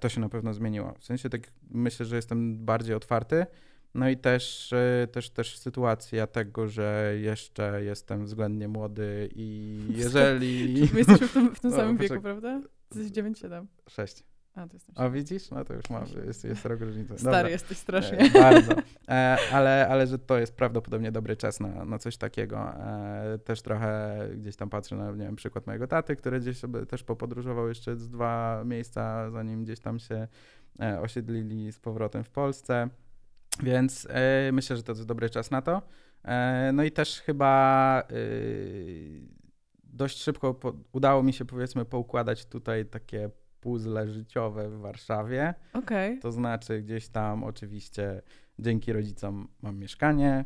to 0.00 0.08
się 0.08 0.20
na 0.20 0.28
pewno 0.28 0.54
zmieniło. 0.54 0.94
W 0.98 1.04
sensie 1.04 1.28
tak 1.30 1.40
myślę, 1.70 2.06
że 2.06 2.16
jestem 2.16 2.64
bardziej 2.64 2.94
otwarty. 2.94 3.46
No 3.94 4.08
i 4.08 4.16
też, 4.16 4.74
też, 5.12 5.30
też 5.30 5.58
sytuacja 5.58 6.26
tego, 6.26 6.68
że 6.68 7.14
jeszcze 7.20 7.84
jestem 7.84 8.24
względnie 8.24 8.68
młody 8.68 9.28
i 9.34 9.78
jeżeli... 10.02 10.88
My 10.92 10.98
jesteśmy 10.98 11.28
w 11.28 11.32
tym, 11.32 11.54
w 11.54 11.60
tym 11.60 11.72
samym 11.80 11.96
wieku, 11.96 12.20
prawda? 12.20 12.60
To 12.88 12.98
jest 12.98 13.14
9-7. 13.14 13.66
6. 13.88 14.24
A, 14.58 14.68
to. 14.68 14.76
A 14.94 15.08
widzisz? 15.08 15.50
No 15.50 15.64
to 15.64 15.74
już 15.74 15.90
mam, 15.90 16.04
jest, 16.26 16.44
jest 16.44 16.64
rok 16.64 16.80
różnicy. 16.80 17.18
Stary 17.18 17.36
Dobra. 17.36 17.48
jesteś 17.48 17.78
strasznie. 17.78 18.18
E, 18.18 18.30
bardzo. 18.30 18.72
E, 19.08 19.36
ale, 19.52 19.88
ale 19.90 20.06
że 20.06 20.18
to 20.18 20.38
jest 20.38 20.56
prawdopodobnie 20.56 21.12
dobry 21.12 21.36
czas 21.36 21.60
na, 21.60 21.84
na 21.84 21.98
coś 21.98 22.16
takiego. 22.16 22.74
E, 22.74 23.38
też 23.44 23.62
trochę 23.62 24.18
gdzieś 24.36 24.56
tam 24.56 24.70
patrzę 24.70 24.96
na, 24.96 25.10
nie 25.10 25.24
wiem, 25.24 25.36
przykład 25.36 25.66
mojego 25.66 25.86
taty, 25.86 26.16
który 26.16 26.40
gdzieś 26.40 26.58
sobie 26.58 26.86
też 26.86 27.02
popodróżował 27.02 27.68
jeszcze 27.68 27.96
z 27.96 28.08
dwa 28.08 28.62
miejsca, 28.64 29.30
zanim 29.30 29.64
gdzieś 29.64 29.80
tam 29.80 29.98
się 29.98 30.28
e, 30.80 31.00
osiedlili 31.00 31.72
z 31.72 31.78
powrotem 31.78 32.24
w 32.24 32.30
Polsce. 32.30 32.88
Więc 33.62 34.06
e, 34.10 34.52
myślę, 34.52 34.76
że 34.76 34.82
to 34.82 34.92
jest 34.92 35.06
dobry 35.06 35.30
czas 35.30 35.50
na 35.50 35.62
to. 35.62 35.82
E, 36.24 36.70
no 36.74 36.84
i 36.84 36.90
też 36.90 37.20
chyba 37.20 38.02
y, 38.10 39.28
dość 39.84 40.22
szybko 40.22 40.54
po, 40.54 40.72
udało 40.92 41.22
mi 41.22 41.32
się 41.32 41.44
powiedzmy 41.44 41.84
poukładać 41.84 42.46
tutaj 42.46 42.86
takie 42.86 43.30
puzzle 43.60 44.08
życiowe 44.08 44.70
w 44.70 44.80
Warszawie. 44.80 45.54
Okay. 45.72 46.18
To 46.22 46.32
znaczy 46.32 46.82
gdzieś 46.82 47.08
tam 47.08 47.44
oczywiście 47.44 48.22
dzięki 48.58 48.92
rodzicom 48.92 49.48
mam 49.62 49.78
mieszkanie, 49.78 50.44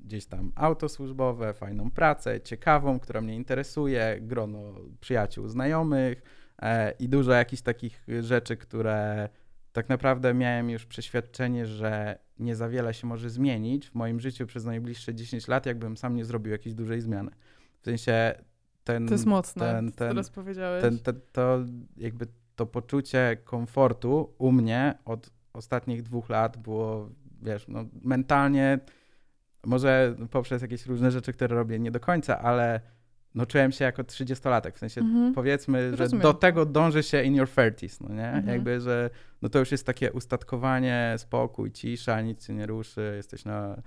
gdzieś 0.00 0.26
tam 0.26 0.52
auto 0.54 0.88
służbowe, 0.88 1.54
fajną 1.54 1.90
pracę, 1.90 2.40
ciekawą, 2.40 3.00
która 3.00 3.20
mnie 3.20 3.36
interesuje, 3.36 4.18
grono 4.20 4.74
przyjaciół, 5.00 5.48
znajomych 5.48 6.22
e, 6.62 6.90
i 6.90 7.08
dużo 7.08 7.32
jakichś 7.32 7.62
takich 7.62 8.06
rzeczy, 8.20 8.56
które 8.56 9.28
tak 9.72 9.88
naprawdę 9.88 10.34
miałem 10.34 10.70
już 10.70 10.86
przeświadczenie, 10.86 11.66
że 11.66 12.18
nie 12.38 12.56
za 12.56 12.68
wiele 12.68 12.94
się 12.94 13.06
może 13.06 13.30
zmienić 13.30 13.90
w 13.90 13.94
moim 13.94 14.20
życiu 14.20 14.46
przez 14.46 14.64
najbliższe 14.64 15.14
10 15.14 15.48
lat, 15.48 15.66
jakbym 15.66 15.96
sam 15.96 16.14
nie 16.14 16.24
zrobił 16.24 16.52
jakiejś 16.52 16.74
dużej 16.74 17.00
zmiany. 17.00 17.30
W 17.80 17.84
sensie 17.84 18.34
ten... 18.84 19.06
To 19.06 19.14
jest 19.14 19.26
mocne, 19.26 19.72
ten, 19.72 19.92
ten, 19.92 20.08
teraz 20.08 20.30
powiedziałeś. 20.30 20.82
Ten, 20.82 20.98
ten, 20.98 21.20
to 21.32 21.64
jakby 21.96 22.26
to 22.58 22.66
poczucie 22.66 23.36
komfortu 23.44 24.34
u 24.38 24.52
mnie 24.52 24.94
od 25.04 25.30
ostatnich 25.52 26.02
dwóch 26.02 26.28
lat 26.28 26.56
było, 26.56 27.10
wiesz, 27.42 27.68
no, 27.68 27.84
mentalnie, 28.02 28.78
może 29.66 30.16
poprzez 30.30 30.62
jakieś 30.62 30.86
różne 30.86 31.10
rzeczy, 31.10 31.32
które 31.32 31.56
robię 31.56 31.78
nie 31.78 31.90
do 31.90 32.00
końca, 32.00 32.38
ale 32.38 32.80
no 33.34 33.46
czułem 33.46 33.72
się 33.72 33.84
jako 33.84 34.02
30-latek, 34.02 34.72
w 34.72 34.78
sensie 34.78 35.00
mhm. 35.00 35.34
powiedzmy, 35.34 35.90
że 35.90 35.96
Rozumiem. 35.96 36.22
do 36.22 36.34
tego 36.34 36.66
dąży 36.66 37.02
się 37.02 37.22
in 37.22 37.34
your 37.34 37.48
30s, 37.48 38.00
no 38.00 38.14
nie? 38.14 38.28
Mhm. 38.28 38.48
Jakby, 38.48 38.80
że 38.80 39.10
no 39.42 39.48
to 39.48 39.58
już 39.58 39.72
jest 39.72 39.86
takie 39.86 40.12
ustatkowanie, 40.12 41.14
spokój, 41.18 41.72
cisza, 41.72 42.20
nic 42.20 42.46
się 42.46 42.54
nie 42.54 42.66
ruszy, 42.66 43.12
jesteś 43.16 43.44
na, 43.44 43.82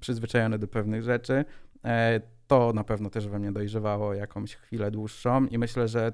przyzwyczajony 0.00 0.58
do 0.58 0.68
pewnych 0.68 1.02
rzeczy. 1.02 1.44
E, 1.84 2.20
to 2.46 2.72
na 2.72 2.84
pewno 2.84 3.10
też 3.10 3.28
we 3.28 3.38
mnie 3.38 3.52
dojrzewało 3.52 4.14
jakąś 4.14 4.54
chwilę 4.54 4.90
dłuższą 4.90 5.46
i 5.46 5.58
myślę, 5.58 5.88
że 5.88 6.12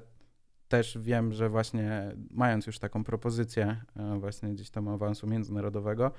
też 0.67 0.97
wiem, 1.01 1.33
że 1.33 1.49
właśnie 1.49 2.15
mając 2.31 2.67
już 2.67 2.79
taką 2.79 3.03
propozycję 3.03 3.81
e, 3.95 4.19
właśnie 4.19 4.49
gdzieś 4.49 4.69
tam 4.69 4.87
awansu 4.87 5.27
międzynarodowego, 5.27 6.11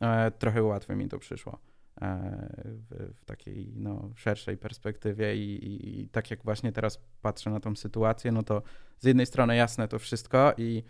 e, 0.00 0.30
trochę 0.30 0.62
łatwiej 0.62 0.96
mi 0.96 1.08
to 1.08 1.18
przyszło 1.18 1.58
e, 2.00 2.48
w, 2.64 3.14
w 3.16 3.24
takiej 3.24 3.72
no, 3.76 4.10
szerszej 4.16 4.56
perspektywie 4.56 5.36
i, 5.36 5.64
i, 5.64 6.00
i, 6.00 6.08
tak 6.08 6.30
jak 6.30 6.44
właśnie 6.44 6.72
teraz 6.72 7.00
patrzę 7.22 7.50
na 7.50 7.60
tą 7.60 7.76
sytuację, 7.76 8.32
no 8.32 8.42
to 8.42 8.62
z 8.98 9.04
jednej 9.04 9.26
strony 9.26 9.56
jasne 9.56 9.88
to 9.88 9.98
wszystko 9.98 10.52
i 10.56 10.82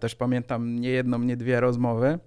też 0.00 0.14
pamiętam 0.14 0.78
nie 0.78 0.88
jedną, 0.88 1.18
nie 1.18 1.36
dwie 1.36 1.60
rozmowy, 1.60 2.18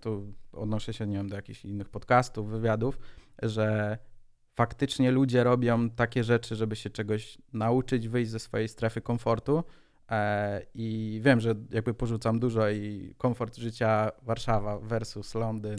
tu 0.00 0.34
odnoszę 0.52 0.92
się, 0.92 1.06
nie 1.06 1.16
wiem, 1.16 1.28
do 1.28 1.36
jakichś 1.36 1.64
innych 1.64 1.88
podcastów, 1.88 2.50
wywiadów, 2.50 2.98
że 3.42 3.98
faktycznie 4.56 5.10
ludzie 5.10 5.44
robią 5.44 5.90
takie 5.90 6.24
rzeczy, 6.24 6.56
żeby 6.56 6.76
się 6.76 6.90
czegoś 6.90 7.38
nauczyć, 7.52 8.08
wyjść 8.08 8.30
ze 8.30 8.38
swojej 8.38 8.68
strefy 8.68 9.00
komfortu. 9.00 9.64
E, 10.10 10.62
I 10.74 11.20
wiem, 11.24 11.40
że 11.40 11.54
jakby 11.70 11.94
porzucam 11.94 12.40
dużo 12.40 12.70
i 12.70 13.14
komfort 13.18 13.56
życia 13.56 14.10
Warszawa 14.22 14.78
versus 14.78 15.34
Londyn 15.34 15.76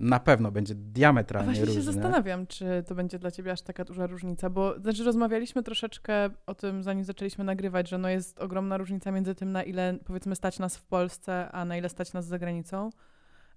na 0.00 0.20
pewno 0.20 0.50
będzie 0.50 0.74
diametralnie 0.74 1.50
różny. 1.50 1.64
Właśnie 1.64 1.82
się 1.82 1.92
zastanawiam, 1.92 2.46
czy 2.46 2.84
to 2.86 2.94
będzie 2.94 3.18
dla 3.18 3.30
ciebie 3.30 3.52
aż 3.52 3.62
taka 3.62 3.84
duża 3.84 4.06
różnica, 4.06 4.50
bo 4.50 4.80
znaczy 4.80 5.04
rozmawialiśmy 5.04 5.62
troszeczkę 5.62 6.30
o 6.46 6.54
tym, 6.54 6.82
zanim 6.82 7.04
zaczęliśmy 7.04 7.44
nagrywać, 7.44 7.88
że 7.88 7.98
no 7.98 8.08
jest 8.08 8.38
ogromna 8.38 8.76
różnica 8.76 9.10
między 9.10 9.34
tym, 9.34 9.52
na 9.52 9.62
ile 9.62 9.98
powiedzmy 10.04 10.36
stać 10.36 10.58
nas 10.58 10.76
w 10.76 10.84
Polsce, 10.84 11.50
a 11.52 11.64
na 11.64 11.76
ile 11.76 11.88
stać 11.88 12.12
nas 12.12 12.26
za 12.26 12.38
granicą. 12.38 12.90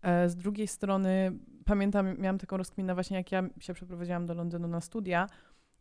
E, 0.02 0.30
z 0.30 0.36
drugiej 0.36 0.68
strony 0.68 1.32
pamiętam, 1.66 2.18
miałam 2.18 2.38
taką 2.38 2.58
rozkminę 2.58 2.93
właśnie, 2.93 3.18
jak 3.18 3.32
ja 3.32 3.43
się 3.60 3.74
przeprowadziłam 3.74 4.26
do 4.26 4.34
Londynu 4.34 4.68
na 4.68 4.82
studia, 4.82 5.28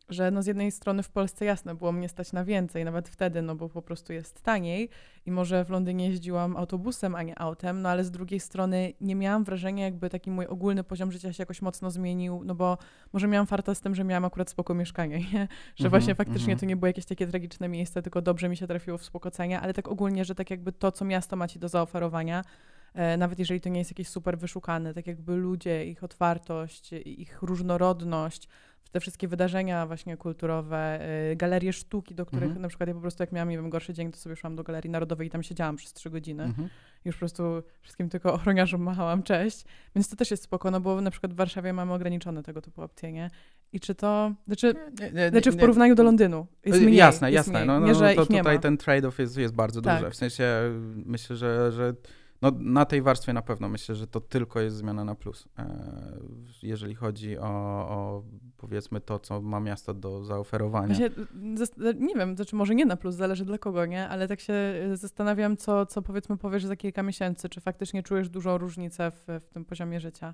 że 0.09 0.31
no 0.31 0.43
z 0.43 0.45
jednej 0.45 0.71
strony 0.71 1.03
w 1.03 1.09
Polsce 1.09 1.45
jasne, 1.45 1.75
było 1.75 1.91
mnie 1.91 2.09
stać 2.09 2.33
na 2.33 2.45
więcej, 2.45 2.85
nawet 2.85 3.09
wtedy, 3.09 3.41
no 3.41 3.55
bo 3.55 3.69
po 3.69 3.81
prostu 3.81 4.13
jest 4.13 4.41
taniej 4.41 4.89
i 5.25 5.31
może 5.31 5.65
w 5.65 5.69
Londynie 5.69 6.07
jeździłam 6.07 6.57
autobusem, 6.57 7.15
a 7.15 7.23
nie 7.23 7.39
autem, 7.39 7.81
no 7.81 7.89
ale 7.89 8.03
z 8.03 8.11
drugiej 8.11 8.39
strony 8.39 8.93
nie 9.01 9.15
miałam 9.15 9.43
wrażenia, 9.43 9.85
jakby 9.85 10.09
taki 10.09 10.31
mój 10.31 10.45
ogólny 10.45 10.83
poziom 10.83 11.11
życia 11.11 11.33
się 11.33 11.41
jakoś 11.41 11.61
mocno 11.61 11.91
zmienił, 11.91 12.41
no 12.45 12.55
bo 12.55 12.77
może 13.13 13.27
miałam 13.27 13.47
farta 13.47 13.75
z 13.75 13.81
tym, 13.81 13.95
że 13.95 14.03
miałam 14.03 14.25
akurat 14.25 14.49
spoko 14.49 14.73
mieszkanie, 14.73 15.17
nie? 15.17 15.25
że 15.25 15.35
mm 15.35 15.47
-hmm, 15.77 15.89
właśnie 15.89 16.15
faktycznie 16.15 16.53
mm 16.53 16.57
-hmm. 16.57 16.59
to 16.59 16.65
nie 16.65 16.75
było 16.75 16.87
jakieś 16.87 17.05
takie 17.05 17.27
tragiczne 17.27 17.69
miejsce, 17.69 18.01
tylko 18.01 18.21
dobrze 18.21 18.49
mi 18.49 18.57
się 18.57 18.67
trafiło 18.67 18.97
w 18.97 19.05
spokocenia, 19.05 19.61
ale 19.61 19.73
tak 19.73 19.87
ogólnie, 19.87 20.25
że 20.25 20.35
tak 20.35 20.49
jakby 20.49 20.71
to, 20.71 20.91
co 20.91 21.05
miasto 21.05 21.35
ma 21.35 21.47
ci 21.47 21.59
do 21.59 21.69
zaoferowania, 21.69 22.43
nawet 23.17 23.39
jeżeli 23.39 23.61
to 23.61 23.69
nie 23.69 23.79
jest 23.79 23.91
jakieś 23.91 24.07
super 24.07 24.37
wyszukane, 24.37 24.93
tak 24.93 25.07
jakby 25.07 25.35
ludzie, 25.35 25.85
ich 25.85 26.03
otwartość, 26.03 26.93
ich 26.93 27.41
różnorodność, 27.41 28.47
te 28.91 28.99
wszystkie 28.99 29.27
wydarzenia 29.27 29.87
właśnie 29.87 30.17
kulturowe, 30.17 30.99
y, 31.31 31.35
galerie 31.35 31.73
sztuki, 31.73 32.15
do 32.15 32.25
których 32.25 32.43
mhm. 32.43 32.61
na 32.61 32.67
przykład 32.67 32.87
ja 32.87 32.93
po 32.93 33.01
prostu 33.01 33.23
jak 33.23 33.31
miałam, 33.31 33.49
nie 33.49 33.57
wiem, 33.57 33.69
gorszy 33.69 33.93
dzień, 33.93 34.11
to 34.11 34.17
sobie 34.17 34.35
szłam 34.35 34.55
do 34.55 34.63
Galerii 34.63 34.89
Narodowej 34.89 35.27
i 35.27 35.29
tam 35.29 35.43
siedziałam 35.43 35.75
przez 35.75 35.93
trzy 35.93 36.09
godziny. 36.09 36.43
Mhm. 36.43 36.69
Już 37.05 37.15
po 37.15 37.19
prostu 37.19 37.43
wszystkim 37.81 38.09
tylko 38.09 38.33
ochroniarzom 38.39 38.81
machałam 38.81 39.23
cześć. 39.23 39.65
Więc 39.95 40.09
to 40.09 40.15
też 40.15 40.31
jest 40.31 40.43
spoko, 40.43 40.71
no 40.71 40.79
bo 40.79 41.01
na 41.01 41.11
przykład 41.11 41.33
w 41.33 41.35
Warszawie 41.35 41.73
mamy 41.73 41.93
ograniczone 41.93 42.43
tego 42.43 42.61
typu 42.61 42.81
opcje, 42.81 43.11
nie? 43.11 43.29
I 43.73 43.79
czy 43.79 43.95
to, 43.95 44.33
znaczy, 44.47 44.73
nie, 44.99 45.11
nie, 45.11 45.29
znaczy 45.29 45.51
w 45.51 45.57
porównaniu 45.57 45.95
do 45.95 46.03
Londynu 46.03 46.47
jest 46.65 46.79
y, 46.79 46.81
mniej, 46.81 46.95
Jasne, 46.95 47.31
jest 47.31 47.47
jasne. 47.47 47.53
Mniej. 47.53 47.67
No, 47.67 47.79
no, 47.79 47.87
nie, 47.87 47.95
że 47.95 48.13
to 48.13 48.25
tutaj 48.25 48.59
ten 48.59 48.77
trade-off 48.77 49.19
jest, 49.19 49.37
jest 49.37 49.53
bardzo 49.53 49.81
tak. 49.81 49.99
duży. 49.99 50.11
W 50.11 50.15
sensie 50.15 50.45
myślę, 51.05 51.35
że, 51.35 51.71
że 51.71 51.93
no, 52.41 52.51
na 52.59 52.85
tej 52.85 53.01
warstwie 53.01 53.33
na 53.33 53.41
pewno 53.41 53.69
myślę, 53.69 53.95
że 53.95 54.07
to 54.07 54.21
tylko 54.21 54.59
jest 54.59 54.75
zmiana 54.75 55.03
na 55.03 55.15
plus. 55.15 55.47
E, 55.59 56.19
jeżeli 56.63 56.95
chodzi 56.95 57.37
o, 57.37 57.45
o 57.89 58.23
powiedzmy 58.57 59.01
to, 59.01 59.19
co 59.19 59.41
ma 59.41 59.59
miasto 59.59 59.93
do 59.93 60.23
zaoferowania. 60.23 60.95
nie 61.99 62.15
wiem, 62.15 62.35
znaczy 62.35 62.55
może 62.55 62.75
nie 62.75 62.85
na 62.85 62.97
plus, 62.97 63.15
zależy 63.15 63.45
dla 63.45 63.57
kogo, 63.57 63.85
nie? 63.85 64.09
Ale 64.09 64.27
tak 64.27 64.39
się 64.39 64.53
zastanawiam, 64.93 65.57
co, 65.57 65.85
co 65.85 66.01
powiedzmy 66.01 66.37
powiesz 66.37 66.65
za 66.65 66.75
kilka 66.75 67.03
miesięcy. 67.03 67.49
Czy 67.49 67.61
faktycznie 67.61 68.03
czujesz 68.03 68.29
dużą 68.29 68.57
różnicę 68.57 69.11
w, 69.11 69.25
w 69.41 69.49
tym 69.49 69.65
poziomie 69.65 69.99
życia? 69.99 70.33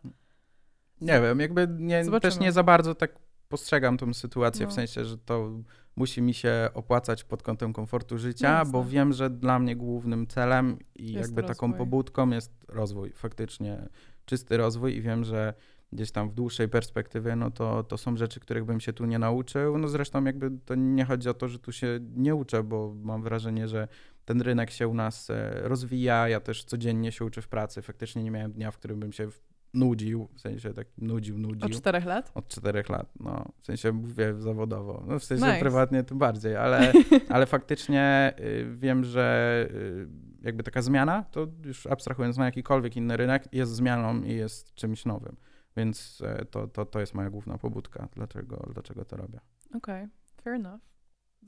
Nie 1.02 1.22
wiem, 1.22 1.40
jakby 1.40 1.68
nie, 1.80 2.06
też 2.22 2.40
nie 2.40 2.52
za 2.52 2.64
bardzo 2.64 2.96
tak 2.96 3.20
postrzegam 3.50 3.98
tą 3.98 4.14
sytuację, 4.14 4.66
no. 4.66 4.72
w 4.72 4.74
sensie, 4.74 5.06
że 5.06 5.18
to 5.18 5.52
musi 5.96 6.22
mi 6.22 6.34
się 6.34 6.70
opłacać 6.74 7.24
pod 7.24 7.44
kątem 7.44 7.74
komfortu 7.74 8.18
życia, 8.18 8.64
no 8.66 8.72
bo 8.72 8.86
wiem, 8.86 9.14
że 9.14 9.30
dla 9.30 9.60
mnie 9.60 9.76
głównym 9.76 10.28
celem 10.28 10.78
i 10.96 11.04
jest 11.04 11.16
jakby 11.16 11.42
rozwój. 11.42 11.56
taką 11.56 11.74
pobudką 11.74 12.30
jest 12.30 12.52
rozwój, 12.68 13.12
faktycznie 13.12 13.90
czysty 14.26 14.58
rozwój 14.58 14.96
i 14.96 15.02
wiem, 15.02 15.24
że 15.24 15.54
gdzieś 15.94 16.12
tam 16.12 16.30
w 16.30 16.34
dłuższej 16.34 16.70
perspektywie, 16.70 17.36
no 17.36 17.52
to, 17.52 17.84
to 17.84 17.98
są 17.98 18.18
rzeczy, 18.18 18.40
których 18.40 18.66
bym 18.66 18.80
się 18.80 18.94
tu 18.94 19.06
nie 19.06 19.20
nauczył. 19.20 19.78
No 19.78 19.88
zresztą 19.88 20.24
jakby 20.24 20.52
to 20.66 20.76
nie 20.76 21.06
chodzi 21.06 21.30
o 21.30 21.34
to, 21.34 21.48
że 21.48 21.60
tu 21.60 21.72
się 21.72 22.00
nie 22.16 22.36
uczę, 22.36 22.64
bo 22.64 22.96
mam 23.04 23.24
wrażenie, 23.24 23.68
że 23.68 23.88
ten 24.26 24.42
rynek 24.42 24.72
się 24.72 24.88
u 24.88 24.94
nas 24.94 25.30
e, 25.30 25.52
rozwija, 25.64 26.30
ja 26.30 26.40
też 26.40 26.64
codziennie 26.64 27.12
się 27.12 27.26
uczę 27.26 27.42
w 27.42 27.48
pracy. 27.48 27.82
Faktycznie 27.82 28.24
nie 28.24 28.32
miałem 28.32 28.52
dnia, 28.52 28.72
w 28.72 28.78
którym 28.78 29.00
bym 29.00 29.12
się 29.12 29.30
nudził, 29.76 30.28
w 30.36 30.42
sensie 30.42 30.74
tak 30.74 30.88
nudził, 30.98 31.38
nudził. 31.38 31.66
Od 31.66 31.72
czterech 31.72 32.06
lat? 32.06 32.32
Od 32.36 32.48
czterech 32.48 32.90
lat, 32.90 33.14
no. 33.20 33.46
W 33.62 33.66
sensie 33.66 33.92
mówię 33.92 34.34
zawodowo, 34.38 35.04
no 35.08 35.20
w 35.20 35.24
sensie 35.24 35.46
nice. 35.46 35.60
prywatnie 35.60 36.04
tym 36.04 36.18
bardziej, 36.18 36.56
ale, 36.56 36.94
ale 37.30 37.46
faktycznie 37.46 38.34
y, 38.40 38.76
wiem, 38.76 39.04
że 39.04 39.68
y, 39.72 40.08
jakby 40.42 40.64
taka 40.64 40.82
zmiana, 40.82 41.24
to 41.24 41.48
już 41.64 41.88
abstrahując 41.88 42.38
na 42.38 42.46
jakikolwiek 42.46 42.98
inny 42.98 43.18
rynek, 43.18 43.48
jest 43.52 43.72
zmianą 43.72 44.24
i 44.24 44.34
jest 44.34 44.74
czymś 44.74 45.06
nowym. 45.06 45.36
Więc 45.78 46.24
e, 46.26 46.46
to, 46.46 46.68
to, 46.68 46.86
to 46.86 47.00
jest 47.00 47.14
moja 47.14 47.30
główna 47.30 47.58
pobudka, 47.58 48.08
dlaczego, 48.16 48.70
dlaczego 48.74 49.06
to 49.06 49.18
robię. 49.18 49.40
Okej, 49.74 50.04
okay. 50.04 50.10
fair 50.44 50.54
enough. 50.54 50.82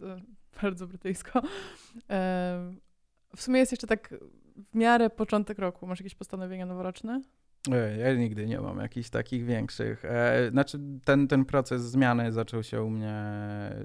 Bardzo 0.61 0.87
brytyjsko. 0.87 1.41
W 3.35 3.41
sumie 3.41 3.59
jest 3.59 3.71
jeszcze 3.71 3.87
tak 3.87 4.13
w 4.71 4.75
miarę 4.75 5.09
początek 5.09 5.59
roku. 5.59 5.87
Masz 5.87 5.99
jakieś 5.99 6.15
postanowienia 6.15 6.65
noworoczne? 6.65 7.21
Ja 7.97 8.13
nigdy 8.13 8.45
nie 8.45 8.59
mam 8.61 8.79
jakichś 8.79 9.09
takich 9.09 9.45
większych. 9.45 10.05
E, 10.05 10.49
znaczy, 10.51 10.79
ten, 11.05 11.27
ten 11.27 11.45
proces 11.45 11.81
zmiany 11.81 12.31
zaczął 12.31 12.63
się 12.63 12.83
u 12.83 12.89
mnie, 12.89 13.15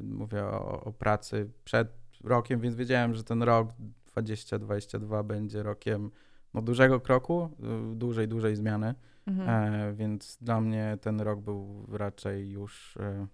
mówię 0.03 0.45
o, 0.45 0.85
o 0.85 0.93
pracy 0.93 1.51
przed 1.65 1.89
rokiem, 2.25 2.61
więc 2.61 2.77
wiedziałem, 2.77 3.15
że 3.15 3.25
ten 3.25 3.43
rok 3.43 3.73
2022 4.07 5.23
będzie 5.23 5.63
rokiem 5.63 6.11
no, 6.55 6.63
dużego 6.63 7.01
kroku, 7.01 7.51
dużej, 7.95 8.29
dużej 8.29 8.57
zmiany. 8.57 8.95
Mhm. 9.27 9.49
E, 9.49 9.95
więc 9.95 10.39
dla 10.41 10.61
mnie 10.61 10.99
ten 11.01 11.21
rok 11.21 11.41
był 11.41 11.87
raczej 11.93 12.51
już 12.51 12.97
e, 12.97 13.27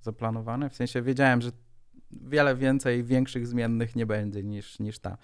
zaplanowany. 0.00 0.70
W 0.70 0.74
sensie 0.74 1.02
wiedziałem, 1.02 1.40
że 1.40 1.50
wiele 2.10 2.56
więcej 2.56 3.04
większych 3.04 3.46
zmiennych 3.46 3.96
nie 3.96 4.06
będzie 4.06 4.42
niż, 4.42 4.78
niż 4.78 4.98
ta. 4.98 5.18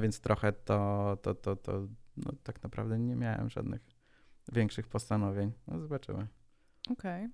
Więc 0.00 0.20
trochę 0.20 0.52
to, 0.52 1.18
to, 1.22 1.34
to, 1.34 1.56
to 1.56 1.86
no, 2.16 2.32
tak 2.42 2.62
naprawdę 2.62 2.98
nie 2.98 3.16
miałem 3.16 3.50
żadnych 3.50 3.93
większych 4.52 4.88
postanowień. 4.88 5.52
No 5.66 5.80
zobaczymy. 5.80 6.26
Okej. 6.90 7.28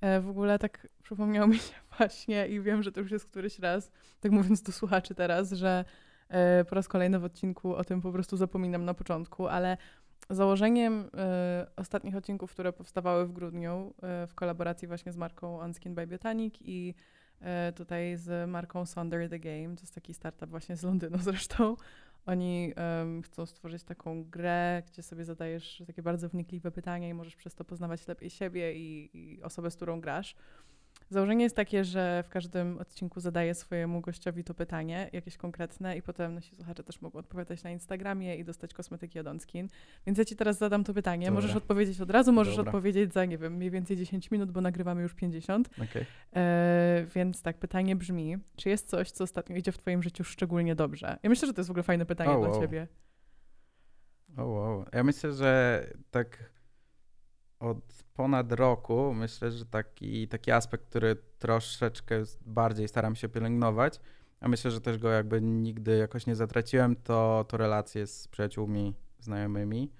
Okay. 0.00 0.20
W 0.20 0.28
ogóle 0.28 0.58
tak 0.58 0.88
przypomniało 1.02 1.46
mi 1.46 1.58
się 1.58 1.74
właśnie 1.98 2.48
i 2.48 2.60
wiem, 2.60 2.82
że 2.82 2.92
to 2.92 3.00
już 3.00 3.10
jest 3.10 3.26
któryś 3.26 3.58
raz, 3.58 3.90
tak 4.20 4.32
mówiąc 4.32 4.62
do 4.62 4.72
słuchaczy 4.72 5.14
teraz, 5.14 5.52
że 5.52 5.84
po 6.68 6.74
raz 6.74 6.88
kolejny 6.88 7.18
w 7.18 7.24
odcinku 7.24 7.74
o 7.74 7.84
tym 7.84 8.00
po 8.00 8.12
prostu 8.12 8.36
zapominam 8.36 8.84
na 8.84 8.94
początku, 8.94 9.48
ale 9.48 9.76
Założeniem 10.30 11.00
y, 11.00 11.08
ostatnich 11.76 12.16
odcinków, 12.16 12.52
które 12.52 12.72
powstawały 12.72 13.26
w 13.26 13.32
grudniu 13.32 13.94
y, 14.24 14.26
w 14.26 14.34
kolaboracji 14.34 14.88
właśnie 14.88 15.12
z 15.12 15.16
marką 15.16 15.60
OnSkin 15.60 15.94
by 15.94 16.06
Botanic 16.06 16.54
i 16.60 16.94
y, 17.68 17.72
tutaj 17.72 18.16
z 18.16 18.50
marką 18.50 18.86
Sonder 18.86 19.30
The 19.30 19.38
Game, 19.38 19.76
to 19.76 19.82
jest 19.82 19.94
taki 19.94 20.14
startup 20.14 20.50
właśnie 20.50 20.76
z 20.76 20.82
Londynu 20.82 21.18
zresztą. 21.30 21.76
Oni 22.30 22.72
chcą 23.22 23.46
stworzyć 23.46 23.84
taką 23.84 24.24
grę, 24.24 24.82
gdzie 24.86 25.02
sobie 25.02 25.24
zadajesz 25.24 25.82
takie 25.86 26.02
bardzo 26.02 26.28
wnikliwe 26.28 26.70
pytania 26.70 27.08
i 27.08 27.14
możesz 27.14 27.36
przez 27.36 27.54
to 27.54 27.64
poznawać 27.64 28.08
lepiej 28.08 28.30
siebie 28.30 28.74
i, 28.74 29.10
i 29.14 29.42
osobę, 29.42 29.70
z 29.70 29.76
którą 29.76 30.00
grasz. 30.00 30.36
Założenie 31.10 31.44
jest 31.44 31.56
takie, 31.56 31.84
że 31.84 32.22
w 32.26 32.28
każdym 32.28 32.78
odcinku 32.78 33.20
zadaję 33.20 33.54
swojemu 33.54 34.00
gościowi 34.00 34.44
to 34.44 34.54
pytanie, 34.54 35.10
jakieś 35.12 35.36
konkretne, 35.36 35.96
i 35.96 36.02
potem 36.02 36.34
nasi 36.34 36.56
słuchacze 36.56 36.84
też 36.84 37.00
mogą 37.00 37.18
odpowiadać 37.18 37.62
na 37.62 37.70
Instagramie 37.70 38.36
i 38.36 38.44
dostać 38.44 38.74
kosmetyki 38.74 39.20
od 39.20 39.26
OnSkin. 39.26 39.68
Więc 40.06 40.18
ja 40.18 40.24
ci 40.24 40.36
teraz 40.36 40.58
zadam 40.58 40.84
to 40.84 40.94
pytanie. 40.94 41.26
Dobra. 41.26 41.40
Możesz 41.40 41.56
odpowiedzieć 41.56 42.00
od 42.00 42.10
razu, 42.10 42.32
możesz 42.32 42.56
Dobra. 42.56 42.70
odpowiedzieć 42.70 43.12
za, 43.12 43.24
nie 43.24 43.38
wiem, 43.38 43.54
mniej 43.54 43.70
więcej 43.70 43.96
10 43.96 44.30
minut, 44.30 44.52
bo 44.52 44.60
nagrywamy 44.60 45.02
już 45.02 45.14
50. 45.14 45.68
Okay. 45.90 46.06
E, 46.36 47.06
więc 47.14 47.42
tak, 47.42 47.58
pytanie 47.58 47.96
brzmi, 47.96 48.38
czy 48.56 48.68
jest 48.68 48.88
coś, 48.88 49.10
co 49.10 49.24
ostatnio 49.24 49.56
idzie 49.56 49.72
w 49.72 49.78
twoim 49.78 50.02
życiu 50.02 50.24
szczególnie 50.24 50.74
dobrze? 50.74 51.18
Ja 51.22 51.30
myślę, 51.30 51.46
że 51.46 51.54
to 51.54 51.60
jest 51.60 51.68
w 51.68 51.70
ogóle 51.70 51.82
fajne 51.82 52.06
pytanie 52.06 52.30
oh, 52.30 52.40
dla 52.40 52.48
wow. 52.50 52.60
ciebie. 52.60 52.88
O, 54.36 54.44
wow. 54.44 54.84
Ja 54.92 55.04
myślę, 55.04 55.32
że 55.32 55.84
tak 56.10 56.50
od 57.60 57.78
ponad 58.14 58.52
roku 58.52 59.14
myślę, 59.14 59.50
że 59.50 59.66
taki, 59.66 60.28
taki 60.28 60.50
aspekt, 60.50 60.86
który 60.86 61.16
troszeczkę 61.38 62.22
bardziej 62.46 62.88
staram 62.88 63.16
się 63.16 63.28
pielęgnować, 63.28 64.00
a 64.40 64.48
myślę, 64.48 64.70
że 64.70 64.80
też 64.80 64.98
go 64.98 65.10
jakby 65.10 65.42
nigdy 65.42 65.96
jakoś 65.96 66.26
nie 66.26 66.36
zatraciłem, 66.36 66.96
to, 66.96 67.44
to 67.48 67.56
relacje 67.56 68.06
z 68.06 68.28
przyjaciółmi, 68.28 68.94
znajomymi. 69.20 69.90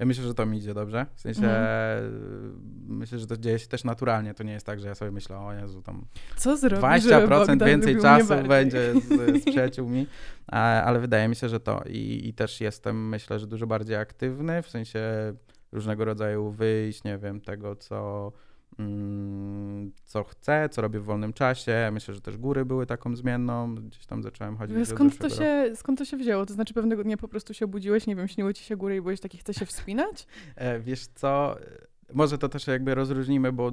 Myślę, 0.00 0.24
że 0.24 0.34
to 0.34 0.46
mi 0.46 0.58
idzie 0.58 0.74
dobrze. 0.74 1.06
W 1.14 1.20
sensie 1.20 1.48
mm. 1.48 2.60
myślę, 2.88 3.18
że 3.18 3.26
to 3.26 3.36
dzieje 3.36 3.58
się 3.58 3.66
też 3.66 3.84
naturalnie. 3.84 4.34
To 4.34 4.42
nie 4.42 4.52
jest 4.52 4.66
tak, 4.66 4.80
że 4.80 4.88
ja 4.88 4.94
sobie 4.94 5.10
myślę, 5.10 5.38
o 5.38 5.52
Jezu, 5.52 5.82
tam 5.82 6.06
Co 6.36 6.56
zrobić, 6.56 6.84
20% 6.84 7.66
więcej 7.66 8.00
czasu 8.00 8.34
będzie 8.48 8.94
z, 9.00 9.42
z 9.42 9.44
przyjaciółmi, 9.44 10.06
ale 10.46 11.00
wydaje 11.00 11.28
mi 11.28 11.36
się, 11.36 11.48
że 11.48 11.60
to. 11.60 11.82
I, 11.88 12.28
I 12.28 12.34
też 12.34 12.60
jestem, 12.60 13.08
myślę, 13.08 13.38
że 13.38 13.46
dużo 13.46 13.66
bardziej 13.66 13.96
aktywny, 13.96 14.62
w 14.62 14.68
sensie 14.68 15.00
różnego 15.72 16.04
rodzaju 16.04 16.50
wyjść, 16.50 17.04
nie 17.04 17.18
wiem, 17.18 17.40
tego, 17.40 17.76
co, 17.76 18.32
mm, 18.78 19.92
co 20.04 20.24
chcę, 20.24 20.68
co 20.68 20.82
robię 20.82 21.00
w 21.00 21.04
wolnym 21.04 21.32
czasie. 21.32 21.90
Myślę, 21.92 22.14
że 22.14 22.20
też 22.20 22.36
góry 22.36 22.64
były 22.64 22.86
taką 22.86 23.16
zmienną. 23.16 23.74
Gdzieś 23.74 24.06
tam 24.06 24.22
zacząłem 24.22 24.56
chodzić. 24.56 24.88
Skąd 24.88 25.18
to, 25.18 25.28
się, 25.28 25.70
skąd 25.74 25.98
to 25.98 26.04
się 26.04 26.16
wzięło? 26.16 26.46
To 26.46 26.54
znaczy 26.54 26.74
pewnego 26.74 27.04
dnia 27.04 27.16
po 27.16 27.28
prostu 27.28 27.54
się 27.54 27.64
obudziłeś, 27.64 28.06
nie 28.06 28.16
wiem, 28.16 28.28
śniły 28.28 28.54
ci 28.54 28.64
się 28.64 28.76
góry 28.76 28.96
i 28.96 29.00
byłeś 29.00 29.20
taki, 29.20 29.38
chce 29.38 29.54
się 29.54 29.66
wspinać? 29.66 30.26
E, 30.56 30.80
wiesz 30.80 31.06
co, 31.06 31.56
może 32.12 32.38
to 32.38 32.48
też 32.48 32.66
jakby 32.66 32.94
rozróżnimy, 32.94 33.52
bo 33.52 33.72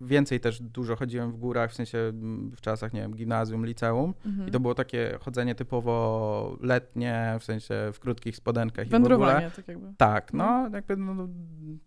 więcej 0.00 0.40
też 0.40 0.62
dużo 0.62 0.96
chodziłem 0.96 1.32
w 1.32 1.36
górach, 1.36 1.70
w 1.70 1.74
sensie 1.74 1.98
mm, 1.98 2.50
w 2.50 2.60
czasach, 2.60 2.92
nie 2.92 3.00
wiem, 3.00 3.14
gimnazjum, 3.14 3.66
liceum 3.66 4.14
mhm. 4.26 4.48
i 4.48 4.50
to 4.50 4.60
było 4.60 4.74
takie 4.74 5.18
chodzenie 5.20 5.54
typowo 5.54 6.56
letnie, 6.60 7.36
w 7.40 7.44
sensie 7.44 7.74
w 7.92 8.00
krótkich 8.00 8.36
spodenkach 8.36 8.88
Wędrowanie, 8.88 9.46
i 9.46 9.50
w 9.50 9.52
ogóle. 9.52 9.56
tak 9.56 9.68
jakby. 9.68 9.94
Tak, 9.96 10.32
no, 10.32 10.68
no. 10.68 10.76
jakby, 10.76 10.96
no, 10.96 11.14
no, 11.14 11.28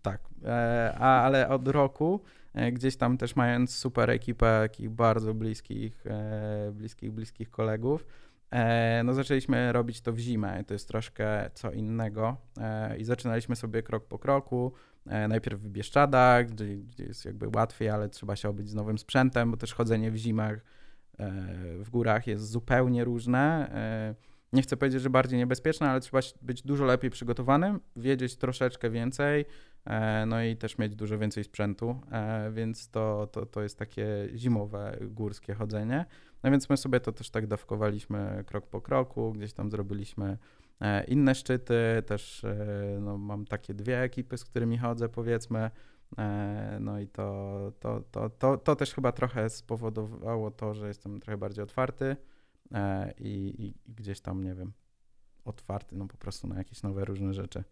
tak. 0.02 0.20
E, 0.44 0.94
a, 0.98 1.22
ale 1.22 1.48
od 1.48 1.68
roku 1.68 2.20
e, 2.54 2.72
gdzieś 2.72 2.96
tam 2.96 3.18
też 3.18 3.36
mając 3.36 3.76
super 3.76 4.10
ekipę 4.10 4.60
takich 4.62 4.90
bardzo 4.90 5.34
bliskich, 5.34 6.06
e, 6.06 6.72
bliskich, 6.72 7.12
bliskich 7.12 7.50
kolegów, 7.50 8.06
e, 8.50 9.02
no 9.04 9.14
zaczęliśmy 9.14 9.72
robić 9.72 10.00
to 10.00 10.12
w 10.12 10.18
zimę, 10.18 10.64
to 10.66 10.74
jest 10.74 10.88
troszkę 10.88 11.50
co 11.54 11.72
innego 11.72 12.36
e, 12.60 12.96
i 12.96 13.04
zaczynaliśmy 13.04 13.56
sobie 13.56 13.82
krok 13.82 14.04
po 14.04 14.18
kroku, 14.18 14.72
najpierw 15.06 15.60
w 15.60 15.68
Bieszczadach, 15.68 16.46
gdzie, 16.46 16.76
gdzie 16.76 17.04
jest 17.04 17.24
jakby 17.24 17.48
łatwiej, 17.48 17.88
ale 17.88 18.08
trzeba 18.08 18.36
się 18.36 18.48
obyć 18.48 18.68
z 18.68 18.74
nowym 18.74 18.98
sprzętem, 18.98 19.50
bo 19.50 19.56
też 19.56 19.74
chodzenie 19.74 20.10
w 20.10 20.16
zimach 20.16 20.54
e, 20.54 21.32
w 21.78 21.90
górach 21.90 22.26
jest 22.26 22.50
zupełnie 22.50 23.04
różne. 23.04 23.70
E, 23.74 24.14
nie 24.52 24.62
chcę 24.62 24.76
powiedzieć, 24.76 25.02
że 25.02 25.10
bardziej 25.10 25.38
niebezpieczne, 25.38 25.90
ale 25.90 26.00
trzeba 26.00 26.20
być 26.42 26.62
dużo 26.62 26.84
lepiej 26.84 27.10
przygotowanym, 27.10 27.80
wiedzieć 27.96 28.36
troszeczkę 28.36 28.90
więcej, 28.90 29.44
no 30.26 30.42
i 30.42 30.56
też 30.56 30.78
mieć 30.78 30.96
dużo 30.96 31.18
więcej 31.18 31.44
sprzętu, 31.44 32.00
więc 32.52 32.88
to, 32.90 33.28
to, 33.32 33.46
to 33.46 33.62
jest 33.62 33.78
takie 33.78 34.28
zimowe, 34.34 34.98
górskie 35.00 35.54
chodzenie. 35.54 36.04
No 36.42 36.50
więc 36.50 36.70
my 36.70 36.76
sobie 36.76 37.00
to 37.00 37.12
też 37.12 37.30
tak 37.30 37.46
dawkowaliśmy 37.46 38.44
krok 38.46 38.66
po 38.66 38.80
kroku, 38.80 39.32
gdzieś 39.32 39.52
tam 39.52 39.70
zrobiliśmy 39.70 40.38
E, 40.63 40.63
inne 41.08 41.34
szczyty 41.34 42.02
też 42.06 42.44
e, 42.44 42.98
no, 43.00 43.18
mam 43.18 43.44
takie 43.44 43.74
dwie 43.74 44.02
ekipy, 44.02 44.38
z 44.38 44.44
którymi 44.44 44.78
chodzę, 44.78 45.08
powiedzmy. 45.08 45.70
E, 46.18 46.78
no 46.80 47.00
i 47.00 47.08
to, 47.08 47.72
to, 47.80 48.00
to, 48.00 48.30
to, 48.30 48.58
to 48.58 48.76
też 48.76 48.94
chyba 48.94 49.12
trochę 49.12 49.50
spowodowało 49.50 50.50
to, 50.50 50.74
że 50.74 50.88
jestem 50.88 51.20
trochę 51.20 51.36
bardziej 51.36 51.64
otwarty 51.64 52.16
i, 53.18 53.28
i, 53.28 53.88
i 53.88 53.94
gdzieś 53.94 54.20
tam, 54.20 54.44
nie 54.44 54.54
wiem, 54.54 54.72
otwarty 55.44 55.96
no 55.96 56.06
po 56.06 56.16
prostu 56.16 56.46
na 56.46 56.58
jakieś 56.58 56.82
nowe 56.82 57.04
różne 57.04 57.34
rzeczy. 57.34 57.64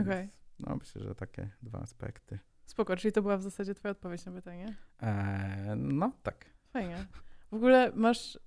Okay. 0.00 0.28
no 0.58 0.76
myślę, 0.76 1.02
że 1.02 1.14
takie 1.14 1.50
dwa 1.62 1.78
aspekty. 1.78 2.38
Spoko, 2.66 2.96
czyli 2.96 3.12
to 3.12 3.22
była 3.22 3.36
w 3.36 3.42
zasadzie 3.42 3.74
twoja 3.74 3.92
odpowiedź 3.92 4.24
na 4.24 4.32
pytanie? 4.32 4.76
no 5.76 6.12
tak. 6.22 6.46
Fajnie. 6.72 7.06
W 7.50 7.54
ogóle 7.54 7.92
masz 7.94 8.38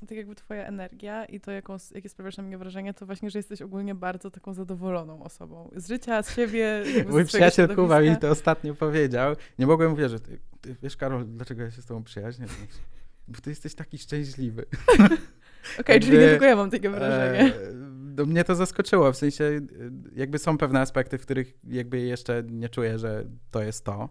tak 0.00 0.10
jakby 0.10 0.34
twoja 0.34 0.66
energia 0.66 1.24
i 1.24 1.40
to, 1.40 1.50
jaką, 1.50 1.76
jakie 1.94 2.08
sprawiasz 2.08 2.36
na 2.36 2.42
mnie 2.42 2.58
wrażenie, 2.58 2.94
to 2.94 3.06
właśnie, 3.06 3.30
że 3.30 3.38
jesteś 3.38 3.62
ogólnie 3.62 3.94
bardzo 3.94 4.30
taką 4.30 4.54
zadowoloną 4.54 5.22
osobą. 5.22 5.70
Z 5.76 5.88
życia, 5.88 6.22
z 6.22 6.34
siebie. 6.34 6.84
Mój 7.08 7.24
przyjaciel 7.24 7.74
Kuba 7.74 8.00
mi 8.00 8.16
to 8.16 8.30
ostatnio 8.30 8.74
powiedział. 8.74 9.34
Nie 9.58 9.66
mogłem 9.66 9.92
uwierzyć. 9.92 10.22
Ty, 10.22 10.38
ty, 10.60 10.76
wiesz, 10.82 10.96
Karol, 10.96 11.26
dlaczego 11.26 11.62
ja 11.62 11.70
się 11.70 11.82
z 11.82 11.86
tobą 11.86 12.04
przyjaźnię? 12.04 12.46
Bo 13.28 13.40
ty 13.40 13.50
jesteś 13.50 13.74
taki 13.74 13.98
szczęśliwy. 13.98 14.66
Okej, 15.72 15.80
okay, 15.80 16.00
czyli 16.00 16.18
nie 16.18 16.28
tylko 16.28 16.44
ja 16.44 16.56
mam 16.56 16.70
takie 16.70 16.90
wrażenie. 16.90 17.54
E, 18.18 18.26
mnie 18.26 18.44
to 18.44 18.54
zaskoczyło, 18.54 19.12
w 19.12 19.16
sensie 19.16 19.44
e, 19.44 19.60
jakby 20.14 20.38
są 20.38 20.58
pewne 20.58 20.80
aspekty, 20.80 21.18
w 21.18 21.22
których 21.22 21.54
jakby 21.68 22.00
jeszcze 22.00 22.42
nie 22.50 22.68
czuję, 22.68 22.98
że 22.98 23.24
to 23.50 23.62
jest 23.62 23.84
to, 23.84 24.08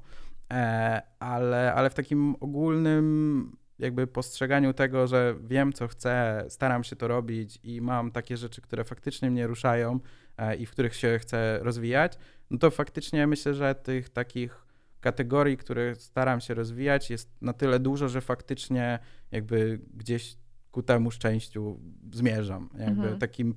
e, 0.54 1.02
ale, 1.20 1.74
ale 1.74 1.90
w 1.90 1.94
takim 1.94 2.36
ogólnym 2.40 3.61
jakby 3.82 4.08
postrzeganiu 4.08 4.74
tego, 4.74 5.08
że 5.08 5.36
wiem, 5.44 5.74
co 5.74 5.88
chcę, 5.88 6.46
staram 6.50 6.84
się 6.84 6.96
to 6.96 7.08
robić 7.08 7.60
i 7.64 7.82
mam 7.82 8.12
takie 8.12 8.38
rzeczy, 8.38 8.62
które 8.62 8.84
faktycznie 8.84 9.32
mnie 9.32 9.48
ruszają 9.48 10.00
e, 10.38 10.56
i 10.56 10.66
w 10.66 10.72
których 10.72 10.96
się 10.96 11.20
chcę 11.20 11.60
rozwijać, 11.62 12.18
no 12.50 12.58
to 12.58 12.72
faktycznie 12.72 13.28
myślę, 13.28 13.54
że 13.54 13.76
tych 13.76 14.10
takich 14.10 14.66
kategorii, 15.02 15.58
które 15.58 15.96
staram 15.96 16.42
się 16.42 16.54
rozwijać, 16.54 17.10
jest 17.10 17.42
na 17.42 17.54
tyle 17.54 17.80
dużo, 17.80 18.10
że 18.10 18.22
faktycznie 18.22 19.00
jakby 19.32 19.80
gdzieś 19.94 20.38
ku 20.72 20.84
temu 20.84 21.12
szczęściu 21.12 21.80
zmierzam. 22.14 22.70
Jakby 22.80 23.02
mhm. 23.02 23.20
takim 23.20 23.56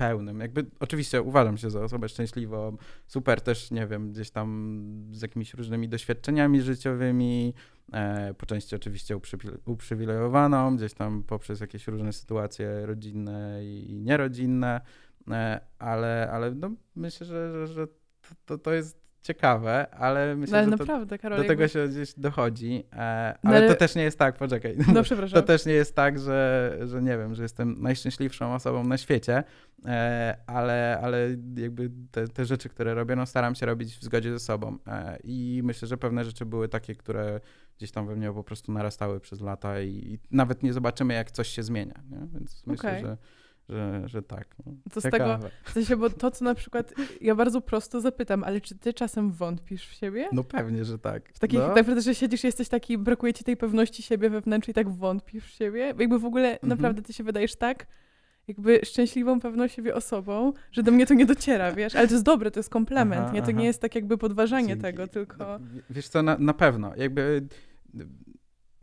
pełnym. 0.00 0.40
Jakby 0.40 0.66
oczywiście 0.80 1.22
uważam 1.22 1.58
się 1.58 1.70
za 1.70 1.80
osobę 1.80 2.08
szczęśliwą, 2.08 2.76
super 3.06 3.40
też, 3.40 3.70
nie 3.70 3.86
wiem, 3.86 4.12
gdzieś 4.12 4.30
tam 4.30 5.08
z 5.12 5.22
jakimiś 5.22 5.54
różnymi 5.54 5.88
doświadczeniami 5.88 6.62
życiowymi, 6.62 7.54
e, 7.92 8.34
po 8.34 8.46
części 8.46 8.76
oczywiście 8.76 9.18
uprzywilejowaną, 9.66 10.76
gdzieś 10.76 10.94
tam 10.94 11.22
poprzez 11.22 11.60
jakieś 11.60 11.86
różne 11.86 12.12
sytuacje 12.12 12.86
rodzinne 12.86 13.60
i 13.64 14.00
nierodzinne, 14.02 14.80
e, 15.30 15.60
ale, 15.78 16.30
ale 16.32 16.54
no, 16.54 16.70
myślę, 16.96 17.26
że, 17.26 17.52
że, 17.52 17.66
że 17.66 17.86
to, 18.46 18.58
to 18.58 18.72
jest 18.72 18.99
ciekawe, 19.22 19.94
ale 19.94 20.36
myślę, 20.36 20.58
ale 20.58 20.70
że 20.70 20.76
naprawdę, 20.76 21.18
Karol, 21.18 21.42
do 21.42 21.44
tego 21.44 21.68
się 21.68 21.88
gdzieś 21.88 22.14
dochodzi. 22.14 22.84
Ale, 22.90 23.38
no, 23.44 23.50
ale, 23.50 23.68
to 23.68 23.74
też 23.74 23.94
nie 23.94 24.02
jest 24.02 24.18
tak, 24.18 24.36
poczekaj. 24.36 24.76
No, 24.94 25.02
przepraszam. 25.02 25.40
To 25.40 25.46
też 25.46 25.66
nie 25.66 25.72
jest 25.72 25.94
tak, 25.94 26.18
że, 26.18 26.78
że 26.86 27.02
nie 27.02 27.18
wiem, 27.18 27.34
że 27.34 27.42
jestem 27.42 27.82
najszczęśliwszą 27.82 28.54
osobą 28.54 28.84
na 28.84 28.98
świecie, 28.98 29.44
e, 29.86 30.36
ale, 30.46 31.00
ale 31.02 31.28
jakby 31.56 31.90
te, 32.10 32.28
te 32.28 32.44
rzeczy, 32.44 32.68
które 32.68 32.94
robię, 32.94 33.16
no 33.16 33.26
staram 33.26 33.54
się 33.54 33.66
robić 33.66 33.96
w 33.96 34.02
zgodzie 34.02 34.32
ze 34.32 34.38
sobą. 34.38 34.78
E, 34.86 35.18
I 35.24 35.60
myślę, 35.64 35.88
że 35.88 35.96
pewne 35.96 36.24
rzeczy 36.24 36.46
były 36.46 36.68
takie, 36.68 36.94
które 36.94 37.40
gdzieś 37.78 37.90
tam 37.90 38.06
we 38.06 38.16
mnie 38.16 38.32
po 38.32 38.44
prostu 38.44 38.72
narastały 38.72 39.20
przez 39.20 39.40
lata 39.40 39.80
i, 39.80 39.88
i 39.88 40.18
nawet 40.30 40.62
nie 40.62 40.72
zobaczymy, 40.72 41.14
jak 41.14 41.30
coś 41.30 41.48
się 41.48 41.62
zmienia. 41.62 42.02
Nie? 42.10 42.26
Więc 42.34 42.66
myślę, 42.66 42.90
okay. 42.90 43.00
że 43.00 43.16
że, 43.70 44.02
że 44.08 44.22
tak. 44.22 44.46
No. 44.66 44.72
To 44.92 45.00
z 45.00 45.10
tego, 45.10 45.38
w 45.64 45.70
sensie, 45.70 45.96
bo 45.96 46.10
to, 46.10 46.30
co 46.30 46.44
na 46.44 46.54
przykład, 46.54 46.94
ja 47.20 47.34
bardzo 47.34 47.60
prosto 47.60 48.00
zapytam, 48.00 48.44
ale 48.44 48.60
czy 48.60 48.78
ty 48.78 48.94
czasem 48.94 49.32
wątpisz 49.32 49.86
w 49.86 49.92
siebie? 49.92 50.28
No 50.32 50.44
pewnie, 50.44 50.84
że 50.84 50.98
tak. 50.98 51.32
W 51.32 51.38
takich, 51.38 51.58
no. 51.58 51.74
tak 51.74 52.00
że 52.00 52.14
siedzisz, 52.14 52.44
jesteś 52.44 52.68
taki, 52.68 52.98
brakuje 52.98 53.34
ci 53.34 53.44
tej 53.44 53.56
pewności 53.56 54.02
siebie 54.02 54.30
wewnątrz 54.30 54.68
i 54.68 54.74
tak 54.74 54.88
wątpisz 54.88 55.44
w 55.44 55.50
siebie? 55.50 55.94
Jakby 55.98 56.18
w 56.18 56.24
ogóle 56.24 56.52
mhm. 56.52 56.68
naprawdę 56.68 57.02
ty 57.02 57.12
się 57.12 57.24
wydajesz 57.24 57.56
tak, 57.56 57.86
jakby 58.48 58.80
szczęśliwą, 58.84 59.40
pewną 59.40 59.68
siebie 59.68 59.94
osobą, 59.94 60.52
że 60.72 60.82
do 60.82 60.92
mnie 60.92 61.06
to 61.06 61.14
nie 61.14 61.26
dociera, 61.26 61.72
wiesz? 61.72 61.96
Ale 61.96 62.08
to 62.08 62.14
jest 62.14 62.24
dobre, 62.24 62.50
to 62.50 62.60
jest 62.60 62.70
komplement, 62.70 63.22
aha, 63.24 63.32
nie? 63.32 63.40
To 63.40 63.48
aha. 63.48 63.58
nie 63.58 63.66
jest 63.66 63.80
tak 63.80 63.94
jakby 63.94 64.18
podważanie 64.18 64.68
Dzięki. 64.68 64.82
tego, 64.82 65.06
tylko... 65.06 65.36
No, 65.38 65.58
wiesz 65.90 66.08
co, 66.08 66.22
na, 66.22 66.38
na 66.38 66.54
pewno. 66.54 66.92
Jakby 66.96 67.46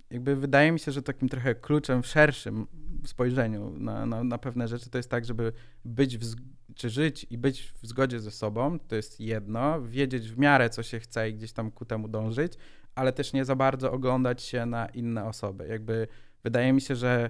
jakby 0.09 0.35
wydaje 0.35 0.71
mi 0.71 0.79
się, 0.79 0.91
że 0.91 1.01
takim 1.01 1.29
trochę 1.29 1.55
kluczem 1.55 2.03
w 2.03 2.07
szerszym 2.07 2.67
spojrzeniu 3.05 3.73
na, 3.77 4.05
na, 4.05 4.23
na 4.23 4.37
pewne 4.37 4.67
rzeczy 4.67 4.89
to 4.89 4.97
jest 4.97 5.09
tak, 5.09 5.25
żeby 5.25 5.53
być 5.85 6.17
w, 6.17 6.35
czy 6.75 6.89
żyć 6.89 7.27
i 7.29 7.37
być 7.37 7.73
w 7.81 7.87
zgodzie 7.87 8.19
ze 8.19 8.31
sobą, 8.31 8.79
to 8.79 8.95
jest 8.95 9.19
jedno, 9.19 9.81
wiedzieć 9.81 10.31
w 10.31 10.37
miarę, 10.37 10.69
co 10.69 10.83
się 10.83 10.99
chce 10.99 11.29
i 11.29 11.33
gdzieś 11.33 11.53
tam 11.53 11.71
ku 11.71 11.85
temu 11.85 12.07
dążyć, 12.07 12.53
ale 12.95 13.13
też 13.13 13.33
nie 13.33 13.45
za 13.45 13.55
bardzo 13.55 13.91
oglądać 13.91 14.41
się 14.41 14.65
na 14.65 14.85
inne 14.85 15.25
osoby. 15.25 15.67
Jakby 15.67 16.07
wydaje 16.43 16.73
mi 16.73 16.81
się, 16.81 16.95
że 16.95 17.29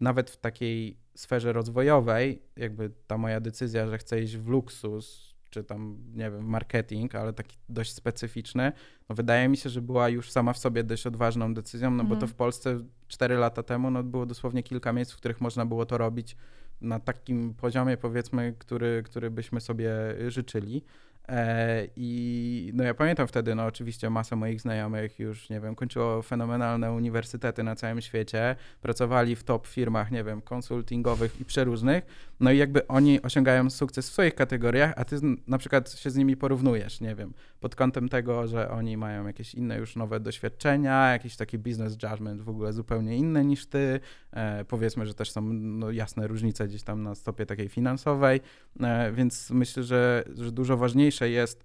nawet 0.00 0.30
w 0.30 0.36
takiej 0.36 0.96
sferze 1.14 1.52
rozwojowej, 1.52 2.42
jakby 2.56 2.90
ta 3.06 3.18
moja 3.18 3.40
decyzja, 3.40 3.86
że 3.86 3.98
chcę 3.98 4.22
iść 4.22 4.36
w 4.36 4.48
luksus, 4.48 5.27
czy 5.50 5.64
tam, 5.64 5.98
nie 6.14 6.30
wiem, 6.30 6.48
marketing, 6.48 7.14
ale 7.14 7.32
taki 7.32 7.56
dość 7.68 7.94
specyficzny, 7.94 8.72
no 9.08 9.14
wydaje 9.14 9.48
mi 9.48 9.56
się, 9.56 9.70
że 9.70 9.82
była 9.82 10.08
już 10.08 10.30
sama 10.30 10.52
w 10.52 10.58
sobie 10.58 10.84
dość 10.84 11.06
odważną 11.06 11.54
decyzją, 11.54 11.90
no 11.90 12.04
bo 12.04 12.10
to 12.10 12.14
mhm. 12.14 12.28
w 12.28 12.34
Polsce 12.34 12.78
4 13.08 13.36
lata 13.36 13.62
temu 13.62 13.90
no 13.90 14.02
było 14.02 14.26
dosłownie 14.26 14.62
kilka 14.62 14.92
miejsc, 14.92 15.12
w 15.12 15.16
których 15.16 15.40
można 15.40 15.66
było 15.66 15.86
to 15.86 15.98
robić 15.98 16.36
na 16.80 17.00
takim 17.00 17.54
poziomie, 17.54 17.96
powiedzmy, 17.96 18.54
który, 18.58 19.02
który 19.02 19.30
byśmy 19.30 19.60
sobie 19.60 19.90
życzyli. 20.28 20.84
E, 21.28 21.86
I 21.96 22.70
no 22.74 22.84
ja 22.84 22.94
pamiętam 22.94 23.26
wtedy, 23.26 23.54
no 23.54 23.66
oczywiście 23.66 24.10
masa 24.10 24.36
moich 24.36 24.60
znajomych 24.60 25.18
już, 25.18 25.50
nie 25.50 25.60
wiem, 25.60 25.74
kończyło 25.74 26.22
fenomenalne 26.22 26.92
uniwersytety 26.92 27.62
na 27.62 27.76
całym 27.76 28.00
świecie, 28.00 28.56
pracowali 28.82 29.36
w 29.36 29.44
top 29.44 29.66
firmach, 29.66 30.10
nie 30.10 30.24
wiem, 30.24 30.42
konsultingowych 30.42 31.40
i 31.40 31.44
przeróżnych, 31.44 32.06
no 32.40 32.52
i 32.52 32.58
jakby 32.58 32.86
oni 32.86 33.22
osiągają 33.22 33.70
sukces 33.70 34.10
w 34.10 34.12
swoich 34.12 34.34
kategoriach, 34.34 34.92
a 34.96 35.04
ty 35.04 35.16
na 35.46 35.58
przykład 35.58 35.92
się 35.92 36.10
z 36.10 36.16
nimi 36.16 36.36
porównujesz, 36.36 37.00
nie 37.00 37.14
wiem, 37.14 37.32
pod 37.60 37.74
kątem 37.74 38.08
tego, 38.08 38.46
że 38.46 38.70
oni 38.70 38.96
mają 38.96 39.26
jakieś 39.26 39.54
inne 39.54 39.78
już 39.78 39.96
nowe 39.96 40.20
doświadczenia, 40.20 41.12
jakiś 41.12 41.36
taki 41.36 41.58
business 41.58 41.92
judgment 42.02 42.42
w 42.42 42.48
ogóle 42.48 42.72
zupełnie 42.72 43.16
inny 43.16 43.44
niż 43.44 43.66
ty, 43.66 44.00
e, 44.32 44.64
powiedzmy, 44.64 45.06
że 45.06 45.14
też 45.14 45.30
są 45.30 45.42
no, 45.52 45.90
jasne 45.90 46.26
różnice 46.26 46.68
gdzieś 46.68 46.82
tam 46.82 47.02
na 47.02 47.14
stopie 47.14 47.46
takiej 47.46 47.68
finansowej, 47.68 48.40
e, 48.80 49.12
więc 49.12 49.50
myślę, 49.50 49.82
że, 49.82 50.24
że 50.34 50.52
dużo 50.52 50.76
ważniejsze 50.76 51.17
jest 51.26 51.64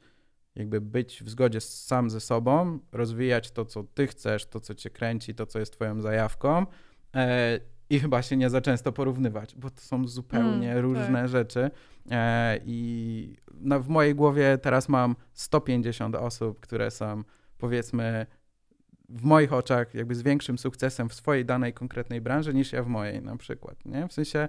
jakby 0.55 0.81
być 0.81 1.23
w 1.23 1.29
zgodzie 1.29 1.61
sam 1.61 2.09
ze 2.09 2.19
sobą, 2.19 2.79
rozwijać 2.91 3.51
to, 3.51 3.65
co 3.65 3.83
ty 3.83 4.07
chcesz, 4.07 4.45
to, 4.45 4.59
co 4.59 4.75
cię 4.75 4.89
kręci, 4.89 5.35
to, 5.35 5.45
co 5.45 5.59
jest 5.59 5.73
twoją 5.73 6.01
zajawką, 6.01 6.65
e, 7.15 7.59
i 7.89 7.99
chyba 7.99 8.21
się 8.21 8.37
nie 8.37 8.49
za 8.49 8.61
często 8.61 8.91
porównywać, 8.91 9.55
bo 9.55 9.69
to 9.69 9.81
są 9.81 10.07
zupełnie 10.07 10.71
mm, 10.71 10.83
różne 10.83 11.21
tak. 11.21 11.27
rzeczy. 11.27 11.71
E, 12.11 12.59
I 12.65 13.35
no, 13.53 13.79
w 13.79 13.87
mojej 13.87 14.15
głowie 14.15 14.57
teraz 14.57 14.89
mam 14.89 15.15
150 15.33 16.15
osób, 16.15 16.59
które 16.59 16.91
są 16.91 17.23
powiedzmy 17.57 18.25
w 19.09 19.23
moich 19.23 19.53
oczach 19.53 19.93
jakby 19.93 20.15
z 20.15 20.21
większym 20.21 20.57
sukcesem 20.57 21.09
w 21.09 21.13
swojej 21.13 21.45
danej 21.45 21.73
konkretnej 21.73 22.21
branży 22.21 22.53
niż 22.53 22.73
ja 22.73 22.83
w 22.83 22.87
mojej 22.87 23.21
na 23.21 23.37
przykład. 23.37 23.85
Nie? 23.85 24.07
W 24.07 24.13
sensie 24.13 24.47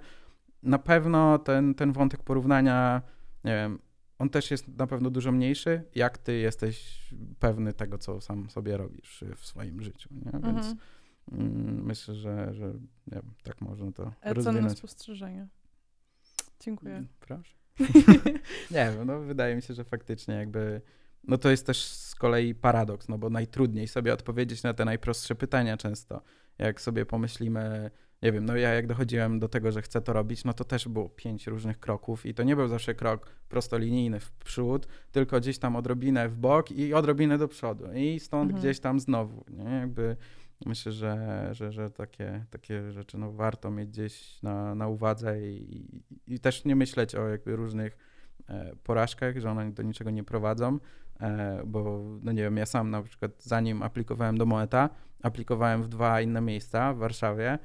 na 0.62 0.78
pewno 0.78 1.38
ten, 1.38 1.74
ten 1.74 1.92
wątek 1.92 2.22
porównania, 2.22 3.02
nie 3.44 3.52
wiem, 3.52 3.78
on 4.18 4.30
też 4.30 4.50
jest 4.50 4.68
na 4.68 4.86
pewno 4.86 5.10
dużo 5.10 5.32
mniejszy, 5.32 5.82
jak 5.94 6.18
ty 6.18 6.34
jesteś 6.34 7.04
pewny 7.38 7.72
tego, 7.72 7.98
co 7.98 8.20
sam 8.20 8.50
sobie 8.50 8.76
robisz 8.76 9.24
w 9.36 9.46
swoim 9.46 9.82
życiu. 9.82 10.08
Nie? 10.12 10.32
Więc 10.32 10.44
mhm. 10.44 10.76
Mm, 11.32 11.84
myślę, 11.84 12.14
że, 12.14 12.54
że 12.54 12.66
nie 13.06 13.12
wiem, 13.12 13.34
tak 13.42 13.60
można 13.60 13.92
to 13.92 14.12
e, 14.22 14.34
rozwinąć. 14.34 14.78
Spostrzeżenie. 14.78 15.48
Dziękuję. 16.60 16.94
Mm, 16.94 17.08
proszę. 17.20 17.54
nie 18.70 18.92
wiem, 18.92 19.06
no 19.06 19.20
wydaje 19.20 19.56
mi 19.56 19.62
się, 19.62 19.74
że 19.74 19.84
faktycznie 19.84 20.34
jakby, 20.34 20.80
no 21.24 21.38
to 21.38 21.50
jest 21.50 21.66
też 21.66 21.84
z 21.84 22.14
kolei 22.14 22.54
paradoks, 22.54 23.08
no 23.08 23.18
bo 23.18 23.30
najtrudniej 23.30 23.88
sobie 23.88 24.12
odpowiedzieć 24.14 24.62
na 24.62 24.74
te 24.74 24.84
najprostsze 24.84 25.34
pytania 25.34 25.76
często. 25.76 26.22
Jak 26.58 26.80
sobie 26.80 27.06
pomyślimy, 27.06 27.90
nie 28.24 28.32
wiem, 28.32 28.44
no 28.44 28.56
ja 28.56 28.74
jak 28.74 28.86
dochodziłem 28.86 29.38
do 29.38 29.48
tego, 29.48 29.72
że 29.72 29.82
chcę 29.82 30.00
to 30.00 30.12
robić, 30.12 30.44
no 30.44 30.52
to 30.52 30.64
też 30.64 30.88
było 30.88 31.08
pięć 31.08 31.46
różnych 31.46 31.80
kroków 31.80 32.26
i 32.26 32.34
to 32.34 32.42
nie 32.42 32.56
był 32.56 32.68
zawsze 32.68 32.94
krok 32.94 33.26
prostolinijny 33.48 34.20
w 34.20 34.32
przód, 34.32 34.86
tylko 35.12 35.40
gdzieś 35.40 35.58
tam 35.58 35.76
odrobinę 35.76 36.28
w 36.28 36.36
bok 36.36 36.70
i 36.70 36.94
odrobinę 36.94 37.38
do 37.38 37.48
przodu 37.48 37.84
i 37.94 38.20
stąd 38.20 38.50
mhm. 38.50 38.60
gdzieś 38.60 38.80
tam 38.80 39.00
znowu, 39.00 39.44
nie? 39.50 39.70
Jakby 39.70 40.16
myślę, 40.66 40.92
że, 40.92 41.48
że, 41.52 41.72
że 41.72 41.90
takie, 41.90 42.44
takie 42.50 42.92
rzeczy 42.92 43.18
no, 43.18 43.32
warto 43.32 43.70
mieć 43.70 43.88
gdzieś 43.88 44.42
na, 44.42 44.74
na 44.74 44.88
uwadze 44.88 45.40
i, 45.48 46.02
i, 46.26 46.40
też 46.40 46.64
nie 46.64 46.76
myśleć 46.76 47.14
o 47.14 47.28
jakby 47.28 47.56
różnych 47.56 47.96
e, 48.48 48.76
porażkach, 48.82 49.38
że 49.38 49.50
one 49.50 49.72
do 49.72 49.82
niczego 49.82 50.10
nie 50.10 50.24
prowadzą, 50.24 50.78
e, 51.20 51.62
bo 51.66 52.04
no 52.22 52.32
nie 52.32 52.42
wiem, 52.42 52.56
ja 52.56 52.66
sam 52.66 52.90
na 52.90 53.02
przykład 53.02 53.42
zanim 53.42 53.82
aplikowałem 53.82 54.38
do 54.38 54.46
Moeta, 54.46 54.90
aplikowałem 55.22 55.82
w 55.82 55.88
dwa 55.88 56.20
inne 56.20 56.40
miejsca 56.40 56.94
w 56.94 56.98
Warszawie, 56.98 57.58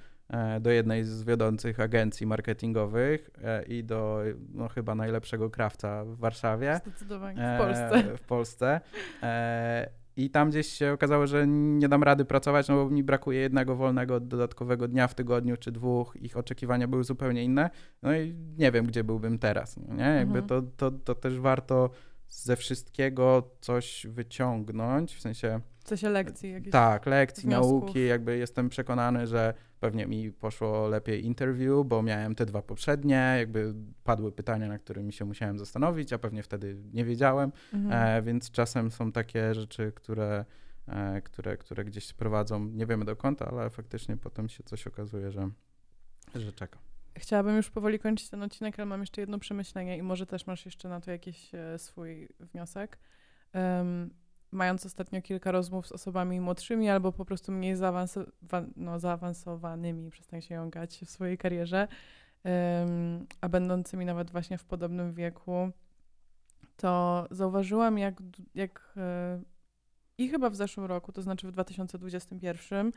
do 0.62 0.70
jednej 0.72 1.04
z 1.04 1.24
wiodących 1.24 1.80
agencji 1.80 2.28
marketingowych 2.28 3.30
e, 3.44 3.64
i 3.64 3.84
do 3.84 4.22
no, 4.54 4.68
chyba 4.68 4.96
najlepszego 4.96 5.50
krawca 5.50 6.06
w 6.06 6.16
Warszawie. 6.18 6.80
Zdecydowanie. 6.86 7.42
E, 7.42 7.56
W 7.56 7.60
Polsce. 7.60 8.18
W 8.18 8.22
Polsce. 8.22 8.82
E, 9.24 9.90
I 10.16 10.30
tam 10.30 10.50
gdzieś 10.50 10.68
się 10.68 10.92
okazało, 10.92 11.28
że 11.28 11.48
nie 11.48 11.90
dam 11.90 12.04
rady 12.04 12.26
pracować, 12.26 12.68
no 12.68 12.76
bo 12.76 12.90
mi 12.90 13.04
brakuje 13.04 13.40
jednego 13.40 13.76
wolnego 13.76 14.20
dodatkowego 14.20 14.88
dnia 14.88 15.08
w 15.08 15.16
tygodniu 15.16 15.58
czy 15.58 15.72
dwóch. 15.72 16.18
Ich 16.22 16.38
oczekiwania 16.38 16.88
były 16.88 17.04
zupełnie 17.04 17.44
inne. 17.44 17.70
No 18.02 18.16
i 18.16 18.36
nie 18.58 18.72
wiem, 18.72 18.86
gdzie 18.86 19.04
byłbym 19.04 19.40
teraz. 19.40 19.78
no 19.78 19.94
Nie? 19.96 20.04
Jakby 20.04 20.40
Mhm. 20.40 20.48
to, 20.48 20.62
to, 20.62 20.92
to 20.92 21.16
też 21.16 21.40
warto 21.40 21.90
ze 22.30 22.56
wszystkiego 22.56 23.52
coś 23.62 24.08
wyciągnąć, 24.10 25.16
w 25.16 25.22
sensie 25.22 25.60
W 25.90 26.00
sensie 26.00 26.10
lekcji 26.10 26.52
jakieś. 26.52 26.72
tak, 26.72 27.06
lekcji, 27.06 27.44
wniosków. 27.44 27.82
nauki, 27.84 28.06
jakby 28.06 28.38
jestem 28.38 28.70
przekonany, 28.70 29.28
że 29.28 29.54
pewnie 29.80 30.06
mi 30.08 30.32
poszło 30.32 30.88
lepiej 30.88 31.26
interview, 31.26 31.86
bo 31.86 32.02
miałem 32.04 32.36
te 32.36 32.46
dwa 32.46 32.62
poprzednie, 32.62 33.36
jakby 33.38 33.74
padły 34.04 34.32
pytania, 34.32 34.68
na 34.68 34.80
którymi 34.80 35.14
się 35.14 35.26
musiałem 35.26 35.60
zastanowić, 35.60 36.14
a 36.14 36.20
pewnie 36.20 36.44
wtedy 36.44 36.78
nie 36.94 37.06
wiedziałem, 37.06 37.52
Mhm. 37.74 38.18
e, 38.18 38.22
więc 38.22 38.52
czasem 38.52 38.92
są 38.92 39.12
takie 39.12 39.54
rzeczy, 39.54 39.92
które, 39.96 40.46
e, 40.88 41.22
które, 41.22 41.58
które 41.58 41.86
gdzieś 41.86 42.14
prowadzą, 42.14 42.66
nie 42.66 42.86
wiemy 42.86 43.06
dokąd, 43.06 43.42
ale 43.42 43.70
faktycznie 43.70 44.18
potem 44.18 44.50
się 44.50 44.64
coś 44.64 44.88
okazuje, 44.88 45.32
że, 45.32 45.50
że 46.36 46.54
czeka. 46.54 46.80
Chciałabym 47.18 47.56
już 47.56 47.70
powoli 47.70 48.00
kończyć 48.00 48.30
ten 48.30 48.44
odcinek, 48.44 48.80
ale 48.80 48.86
mam 48.86 49.00
jeszcze 49.00 49.22
jedno 49.22 49.40
przemyślenie 49.40 49.98
i 49.98 50.02
może 50.02 50.26
też 50.26 50.48
masz 50.48 50.66
jeszcze 50.66 50.90
na 50.90 51.02
to 51.02 51.12
jakiś 51.12 51.52
e, 51.56 51.80
swój 51.80 52.28
wniosek. 52.40 52.98
Mając 54.52 54.86
ostatnio 54.86 55.22
kilka 55.22 55.52
rozmów 55.52 55.88
z 55.88 55.92
osobami 55.92 56.40
młodszymi 56.40 56.90
albo 56.90 57.12
po 57.12 57.26
prostu 57.26 57.52
mniej 57.52 57.76
zaawansowa- 57.76 58.68
no, 58.76 59.00
zaawansowanymi, 59.00 60.10
przestań 60.10 60.42
się 60.42 60.56
jąkać, 60.56 61.00
w 61.06 61.10
swojej 61.10 61.38
karierze, 61.38 61.88
em, 62.44 63.26
a 63.42 63.50
będącymi 63.50 64.06
nawet 64.06 64.32
właśnie 64.32 64.58
w 64.58 64.66
podobnym 64.66 65.14
wieku, 65.14 65.72
to 66.78 67.28
zauważyłam, 67.32 67.98
jak, 67.98 68.16
jak 68.56 68.94
e, 68.98 69.42
i 70.18 70.30
chyba 70.30 70.50
w 70.50 70.56
zeszłym 70.56 70.86
roku, 70.86 71.12
to 71.12 71.22
znaczy 71.22 71.48
w 71.48 71.52
2021, 71.52 72.92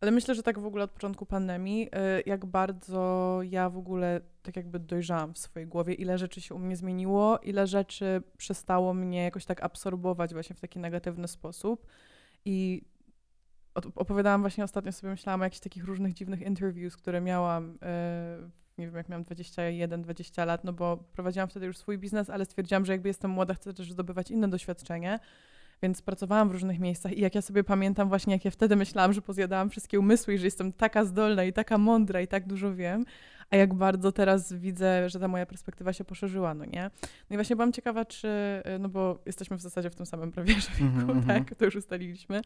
ale 0.00 0.10
myślę, 0.10 0.34
że 0.34 0.42
tak 0.42 0.58
w 0.58 0.66
ogóle 0.66 0.84
od 0.84 0.90
początku 0.90 1.26
pandemii, 1.26 1.86
y, 1.86 2.22
jak 2.26 2.46
bardzo 2.46 3.40
ja 3.42 3.70
w 3.70 3.76
ogóle 3.76 4.20
tak 4.42 4.56
jakby 4.56 4.78
dojrzałam 4.78 5.34
w 5.34 5.38
swojej 5.38 5.68
głowie, 5.68 5.94
ile 5.94 6.18
rzeczy 6.18 6.40
się 6.40 6.54
u 6.54 6.58
mnie 6.58 6.76
zmieniło, 6.76 7.38
ile 7.38 7.66
rzeczy 7.66 8.22
przestało 8.36 8.94
mnie 8.94 9.24
jakoś 9.24 9.44
tak 9.44 9.62
absorbować 9.62 10.32
właśnie 10.32 10.56
w 10.56 10.60
taki 10.60 10.78
negatywny 10.78 11.28
sposób. 11.28 11.86
I 12.44 12.82
opowiadałam 13.94 14.40
właśnie 14.40 14.64
ostatnio 14.64 14.92
sobie, 14.92 15.10
myślałam 15.10 15.40
o 15.40 15.44
jakichś 15.44 15.60
takich 15.60 15.84
różnych 15.84 16.14
dziwnych 16.14 16.42
interviews, 16.42 16.96
które 16.96 17.20
miałam, 17.20 17.70
y, 17.70 18.50
nie 18.78 18.86
wiem, 18.86 18.96
jak 18.96 19.08
miałam 19.08 19.24
21-20 19.24 20.46
lat, 20.46 20.64
no 20.64 20.72
bo 20.72 20.96
prowadziłam 20.96 21.48
wtedy 21.48 21.66
już 21.66 21.76
swój 21.78 21.98
biznes, 21.98 22.30
ale 22.30 22.44
stwierdziłam, 22.44 22.84
że 22.84 22.92
jakby 22.92 23.08
jestem 23.08 23.30
młoda, 23.30 23.54
chcę 23.54 23.74
też 23.74 23.92
zdobywać 23.92 24.30
inne 24.30 24.48
doświadczenie. 24.48 25.18
Więc 25.82 26.02
pracowałam 26.02 26.48
w 26.48 26.52
różnych 26.52 26.78
miejscach 26.78 27.12
i 27.12 27.20
jak 27.20 27.34
ja 27.34 27.42
sobie 27.42 27.64
pamiętam 27.64 28.08
właśnie, 28.08 28.32
jak 28.32 28.44
ja 28.44 28.50
wtedy 28.50 28.76
myślałam, 28.76 29.12
że 29.12 29.22
pozjadałam 29.22 29.70
wszystkie 29.70 30.00
umysły 30.00 30.34
i 30.34 30.38
że 30.38 30.44
jestem 30.44 30.72
taka 30.72 31.04
zdolna 31.04 31.44
i 31.44 31.52
taka 31.52 31.78
mądra 31.78 32.20
i 32.20 32.28
tak 32.28 32.46
dużo 32.46 32.74
wiem, 32.74 33.04
a 33.50 33.56
jak 33.56 33.74
bardzo 33.74 34.12
teraz 34.12 34.52
widzę, 34.52 35.08
że 35.08 35.20
ta 35.20 35.28
moja 35.28 35.46
perspektywa 35.46 35.92
się 35.92 36.04
poszerzyła, 36.04 36.54
no 36.54 36.64
nie? 36.64 36.90
No 37.30 37.34
i 37.34 37.36
właśnie 37.36 37.56
byłam 37.56 37.72
ciekawa, 37.72 38.04
czy, 38.04 38.28
y, 38.76 38.78
no 38.78 38.88
bo 38.88 39.18
jesteśmy 39.26 39.56
w 39.56 39.60
zasadzie 39.60 39.90
w 39.90 39.94
tym 39.94 40.06
samym 40.06 40.32
prawie 40.32 40.54
że 40.60 40.68
wieku, 40.70 40.84
Mhm, 40.84 41.10
mhm. 41.10 41.44
tak? 41.44 41.58
To 41.58 41.64
już 41.64 41.76
ustaliliśmy. 41.76 42.40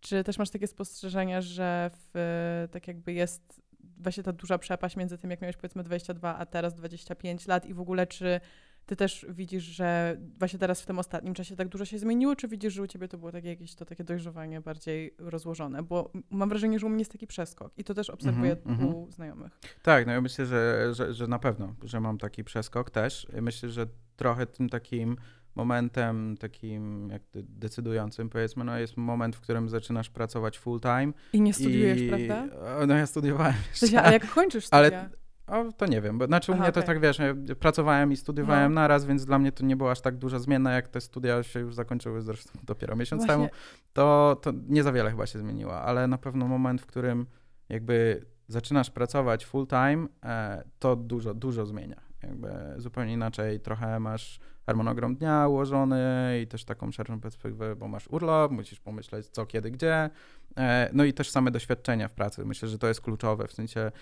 Czy 0.00 0.24
też 0.24 0.38
masz 0.38 0.50
takie 0.50 0.66
spostrzeżenia, 0.66 1.40
że 1.40 1.90
w, 1.92 2.68
tak 2.72 2.88
jakby 2.88 3.12
jest 3.12 3.62
właśnie 3.98 4.22
ta 4.22 4.32
duża 4.32 4.58
przepaść 4.58 4.96
między 4.96 5.18
tym, 5.18 5.30
jak 5.30 5.40
miałeś 5.40 5.56
powiedzmy 5.56 5.82
22, 5.82 6.36
a 6.36 6.46
teraz 6.46 6.74
25 6.74 7.46
lat 7.46 7.66
i 7.66 7.74
w 7.74 7.80
ogóle 7.80 8.06
czy 8.06 8.40
ty 8.86 8.96
też 8.96 9.26
widzisz, 9.28 9.64
że 9.64 10.16
właśnie 10.38 10.58
teraz 10.58 10.82
w 10.82 10.86
tym 10.86 10.98
ostatnim 10.98 11.34
czasie 11.34 11.56
tak 11.56 11.68
dużo 11.68 11.84
się 11.84 11.98
zmieniło, 11.98 12.36
czy 12.36 12.48
widzisz, 12.48 12.74
że 12.74 12.82
u 12.82 12.86
ciebie 12.86 13.08
to 13.08 13.18
było 13.18 13.32
takie 13.32 13.48
jakieś 13.48 13.74
to 13.74 13.84
takie 13.84 14.04
dojrzewanie 14.04 14.60
bardziej 14.60 15.14
rozłożone? 15.18 15.82
Bo 15.82 16.12
mam 16.30 16.48
wrażenie, 16.48 16.78
że 16.78 16.86
u 16.86 16.88
mnie 16.88 16.98
jest 16.98 17.12
taki 17.12 17.26
przeskok 17.26 17.72
i 17.78 17.84
to 17.84 17.94
też 17.94 18.10
obserwuję 18.10 18.52
Mhm, 18.52 18.70
mhm. 18.74 18.94
u 18.94 19.10
znajomych. 19.10 19.60
Tak, 19.82 20.06
no 20.06 20.12
ja 20.12 20.20
myślę, 20.20 20.46
że, 20.46 20.88
że, 20.94 21.14
że 21.14 21.26
na 21.26 21.38
pewno, 21.38 21.74
że 21.82 22.00
mam 22.00 22.18
taki 22.18 22.44
przeskok 22.44 22.90
też. 22.90 23.26
Myślę, 23.42 23.68
że 23.68 23.86
trochę 24.16 24.46
tym 24.46 24.68
takim 24.68 25.16
momentem, 25.54 26.36
takim 26.40 27.08
jak 27.10 27.22
de- 27.32 27.42
decydującym 27.42 28.28
powiedzmy, 28.30 28.64
no 28.64 28.78
jest 28.78 28.96
moment, 28.96 29.36
w 29.36 29.40
którym 29.40 29.68
zaczynasz 29.68 30.10
pracować 30.10 30.58
full 30.58 30.80
time. 30.80 31.12
I 31.32 31.40
nie 31.40 31.54
studiujesz, 31.54 32.00
i, 32.00 32.08
prawda? 32.08 32.46
No 32.86 32.94
ja 32.94 33.06
studiowałem 33.06 33.52
W 33.54 33.68
jeszcze. 33.68 33.78
sensie, 33.86 34.00
ale 34.00 34.12
jak 34.12 34.30
kończysz 34.34 34.66
Ale- 34.70 35.10
O, 35.46 35.72
to 35.76 35.86
nie 35.86 36.00
wiem, 36.00 36.18
bo 36.18 36.26
znaczy 36.26 36.52
u 36.52 36.54
Aha, 36.54 36.62
mnie 36.64 36.72
to 36.72 36.80
okej. 36.80 36.86
tak 36.86 37.00
wiesz, 37.00 37.18
pracowałem 37.60 38.12
i 38.12 38.16
studiowałem 38.16 38.74
No. 38.74 38.80
naraz, 38.80 39.04
więc 39.04 39.24
dla 39.24 39.38
mnie 39.38 39.52
to 39.52 39.64
nie 39.64 39.76
była 39.76 39.90
aż 39.90 40.00
tak 40.00 40.16
duża 40.16 40.38
zmiana, 40.38 40.72
jak 40.72 40.88
te 40.88 41.00
studia 41.00 41.42
się 41.42 41.60
już 41.60 41.74
zakończyły 41.74 42.22
zresztą 42.22 42.50
dopiero 42.64 42.96
miesiąc 42.96 43.26
Właśnie- 43.26 43.34
temu, 43.48 43.48
to, 43.92 44.36
to 44.42 44.52
nie 44.68 44.82
za 44.82 44.92
wiele 44.92 45.10
chyba 45.10 45.26
się 45.26 45.38
zmieniło, 45.38 45.80
ale 45.80 46.06
na 46.06 46.18
pewno 46.18 46.48
moment, 46.48 46.80
w 46.82 46.86
którym 46.86 47.26
jakby 47.68 48.26
zaczynasz 48.48 48.90
pracować 48.90 49.46
full 49.46 49.66
time, 49.66 50.06
e, 50.24 50.64
to 50.78 50.96
dużo, 50.96 51.34
dużo 51.34 51.66
zmienia. 51.66 52.00
Jakby 52.22 52.48
zupełnie 52.76 53.12
inaczej 53.12 53.60
trochę 53.60 54.00
masz 54.00 54.40
harmonogram 54.66 55.16
dnia 55.16 55.48
ułożony 55.48 56.38
i 56.42 56.46
też 56.46 56.64
taką 56.64 56.92
szerszą 56.92 57.20
perspektywę, 57.20 57.76
bo 57.76 57.88
masz 57.88 58.08
urlop, 58.08 58.52
musisz 58.52 58.80
pomyśleć 58.80 59.26
co, 59.28 59.46
kiedy, 59.46 59.70
gdzie. 59.70 60.10
E, 60.56 60.90
no 60.92 61.04
i 61.04 61.12
też 61.12 61.30
same 61.30 61.50
doświadczenia 61.50 62.08
w 62.08 62.12
pracy. 62.12 62.44
Myślę, 62.44 62.68
że 62.68 62.78
to 62.78 62.88
jest 62.88 63.00
kluczowe, 63.00 63.46
w 63.46 63.52
sensie 63.52 63.92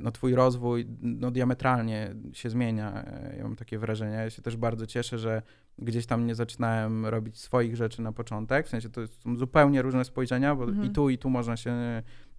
no 0.00 0.10
twój 0.10 0.34
rozwój 0.34 0.86
no 1.02 1.30
diametralnie 1.30 2.14
się 2.32 2.50
zmienia. 2.50 3.04
E, 3.04 3.34
Ja 3.36 3.42
mam 3.44 3.56
takie 3.56 3.78
wrażenie. 3.78 4.14
Ja 4.14 4.30
się 4.30 4.42
też 4.42 4.56
bardzo 4.56 4.86
cieszę, 4.86 5.18
że 5.18 5.42
gdzieś 5.78 6.06
tam 6.06 6.26
nie 6.26 6.34
zaczynałem 6.34 7.06
robić 7.06 7.38
swoich 7.40 7.76
rzeczy 7.76 8.02
na 8.02 8.12
początek. 8.12 8.66
W 8.66 8.68
sensie 8.70 8.88
to 8.88 9.06
są 9.06 9.36
zupełnie 9.36 9.82
różne 9.82 10.04
spojrzenia, 10.04 10.54
bo 10.54 10.64
Mhm. 10.64 10.86
i 10.86 10.90
tu, 10.90 11.08
i 11.10 11.18
tu 11.18 11.30
można 11.30 11.56
się 11.56 11.72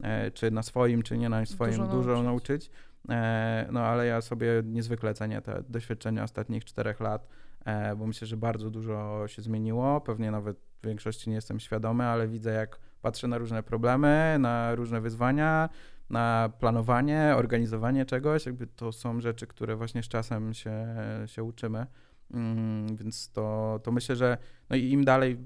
e, 0.04 0.32
czy 0.32 0.52
na 0.52 0.64
swoim, 0.64 1.04
czy 1.04 1.18
nie 1.18 1.30
na 1.30 1.46
swoim 1.46 1.72
Dużo 1.72 1.88
dużo, 1.88 2.24
nauczyć. 2.24 2.24
nauczyć. 2.26 2.72
E, 3.10 3.68
No 3.72 3.80
ale 3.82 4.06
ja 4.06 4.22
sobie 4.22 4.48
niezwykle 4.66 5.14
cenię 5.14 5.42
te 5.42 5.64
doświadczenia 5.70 6.24
ostatnich 6.24 6.66
czterech 6.66 7.00
lat, 7.00 7.28
e, 7.66 7.96
bo 7.96 8.08
myślę, 8.08 8.28
że 8.28 8.38
bardzo 8.38 8.70
dużo 8.70 9.24
się 9.28 9.42
zmieniło. 9.42 10.02
Pewnie 10.02 10.32
nawet 10.32 10.58
w 10.82 10.86
większości 10.86 11.30
nie 11.30 11.36
jestem 11.36 11.60
świadomy, 11.60 12.04
ale 12.04 12.28
widzę, 12.28 12.54
jak 12.54 12.80
patrzę 13.02 13.28
na 13.28 13.38
różne 13.38 13.64
problemy, 13.64 14.38
na 14.40 14.76
różne 14.76 15.02
wyzwania, 15.02 15.70
na 16.10 16.50
planowanie, 16.60 17.34
organizowanie 17.38 18.06
czegoś. 18.06 18.46
Jakby 18.46 18.68
to 18.68 18.92
są 18.92 19.22
rzeczy, 19.22 19.48
które 19.48 19.76
właśnie 19.76 20.04
z 20.04 20.08
czasem 20.08 20.54
się, 20.54 20.96
się 21.26 21.44
uczymy. 21.44 21.86
Mm, 22.34 22.96
Więc 22.96 23.32
to, 23.32 23.80
to 23.84 23.92
myślę, 23.92 24.16
że 24.16 24.38
no 24.70 24.76
i 24.76 24.90
im 24.92 25.06
dalej 25.06 25.38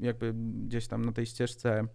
jakby 0.00 0.34
gdzieś 0.66 0.86
tam 0.86 1.04
na 1.04 1.12
tej 1.12 1.26
ścieżce 1.26 1.86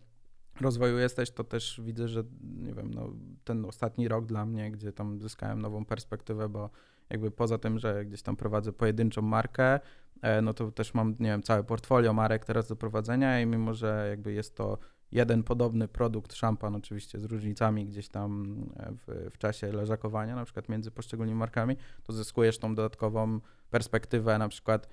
rozwoju 0.62 0.98
jesteś, 0.98 1.32
to 1.32 1.44
też 1.44 1.82
widzę, 1.84 2.08
że 2.08 2.24
nie 2.42 2.74
wiem, 2.74 2.94
no, 2.94 3.14
ten 3.44 3.66
ostatni 3.66 4.08
rok 4.08 4.26
dla 4.26 4.46
mnie, 4.46 4.72
gdzie 4.72 4.94
tam 4.94 5.22
zyskałem 5.22 5.62
nową 5.62 5.86
perspektywę, 5.86 6.50
bo 6.50 6.70
jakby 7.10 7.32
poza 7.32 7.58
tym, 7.58 7.80
że 7.80 8.06
gdzieś 8.06 8.22
tam 8.22 8.36
prowadzę 8.36 8.74
pojedynczą 8.74 9.22
markę, 9.22 9.80
e, 10.22 10.42
no 10.42 10.54
to 10.54 10.72
też 10.72 10.94
mam, 10.94 11.16
nie 11.20 11.30
wiem, 11.30 11.44
całe 11.44 11.64
portfolio 11.64 12.14
marek 12.14 12.46
teraz 12.46 12.68
do 12.68 12.76
prowadzenia 12.76 13.42
i 13.42 13.46
mimo, 13.46 13.74
że 13.74 14.08
jakby 14.10 14.34
jest 14.34 14.56
to 14.56 14.78
jeden 15.12 15.44
podobny 15.44 15.88
produkt, 15.88 16.34
szampan 16.34 16.76
oczywiście 16.76 17.20
z 17.20 17.24
różnicami 17.24 17.86
gdzieś 17.86 18.10
tam 18.10 18.56
e, 18.76 18.92
w, 18.92 19.32
w 19.34 19.38
czasie 19.38 19.72
leżakowania, 19.72 20.36
na 20.36 20.46
przykład 20.46 20.70
między 20.70 20.92
poszczególnymi 20.92 21.40
markami, 21.40 21.78
to 22.04 22.14
zyskujesz 22.14 22.58
tą 22.60 22.76
dodatkową 22.76 23.40
perspektywę 23.70 24.38
na 24.38 24.50
przykład 24.50 24.90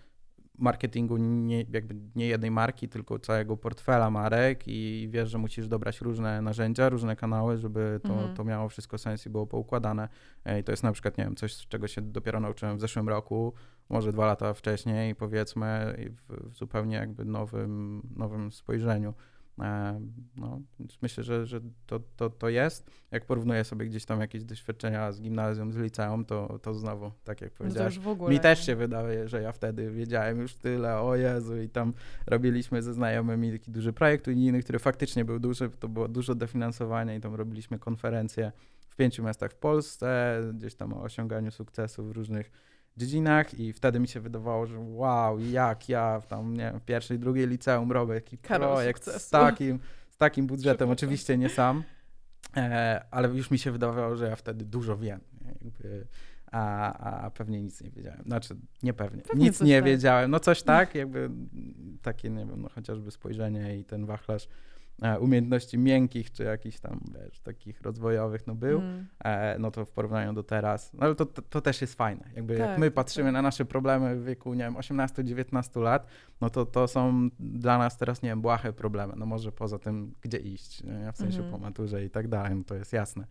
marketingu 0.59 1.17
nie, 1.17 1.65
jakby 1.71 1.95
nie 2.17 2.27
jednej 2.27 2.51
marki, 2.51 2.89
tylko 2.89 3.19
całego 3.19 3.57
portfela 3.57 4.11
marek 4.11 4.63
i 4.67 5.09
wiesz, 5.11 5.31
że 5.31 5.39
musisz 5.39 5.69
dobrać 5.69 6.01
różne 6.01 6.43
narzędzia, 6.43 6.89
różne 6.89 7.17
kanały, 7.17 7.57
żeby 7.57 8.01
to, 8.03 8.13
Mhm. 8.13 8.37
to 8.37 8.45
miało 8.45 8.69
wszystko 8.69 8.99
sens 8.99 9.27
i 9.27 9.31
było 9.31 9.47
poukładane. 9.47 10.09
E, 10.45 10.61
I 10.61 10.65
to 10.65 10.73
jest 10.73 10.83
na 10.83 10.93
przykład, 10.93 11.19
nie 11.19 11.25
wiem, 11.25 11.37
coś, 11.37 11.67
czego 11.67 11.89
się 11.89 12.03
dopiero 12.03 12.41
nauczyłem 12.41 12.77
w 12.77 12.81
zeszłym 12.81 13.09
roku, 13.09 13.53
może 13.89 14.13
dwa 14.13 14.27
lata 14.27 14.55
wcześniej, 14.55 15.15
powiedzmy, 15.15 15.95
w, 16.29 16.51
w 16.51 16.55
zupełnie 16.55 16.97
jakby 16.97 17.25
nowym, 17.25 18.03
nowym 18.17 18.53
spojrzeniu. 18.53 19.15
E, 19.61 20.01
No, 20.37 20.61
myślę, 21.03 21.25
że, 21.25 21.47
że 21.47 21.61
to, 21.87 22.01
to, 22.17 22.31
to 22.31 22.49
jest. 22.49 22.91
Jak 23.11 23.27
porównuję 23.27 23.65
sobie 23.65 23.87
gdzieś 23.87 24.05
tam 24.05 24.21
jakieś 24.21 24.45
doświadczenia 24.45 25.13
z 25.13 25.21
gimnazjum, 25.21 25.73
z 25.73 25.77
liceum, 25.77 26.25
to, 26.25 26.59
to 26.63 26.75
znowu, 26.75 27.13
tak 27.25 27.41
jak 27.41 27.51
No 27.53 27.59
powiedziałeś, 27.59 27.99
ogóle. 28.07 28.31
mi 28.35 28.41
też 28.41 28.59
nie? 28.59 28.65
się 28.65 28.77
wydaje, 28.77 29.29
że 29.29 29.43
ja 29.43 29.53
wtedy 29.53 29.91
wiedziałem 29.91 30.41
już 30.41 30.55
tyle, 30.55 31.01
o 31.01 31.17
Jezu, 31.17 31.57
i 31.61 31.69
tam 31.69 31.93
robiliśmy 32.27 32.83
ze 32.83 32.95
znajomymi 32.95 33.53
taki 33.53 33.71
duży 33.71 33.93
projekt 33.93 34.29
unijny, 34.29 34.63
który 34.63 34.79
faktycznie 34.79 35.25
był 35.25 35.39
duży, 35.39 35.71
to 35.71 35.89
było 35.89 36.09
dużo 36.09 36.35
dofinansowania 36.35 37.15
i 37.15 37.21
tam 37.21 37.35
robiliśmy 37.35 37.79
konferencje 37.79 38.53
w 38.89 38.97
pięciu 38.97 39.23
miastach 39.23 39.51
w 39.53 39.57
Polsce, 39.57 40.41
gdzieś 40.55 40.75
tam 40.75 40.93
o 40.93 41.03
osiąganiu 41.03 41.51
sukcesu 41.51 42.05
w 42.05 42.11
różnych 42.11 42.51
dziedzinach 42.97 43.61
i 43.61 43.73
wtedy 43.73 44.01
mi 44.01 44.09
się 44.09 44.21
wydawało, 44.21 44.67
że 44.67 44.79
wow, 44.79 45.41
jak 45.41 45.89
ja 45.89 46.21
w 46.21 46.27
tam, 46.27 46.55
nie 46.55 46.71
wiem, 46.71 46.81
w 46.81 46.85
pierwszej, 46.85 47.19
drugiej 47.19 47.47
liceum 47.47 47.93
robię 47.93 48.21
Karol 48.43 48.75
projekt 48.75 49.05
z 49.05 49.31
takim, 49.31 49.81
z 50.11 50.17
takim 50.17 50.47
budżetem, 50.47 50.89
Szybko. 50.89 50.93
oczywiście 50.93 51.39
nie 51.39 51.49
sam, 51.49 51.83
E, 52.57 53.05
ale 53.11 53.29
już 53.29 53.51
mi 53.51 53.59
się 53.59 53.73
wydawało, 53.73 54.17
że 54.17 54.29
ja 54.29 54.37
wtedy 54.37 54.65
dużo 54.65 54.97
wiem. 54.97 55.21
Jakby, 55.45 56.07
a, 56.53 56.93
a 57.25 57.31
pewnie 57.31 57.63
nic 57.63 57.81
nie 57.81 57.91
wiedziałem. 57.91 58.23
Znaczy, 58.27 58.57
nie 58.83 58.93
pewnie. 58.93 59.23
Nic 59.35 59.61
nie 59.61 59.77
tak. 59.77 59.85
wiedziałem. 59.85 60.31
No 60.31 60.41
coś 60.41 60.63
tak, 60.63 60.95
jakby 60.95 61.31
takie, 62.03 62.31
nie 62.31 62.47
wiem, 62.47 62.63
no 62.63 62.69
chociażby 62.69 63.11
spojrzenie 63.11 63.79
i 63.79 63.85
ten 63.85 64.07
wachlarz 64.07 64.49
umiejętności 65.21 65.79
miękkich, 65.79 66.31
czy 66.33 66.43
jakichś 66.43 66.81
tam, 66.81 67.01
wiesz, 67.15 67.41
takich 67.41 67.83
rozwojowych, 67.83 68.47
no 68.47 68.55
był. 68.55 68.79
Mm. 68.79 69.07
E, 69.25 69.59
no 69.59 69.71
to 69.71 69.85
w 69.85 69.91
porównaniu 69.91 70.33
do 70.33 70.43
teraz, 70.43 70.93
no 70.93 71.01
ale 71.01 71.15
to, 71.15 71.27
to, 71.27 71.43
to 71.43 71.61
też 71.61 71.81
jest 71.81 71.95
fajne. 71.95 72.31
Jakby 72.37 72.57
Tak, 72.57 72.69
jak 72.69 72.79
my 72.79 72.87
tak, 72.87 72.95
patrzymy 72.95 73.27
tak. 73.27 73.33
na 73.33 73.43
nasze 73.43 73.65
problemy 73.65 74.17
w 74.17 74.25
wieku, 74.25 74.55
nie 74.55 74.65
wiem, 74.65 74.75
18-19 74.75 75.81
lat, 75.83 76.07
no 76.41 76.51
to 76.51 76.67
to 76.67 76.89
są 76.89 77.29
dla 77.41 77.79
nas 77.79 77.97
teraz, 77.99 78.23
nie 78.23 78.29
wiem, 78.29 78.41
błahe 78.41 78.73
problemy. 78.73 79.15
No 79.17 79.27
może 79.27 79.53
poza 79.53 79.79
tym, 79.79 80.15
gdzie 80.21 80.39
iść, 80.39 80.83
nie? 80.85 81.13
w 81.13 81.17
sensie 81.17 81.39
Mhm. 81.39 81.53
po 81.53 81.59
maturze 81.59 82.05
i 82.05 82.11
tak 82.11 82.29
dalej, 82.29 82.55
no 82.55 82.65
to 82.65 82.75
jest 82.75 82.93
jasne. 82.93 83.27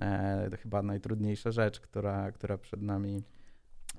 E, 0.00 0.48
to 0.50 0.56
chyba 0.56 0.82
najtrudniejsza 0.82 1.50
rzecz, 1.50 1.80
która, 1.80 2.32
która 2.32 2.58
przed 2.58 2.82
nami 2.82 3.22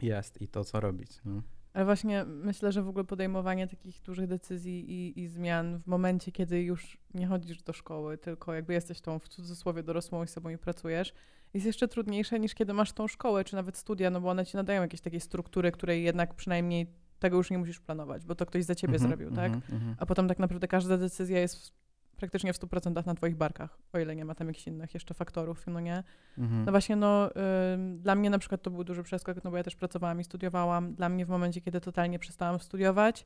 jest 0.02 0.42
i 0.42 0.48
to, 0.48 0.64
co 0.64 0.80
robić. 0.80 1.22
No. 1.26 1.42
Ale 1.76 1.86
właśnie 1.86 2.26
myślę, 2.26 2.72
że 2.72 2.84
w 2.84 2.88
ogóle 2.88 3.04
podejmowanie 3.06 3.68
takich 3.68 4.02
dużych 4.02 4.28
decyzji 4.28 4.92
i, 4.92 5.20
i 5.20 5.28
zmian 5.28 5.80
w 5.80 5.88
momencie, 5.88 6.32
kiedy 6.32 6.64
już 6.64 6.98
nie 7.14 7.28
chodzisz 7.28 7.64
do 7.64 7.74
szkoły, 7.74 8.18
tylko 8.18 8.54
jakby 8.54 8.74
jesteś 8.74 9.02
tą 9.02 9.20
w 9.20 9.28
cudzysłowie 9.28 9.84
dorosłą 9.84 10.24
i 10.24 10.28
z 10.28 10.30
sobą 10.30 10.50
i 10.50 10.58
pracujesz, 10.58 11.14
jest 11.54 11.66
jeszcze 11.66 11.88
trudniejsze 11.88 12.40
niż 12.40 12.54
kiedy 12.56 12.74
masz 12.74 12.92
tą 12.92 13.08
szkołę, 13.08 13.44
czy 13.44 13.56
nawet 13.56 13.78
studia, 13.78 14.10
no 14.10 14.22
bo 14.22 14.30
one 14.30 14.46
ci 14.46 14.58
nadają 14.58 14.82
jakieś 14.82 15.02
takiej 15.02 15.20
struktury, 15.20 15.72
której 15.72 16.04
jednak 16.04 16.34
przynajmniej 16.34 16.88
tego 17.20 17.38
już 17.38 17.52
nie 17.52 17.58
musisz 17.58 17.80
planować, 17.80 18.26
bo 18.26 18.36
to 18.36 18.46
ktoś 18.46 18.64
za 18.64 18.76
ciebie 18.76 18.94
Mhm, 18.94 19.10
zrobił, 19.10 19.36
tak? 19.36 19.54
mhm, 19.54 19.74
mhm. 19.74 19.96
A 20.00 20.06
potem 20.06 20.28
tak 20.28 20.40
naprawdę 20.40 20.68
każda 20.68 20.98
decyzja 20.98 21.40
jest 21.40 21.74
praktycznie 22.16 22.54
w 22.54 22.60
100% 22.60 23.06
na 23.06 23.16
twoich 23.16 23.36
barkach, 23.36 23.78
o 23.94 24.00
ile 24.00 24.16
nie 24.16 24.26
ma 24.26 24.36
tam 24.36 24.48
jakichś 24.48 24.68
innych 24.68 24.94
jeszcze 24.94 25.14
faktorów, 25.14 25.68
no 25.68 25.80
nie? 25.80 26.04
Mhm. 26.38 26.66
No 26.66 26.72
właśnie, 26.72 26.96
no 26.96 27.30
ym, 27.74 28.00
dla 28.00 28.16
mnie 28.16 28.30
na 28.30 28.40
przykład 28.40 28.62
to 28.62 28.72
był 28.72 28.84
duży 28.84 29.04
przeskok, 29.04 29.44
no 29.44 29.52
bo 29.52 29.58
ja 29.58 29.64
też 29.64 29.76
pracowałam 29.76 30.20
i 30.20 30.24
studiowałam. 30.24 30.94
Dla 30.94 31.10
mnie 31.10 31.26
w 31.26 31.30
momencie, 31.30 31.62
kiedy 31.62 31.82
totalnie 31.82 32.20
przestałam 32.20 32.60
studiować, 32.60 33.26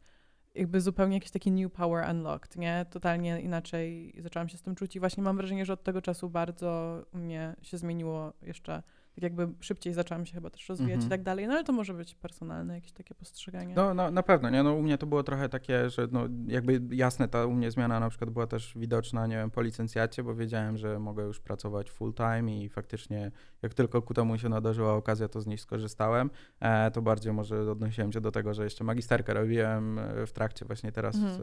jakby 0.55 0.81
zupełnie 0.81 1.15
jakiś 1.15 1.31
taki 1.31 1.51
new 1.51 1.71
power 1.71 2.09
unlocked, 2.09 2.55
nie? 2.55 2.85
Totalnie 2.89 3.41
inaczej 3.41 4.15
zaczęłam 4.19 4.49
się 4.49 4.57
z 4.57 4.61
tym 4.61 4.75
czuć 4.75 4.95
i 4.95 4.99
właśnie 4.99 5.23
mam 5.23 5.37
wrażenie, 5.37 5.65
że 5.65 5.73
od 5.73 5.83
tego 5.83 6.01
czasu 6.01 6.29
bardzo 6.29 7.01
u 7.13 7.17
mnie 7.17 7.55
się 7.61 7.77
zmieniło 7.77 8.33
jeszcze, 8.41 8.83
tak 9.21 9.23
jakby 9.37 9.47
szybciej 9.59 9.93
zaczęłam 9.93 10.25
się 10.25 10.33
chyba 10.33 10.49
też 10.49 10.69
rozwijać 10.69 10.93
Mhm. 10.93 11.07
i 11.07 11.09
tak 11.09 11.23
dalej, 11.23 11.47
no 11.47 11.53
ale 11.53 11.63
to 11.63 11.73
może 11.73 11.93
być 11.93 12.15
personalne 12.15 12.75
jakieś 12.75 12.91
takie 12.91 13.15
postrzeganie. 13.15 13.75
No, 13.75 13.93
no 13.93 14.11
na 14.11 14.23
pewno, 14.23 14.49
nie? 14.49 14.63
No, 14.63 14.73
u 14.73 14.81
mnie 14.81 14.97
to 14.97 15.07
było 15.07 15.23
trochę 15.23 15.49
takie, 15.49 15.89
że 15.89 16.07
no, 16.11 16.23
jakby 16.47 16.95
jasne, 16.95 17.27
ta 17.27 17.45
u 17.45 17.53
mnie 17.53 17.71
zmiana 17.71 17.99
na 17.99 18.09
przykład 18.09 18.29
była 18.29 18.47
też 18.47 18.73
widoczna, 18.75 19.27
nie 19.27 19.35
wiem, 19.35 19.51
po 19.51 19.61
licencjacie, 19.61 20.23
bo 20.23 20.35
wiedziałem, 20.35 20.77
że 20.77 20.99
mogę 20.99 21.23
już 21.23 21.39
pracować 21.39 21.91
full 21.91 22.13
time 22.13 22.59
i 22.63 22.69
faktycznie 22.69 23.31
jak 23.61 23.73
tylko 23.73 24.01
ku 24.01 24.13
temu 24.13 24.37
się 24.37 24.49
nadarzyła 24.49 24.93
okazja, 24.93 25.27
to 25.27 25.41
z 25.41 25.47
niej 25.47 25.57
skorzystałem. 25.57 26.29
E, 26.59 26.91
to 26.91 27.01
bardziej 27.01 27.33
może 27.33 27.71
odnosiłem 27.71 28.11
się 28.11 28.21
do 28.21 28.31
tego, 28.31 28.53
że 28.53 28.63
jeszcze 28.63 28.83
magisterkę 28.83 29.33
robiłem 29.33 29.99
e, 29.99 30.25
w 30.25 30.31
trakcie 30.31 30.65
właśnie 30.65 30.91
teraz 30.91 31.15
Mhm. 31.15 31.41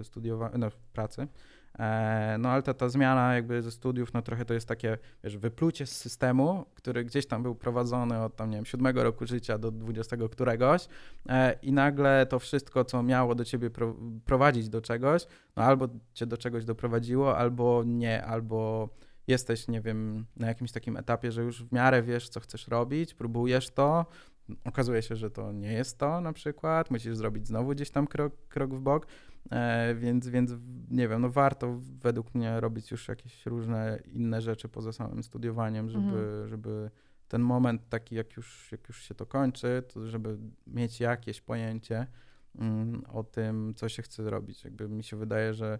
e, 0.00 0.04
studiowania, 0.04 0.58
no, 0.58 0.68
pracy. 0.92 1.28
E, 1.78 2.36
no 2.38 2.48
ale 2.48 2.62
ta, 2.62 2.74
ta 2.74 2.88
zmiana 2.88 3.34
jakby 3.34 3.62
ze 3.62 3.70
studiów, 3.70 4.14
no 4.14 4.22
trochę 4.22 4.44
to 4.44 4.54
jest 4.54 4.68
takie, 4.68 4.98
wiesz, 5.24 5.36
wyplucie 5.36 5.86
z 5.86 5.96
systemu, 5.96 6.66
który 6.74 7.04
gdzieś 7.04 7.26
tam 7.26 7.42
był 7.42 7.54
prowadzony 7.54 8.22
od 8.22 8.36
tam, 8.36 8.50
nie 8.50 8.56
wiem, 8.56 8.66
siódmego 8.66 9.04
roku 9.04 9.26
życia 9.26 9.58
do 9.58 9.70
dwudziestego 9.70 10.28
któregoś 10.28 10.88
e, 11.28 11.52
i 11.62 11.72
nagle 11.72 12.26
to 12.26 12.38
wszystko, 12.38 12.84
co 12.84 13.02
miało 13.02 13.34
do 13.34 13.44
ciebie 13.44 13.70
pro, 13.70 13.96
prowadzić 14.24 14.68
do 14.68 14.80
czegoś, 14.80 15.26
no 15.56 15.62
albo 15.62 15.88
cię 16.14 16.26
do 16.26 16.36
czegoś 16.36 16.64
doprowadziło, 16.64 17.38
albo 17.38 17.82
nie, 17.86 18.24
albo 18.24 18.88
jesteś, 19.26 19.68
nie 19.68 19.80
wiem, 19.80 20.26
na 20.36 20.46
jakimś 20.46 20.72
takim 20.72 20.96
etapie, 20.96 21.32
że 21.32 21.42
już 21.42 21.64
w 21.64 21.72
miarę 21.72 22.02
wiesz, 22.02 22.28
co 22.28 22.40
chcesz 22.40 22.68
robić, 22.68 23.14
próbujesz 23.14 23.70
to, 23.70 24.06
okazuje 24.64 25.02
się, 25.02 25.16
że 25.16 25.30
to 25.30 25.52
nie 25.52 25.72
jest 25.72 25.98
to 25.98 26.20
na 26.20 26.32
przykład, 26.32 26.90
musisz 26.90 27.16
zrobić 27.16 27.46
znowu 27.46 27.70
gdzieś 27.70 27.90
tam 27.90 28.06
krok, 28.06 28.32
krok 28.48 28.74
w 28.74 28.80
bok, 28.80 29.06
więc, 29.94 30.28
więc 30.28 30.52
nie 30.90 31.08
wiem, 31.08 31.22
no 31.22 31.30
warto 31.30 31.80
według 31.80 32.34
mnie 32.34 32.60
robić 32.60 32.90
już 32.90 33.08
jakieś 33.08 33.46
różne 33.46 33.98
inne 34.06 34.40
rzeczy 34.40 34.68
poza 34.68 34.92
samym 34.92 35.22
studiowaniem, 35.22 35.88
żeby, 35.88 36.06
Mhm. 36.06 36.48
żeby 36.48 36.90
ten 37.28 37.42
moment 37.42 37.88
taki, 37.88 38.14
jak 38.14 38.36
już, 38.36 38.72
jak 38.72 38.88
już 38.88 39.02
się 39.02 39.14
to 39.14 39.26
kończy, 39.26 39.82
to 39.92 40.06
żeby 40.06 40.38
mieć 40.66 41.00
jakieś 41.00 41.40
pojęcie 41.40 42.06
mm, 42.58 43.02
o 43.12 43.24
tym, 43.24 43.74
co 43.76 43.88
się 43.88 44.02
chce 44.02 44.24
zrobić. 44.24 44.64
Jakby 44.64 44.88
mi 44.88 45.04
się 45.04 45.16
wydaje, 45.16 45.54
że 45.54 45.66
e, 45.74 45.78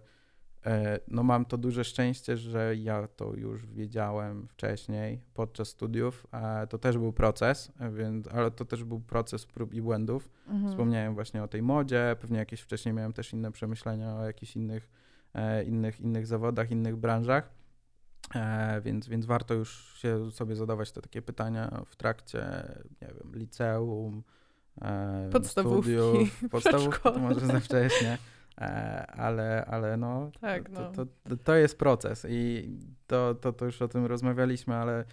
no 1.07 1.23
mam 1.23 1.45
to 1.45 1.57
duże 1.57 1.83
szczęście, 1.83 2.37
że 2.37 2.75
ja 2.75 3.07
to 3.07 3.33
już 3.33 3.65
wiedziałem 3.65 4.47
wcześniej 4.47 5.21
podczas 5.33 5.67
studiów. 5.67 6.27
E, 6.31 6.67
to 6.67 6.77
też 6.77 6.97
był 6.97 7.13
proces, 7.13 7.71
e, 7.79 7.91
więc, 7.91 8.27
ale 8.27 8.51
to 8.51 8.65
też 8.65 8.83
był 8.83 8.99
proces 8.99 9.45
prób 9.45 9.73
i 9.73 9.81
błędów. 9.81 10.29
Mhm. 10.47 10.71
Wspomniałem 10.71 11.13
właśnie 11.13 11.43
o 11.43 11.47
tej 11.47 11.61
modzie, 11.61 12.15
pewnie 12.19 12.37
jakieś 12.37 12.61
wcześniej 12.61 12.93
miałem 12.93 13.13
też 13.13 13.33
inne 13.33 13.51
przemyślenia 13.51 14.15
o 14.15 14.25
jakichś 14.25 14.55
innych, 14.55 14.89
e, 15.33 15.63
innych, 15.63 15.99
innych 15.99 16.27
zawodach, 16.27 16.71
innych 16.71 16.95
branżach. 16.95 17.49
E, 18.35 18.81
więc, 18.81 19.07
więc 19.07 19.25
warto 19.25 19.53
już 19.53 19.97
się 19.97 20.31
sobie 20.31 20.55
zadawać 20.55 20.91
te 20.91 21.01
takie 21.01 21.21
pytania 21.21 21.81
w 21.85 21.95
trakcie, 21.95 22.73
nie 23.01 23.07
wiem, 23.07 23.31
liceum, 23.35 24.23
e, 24.81 25.29
Podstawówki, 25.31 25.81
studiów, 25.81 26.41
podstawówki, 26.51 27.03
to 27.03 27.19
może 27.19 27.39
za 27.39 27.59
wcześnie, 27.59 28.13
e, 28.13 28.17
ale, 29.07 29.65
ale 29.65 29.97
no, 29.97 30.31
Tak, 30.41 30.69
to, 30.69 30.81
no. 30.81 30.91
to, 30.91 31.05
to, 31.05 31.37
to 31.37 31.55
jest 31.55 31.77
proces 31.77 32.25
i 32.29 32.69
to, 33.07 33.35
to, 33.35 33.53
to 33.53 33.65
już 33.65 33.81
o 33.81 33.87
tym 33.87 34.05
rozmawialiśmy, 34.05 34.75
ale 34.75 35.05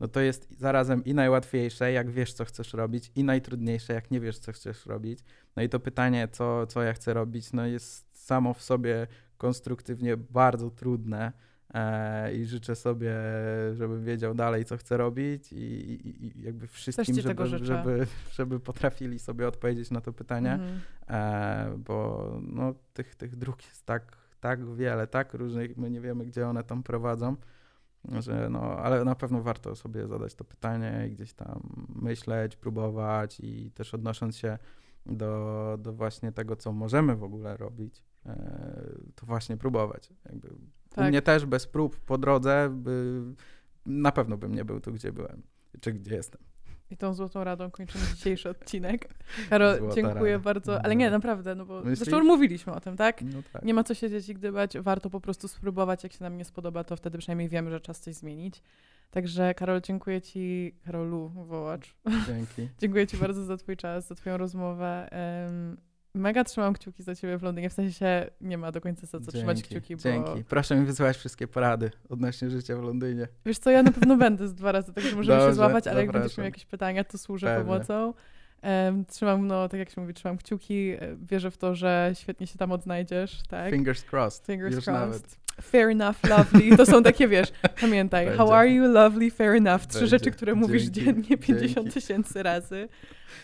no 0.00 0.08
to 0.08 0.20
jest 0.20 0.58
zarazem 0.58 1.04
i 1.04 1.14
najłatwiejsze, 1.14 1.92
jak 1.92 2.10
wiesz, 2.10 2.32
co 2.32 2.44
chcesz 2.44 2.72
robić, 2.72 3.12
i 3.14 3.24
najtrudniejsze, 3.24 3.92
jak 3.92 4.10
nie 4.10 4.20
wiesz, 4.20 4.38
co 4.38 4.52
chcesz 4.52 4.86
robić. 4.86 5.24
No 5.56 5.62
i 5.62 5.68
to 5.68 5.80
pytanie, 5.80 6.28
co, 6.32 6.66
co 6.66 6.82
ja 6.82 6.92
chcę 6.92 7.14
robić, 7.14 7.52
no 7.52 7.66
jest 7.66 8.24
samo 8.24 8.54
w 8.54 8.62
sobie 8.62 9.06
konstruktywnie 9.38 10.16
bardzo 10.16 10.70
trudne. 10.70 11.32
E, 11.74 12.34
I 12.34 12.46
życzę 12.46 12.74
sobie, 12.76 13.14
żebym 13.72 14.04
wiedział 14.04 14.34
dalej, 14.34 14.64
co 14.64 14.76
chcę 14.76 14.96
robić, 14.96 15.52
i, 15.52 15.56
i, 15.56 16.26
i 16.26 16.42
jakby 16.42 16.66
wszystkim, 16.66 17.20
żeby, 17.20 17.46
żeby, 17.46 18.06
żeby 18.32 18.60
potrafili 18.60 19.18
sobie 19.18 19.48
odpowiedzieć 19.48 19.90
na 19.90 20.00
to 20.00 20.12
pytanie, 20.12 20.52
Mhm. 20.52 20.80
e, 21.08 21.78
bo 21.78 22.30
no, 22.42 22.74
tych, 22.92 23.14
tych 23.14 23.36
dróg 23.36 23.62
jest 23.62 23.86
tak, 23.86 24.16
tak 24.40 24.74
wiele, 24.74 25.06
tak 25.06 25.34
różnych, 25.34 25.76
my 25.76 25.90
nie 25.90 26.00
wiemy, 26.00 26.26
gdzie 26.26 26.48
one 26.48 26.64
tam 26.64 26.82
prowadzą, 26.82 27.36
że 28.18 28.48
no, 28.50 28.60
ale 28.60 29.04
na 29.04 29.14
pewno 29.14 29.42
warto 29.42 29.76
sobie 29.76 30.06
zadać 30.06 30.34
to 30.34 30.44
pytanie 30.44 31.06
i 31.08 31.10
gdzieś 31.10 31.32
tam 31.32 31.86
myśleć, 31.94 32.56
próbować 32.56 33.40
i 33.40 33.70
też 33.70 33.94
odnosząc 33.94 34.36
się 34.36 34.58
do, 35.06 35.76
do 35.80 35.92
właśnie 35.92 36.32
tego, 36.32 36.56
co 36.56 36.72
możemy 36.72 37.16
w 37.16 37.24
ogóle 37.24 37.56
robić, 37.56 38.02
e, 38.26 38.82
to 39.14 39.26
właśnie 39.26 39.56
próbować. 39.56 40.12
Jakby 40.24 40.48
U 40.92 40.94
Tak. 40.94 41.08
mnie 41.08 41.22
też 41.22 41.46
bez 41.46 41.66
prób 41.66 41.96
po 42.00 42.18
drodze 42.18 42.68
by, 42.72 43.22
na 43.86 44.12
pewno 44.12 44.36
bym 44.36 44.54
nie 44.54 44.64
był 44.64 44.80
tu, 44.80 44.92
gdzie 44.92 45.12
byłem, 45.12 45.42
czy 45.80 45.92
gdzie 45.92 46.14
jestem. 46.14 46.40
I 46.90 46.96
tą 46.96 47.14
złotą 47.14 47.44
radą 47.44 47.70
kończymy 47.70 48.04
dzisiejszy 48.14 48.48
odcinek. 48.48 49.14
Karol, 49.50 49.78
Złota 49.78 49.94
dziękuję 49.94 50.32
rada. 50.32 50.44
bardzo. 50.44 50.82
Ale 50.84 50.96
nie, 50.96 51.10
naprawdę, 51.10 51.54
no 51.54 51.66
bo 51.66 51.80
Myślisz? 51.80 51.98
zresztą 51.98 52.24
mówiliśmy 52.24 52.72
o 52.72 52.80
tym, 52.80 52.96
tak? 52.96 53.22
No 53.22 53.42
tak. 53.52 53.62
Nie 53.64 53.74
ma 53.74 53.84
co 53.84 53.94
siedzieć 53.94 54.28
i 54.28 54.34
gdybać, 54.34 54.78
warto 54.78 55.10
po 55.10 55.20
prostu 55.20 55.48
spróbować. 55.48 56.02
Jak 56.02 56.12
się 56.12 56.24
nam 56.24 56.36
nie 56.36 56.44
spodoba, 56.44 56.84
to 56.84 56.96
wtedy 56.96 57.18
przynajmniej 57.18 57.48
wiemy, 57.48 57.70
że 57.70 57.80
czas 57.80 58.00
coś 58.00 58.14
zmienić. 58.14 58.62
Także 59.10 59.54
Karol, 59.54 59.80
dziękuję 59.80 60.22
Ci, 60.22 60.74
Karolu, 60.84 61.28
wołacz. 61.28 61.94
Dzięki. 62.26 62.68
dziękuję 62.80 63.06
Ci 63.06 63.16
bardzo 63.16 63.44
za 63.44 63.56
Twój 63.56 63.76
czas, 63.76 64.06
za 64.08 64.14
Twoją 64.14 64.36
rozmowę. 64.36 65.08
Em, 65.12 65.76
mega 66.14 66.44
trzymam 66.44 66.74
kciuki 66.74 67.02
za 67.02 67.14
Ciebie 67.14 67.38
w 67.38 67.42
Londynie. 67.42 67.70
W 67.70 67.72
sensie 67.72 68.30
nie 68.40 68.58
ma 68.58 68.72
do 68.72 68.80
końca 68.80 69.06
za 69.06 69.20
co 69.20 69.32
trzymać 69.32 69.62
kciuki, 69.62 69.96
bo 69.96 70.02
Dzięki. 70.02 70.44
Proszę 70.44 70.76
mi 70.76 70.86
wysyłać 70.86 71.16
wszystkie 71.16 71.48
porady 71.48 71.90
odnośnie 72.08 72.50
życia 72.50 72.76
w 72.76 72.82
Londynie. 72.82 73.28
wiesz 73.46 73.58
co, 73.58 73.70
ja 73.70 73.82
na 73.82 73.92
pewno 73.92 74.16
będę 74.16 74.48
z 74.48 74.54
dwa 74.54 74.72
razy, 74.72 74.92
także 74.92 75.16
możemy 75.16 75.38
się 75.38 75.44
Dobrze, 75.44 75.54
złapać, 75.54 75.86
ale 75.86 76.00
jak 76.00 76.06
będziesz 76.12 76.22
zapraszam. 76.30 76.42
miał 76.42 76.48
jakieś 76.48 76.66
pytania, 76.66 77.04
to 77.04 77.18
służę 77.18 77.46
Pewnie. 77.46 77.64
pomocą. 77.64 78.14
Trzymam, 79.08 79.46
no 79.46 79.68
tak 79.68 79.78
jak 79.80 79.90
się 79.90 80.00
mówi, 80.00 80.14
trzymam 80.14 80.36
kciuki. 80.38 80.90
e, 80.90 81.16
Wierzę 81.30 81.50
w 81.50 81.56
to, 81.56 81.74
że 81.74 82.10
świetnie 82.14 82.46
się 82.46 82.58
tam 82.58 82.72
odnajdziesz, 82.72 83.42
tak? 83.48 83.72
Fingers 83.72 84.04
crossed. 84.12 84.46
Fingers 84.46 84.74
Już 84.76 84.84
crossed. 84.84 85.06
nawet. 85.06 85.40
Fair 85.62 85.88
enough, 85.88 86.16
lovely. 86.28 86.76
To 86.76 86.86
są 86.86 87.02
takie, 87.02 87.28
wiesz, 87.28 87.52
pamiętaj. 87.80 88.26
How 88.36 88.36
Będzie. 88.36 88.54
are 88.54 88.68
you, 88.70 88.92
lovely, 88.92 89.30
fair 89.30 89.50
enough. 89.54 89.80
Trzy 89.86 89.92
Będzie. 89.92 90.06
rzeczy, 90.06 90.30
które 90.30 90.54
mówisz 90.54 90.82
Dzięki. 90.82 91.00
dziennie 91.22 91.38
50 91.38 91.74
Dzięki. 91.74 91.90
tysięcy 91.90 92.42
razy. 92.42 92.88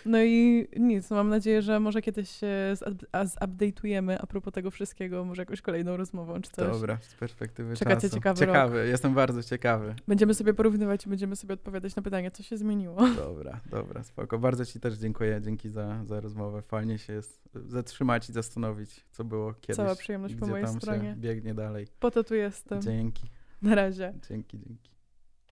No 0.07 0.23
i 0.23 0.67
nic, 0.77 1.11
mam 1.11 1.29
nadzieję, 1.29 1.63
że 1.63 1.81
może 1.81 2.03
kiedyś 2.03 2.31
się 2.31 2.75
zupdate'ujemy 3.13 4.17
a 4.21 4.27
propos 4.27 4.55
tego 4.55 4.71
wszystkiego, 4.71 5.25
może 5.25 5.43
jakąś 5.43 5.61
kolejną 5.61 5.97
rozmową 5.97 6.43
czy 6.43 6.51
coś. 6.51 6.73
Dobra, 6.73 6.99
z 7.01 7.15
perspektywy 7.15 7.77
Czeka 7.77 7.97
cię 7.97 8.01
czasu. 8.01 8.15
ciekawy 8.15 8.39
ciekawy, 8.39 8.89
jestem 8.89 9.15
bardzo 9.15 9.43
ciekawy. 9.43 9.95
Będziemy 10.09 10.35
sobie 10.35 10.55
porównywać 10.55 11.07
i 11.07 11.09
będziemy 11.09 11.37
sobie 11.37 11.55
odpowiadać 11.55 11.97
na 11.97 12.03
pytania, 12.03 12.31
co 12.31 12.43
się 12.43 12.57
zmieniło. 12.57 13.09
Dobra, 13.17 13.61
dobra, 13.71 14.03
spoko. 14.03 14.39
Bardzo 14.39 14.65
ci 14.65 14.81
też 14.81 14.95
dziękuję, 14.95 15.41
dzięki 15.43 15.71
za, 15.71 16.05
za 16.05 16.21
rozmowę. 16.21 16.63
Fajnie 16.63 16.99
się 16.99 17.13
jest 17.13 17.49
zatrzymać 17.55 18.29
i 18.29 18.33
zastanowić, 18.33 19.05
co 19.11 19.25
było 19.25 19.55
kiedyś. 19.55 19.77
Cała 19.77 19.95
przyjemność 19.95 20.35
po 20.35 20.47
mojej 20.47 20.69
stronie. 20.69 21.11
się 21.11 21.17
biegnie 21.17 21.55
dalej. 21.55 21.87
Po 22.01 22.11
to 22.11 22.25
tu 22.25 22.35
jestem. 22.35 22.83
Dzięki. 22.83 23.23
Na 23.63 23.75
razie. 23.75 24.15
Dzięki, 24.29 24.59
dzięki. 24.59 24.96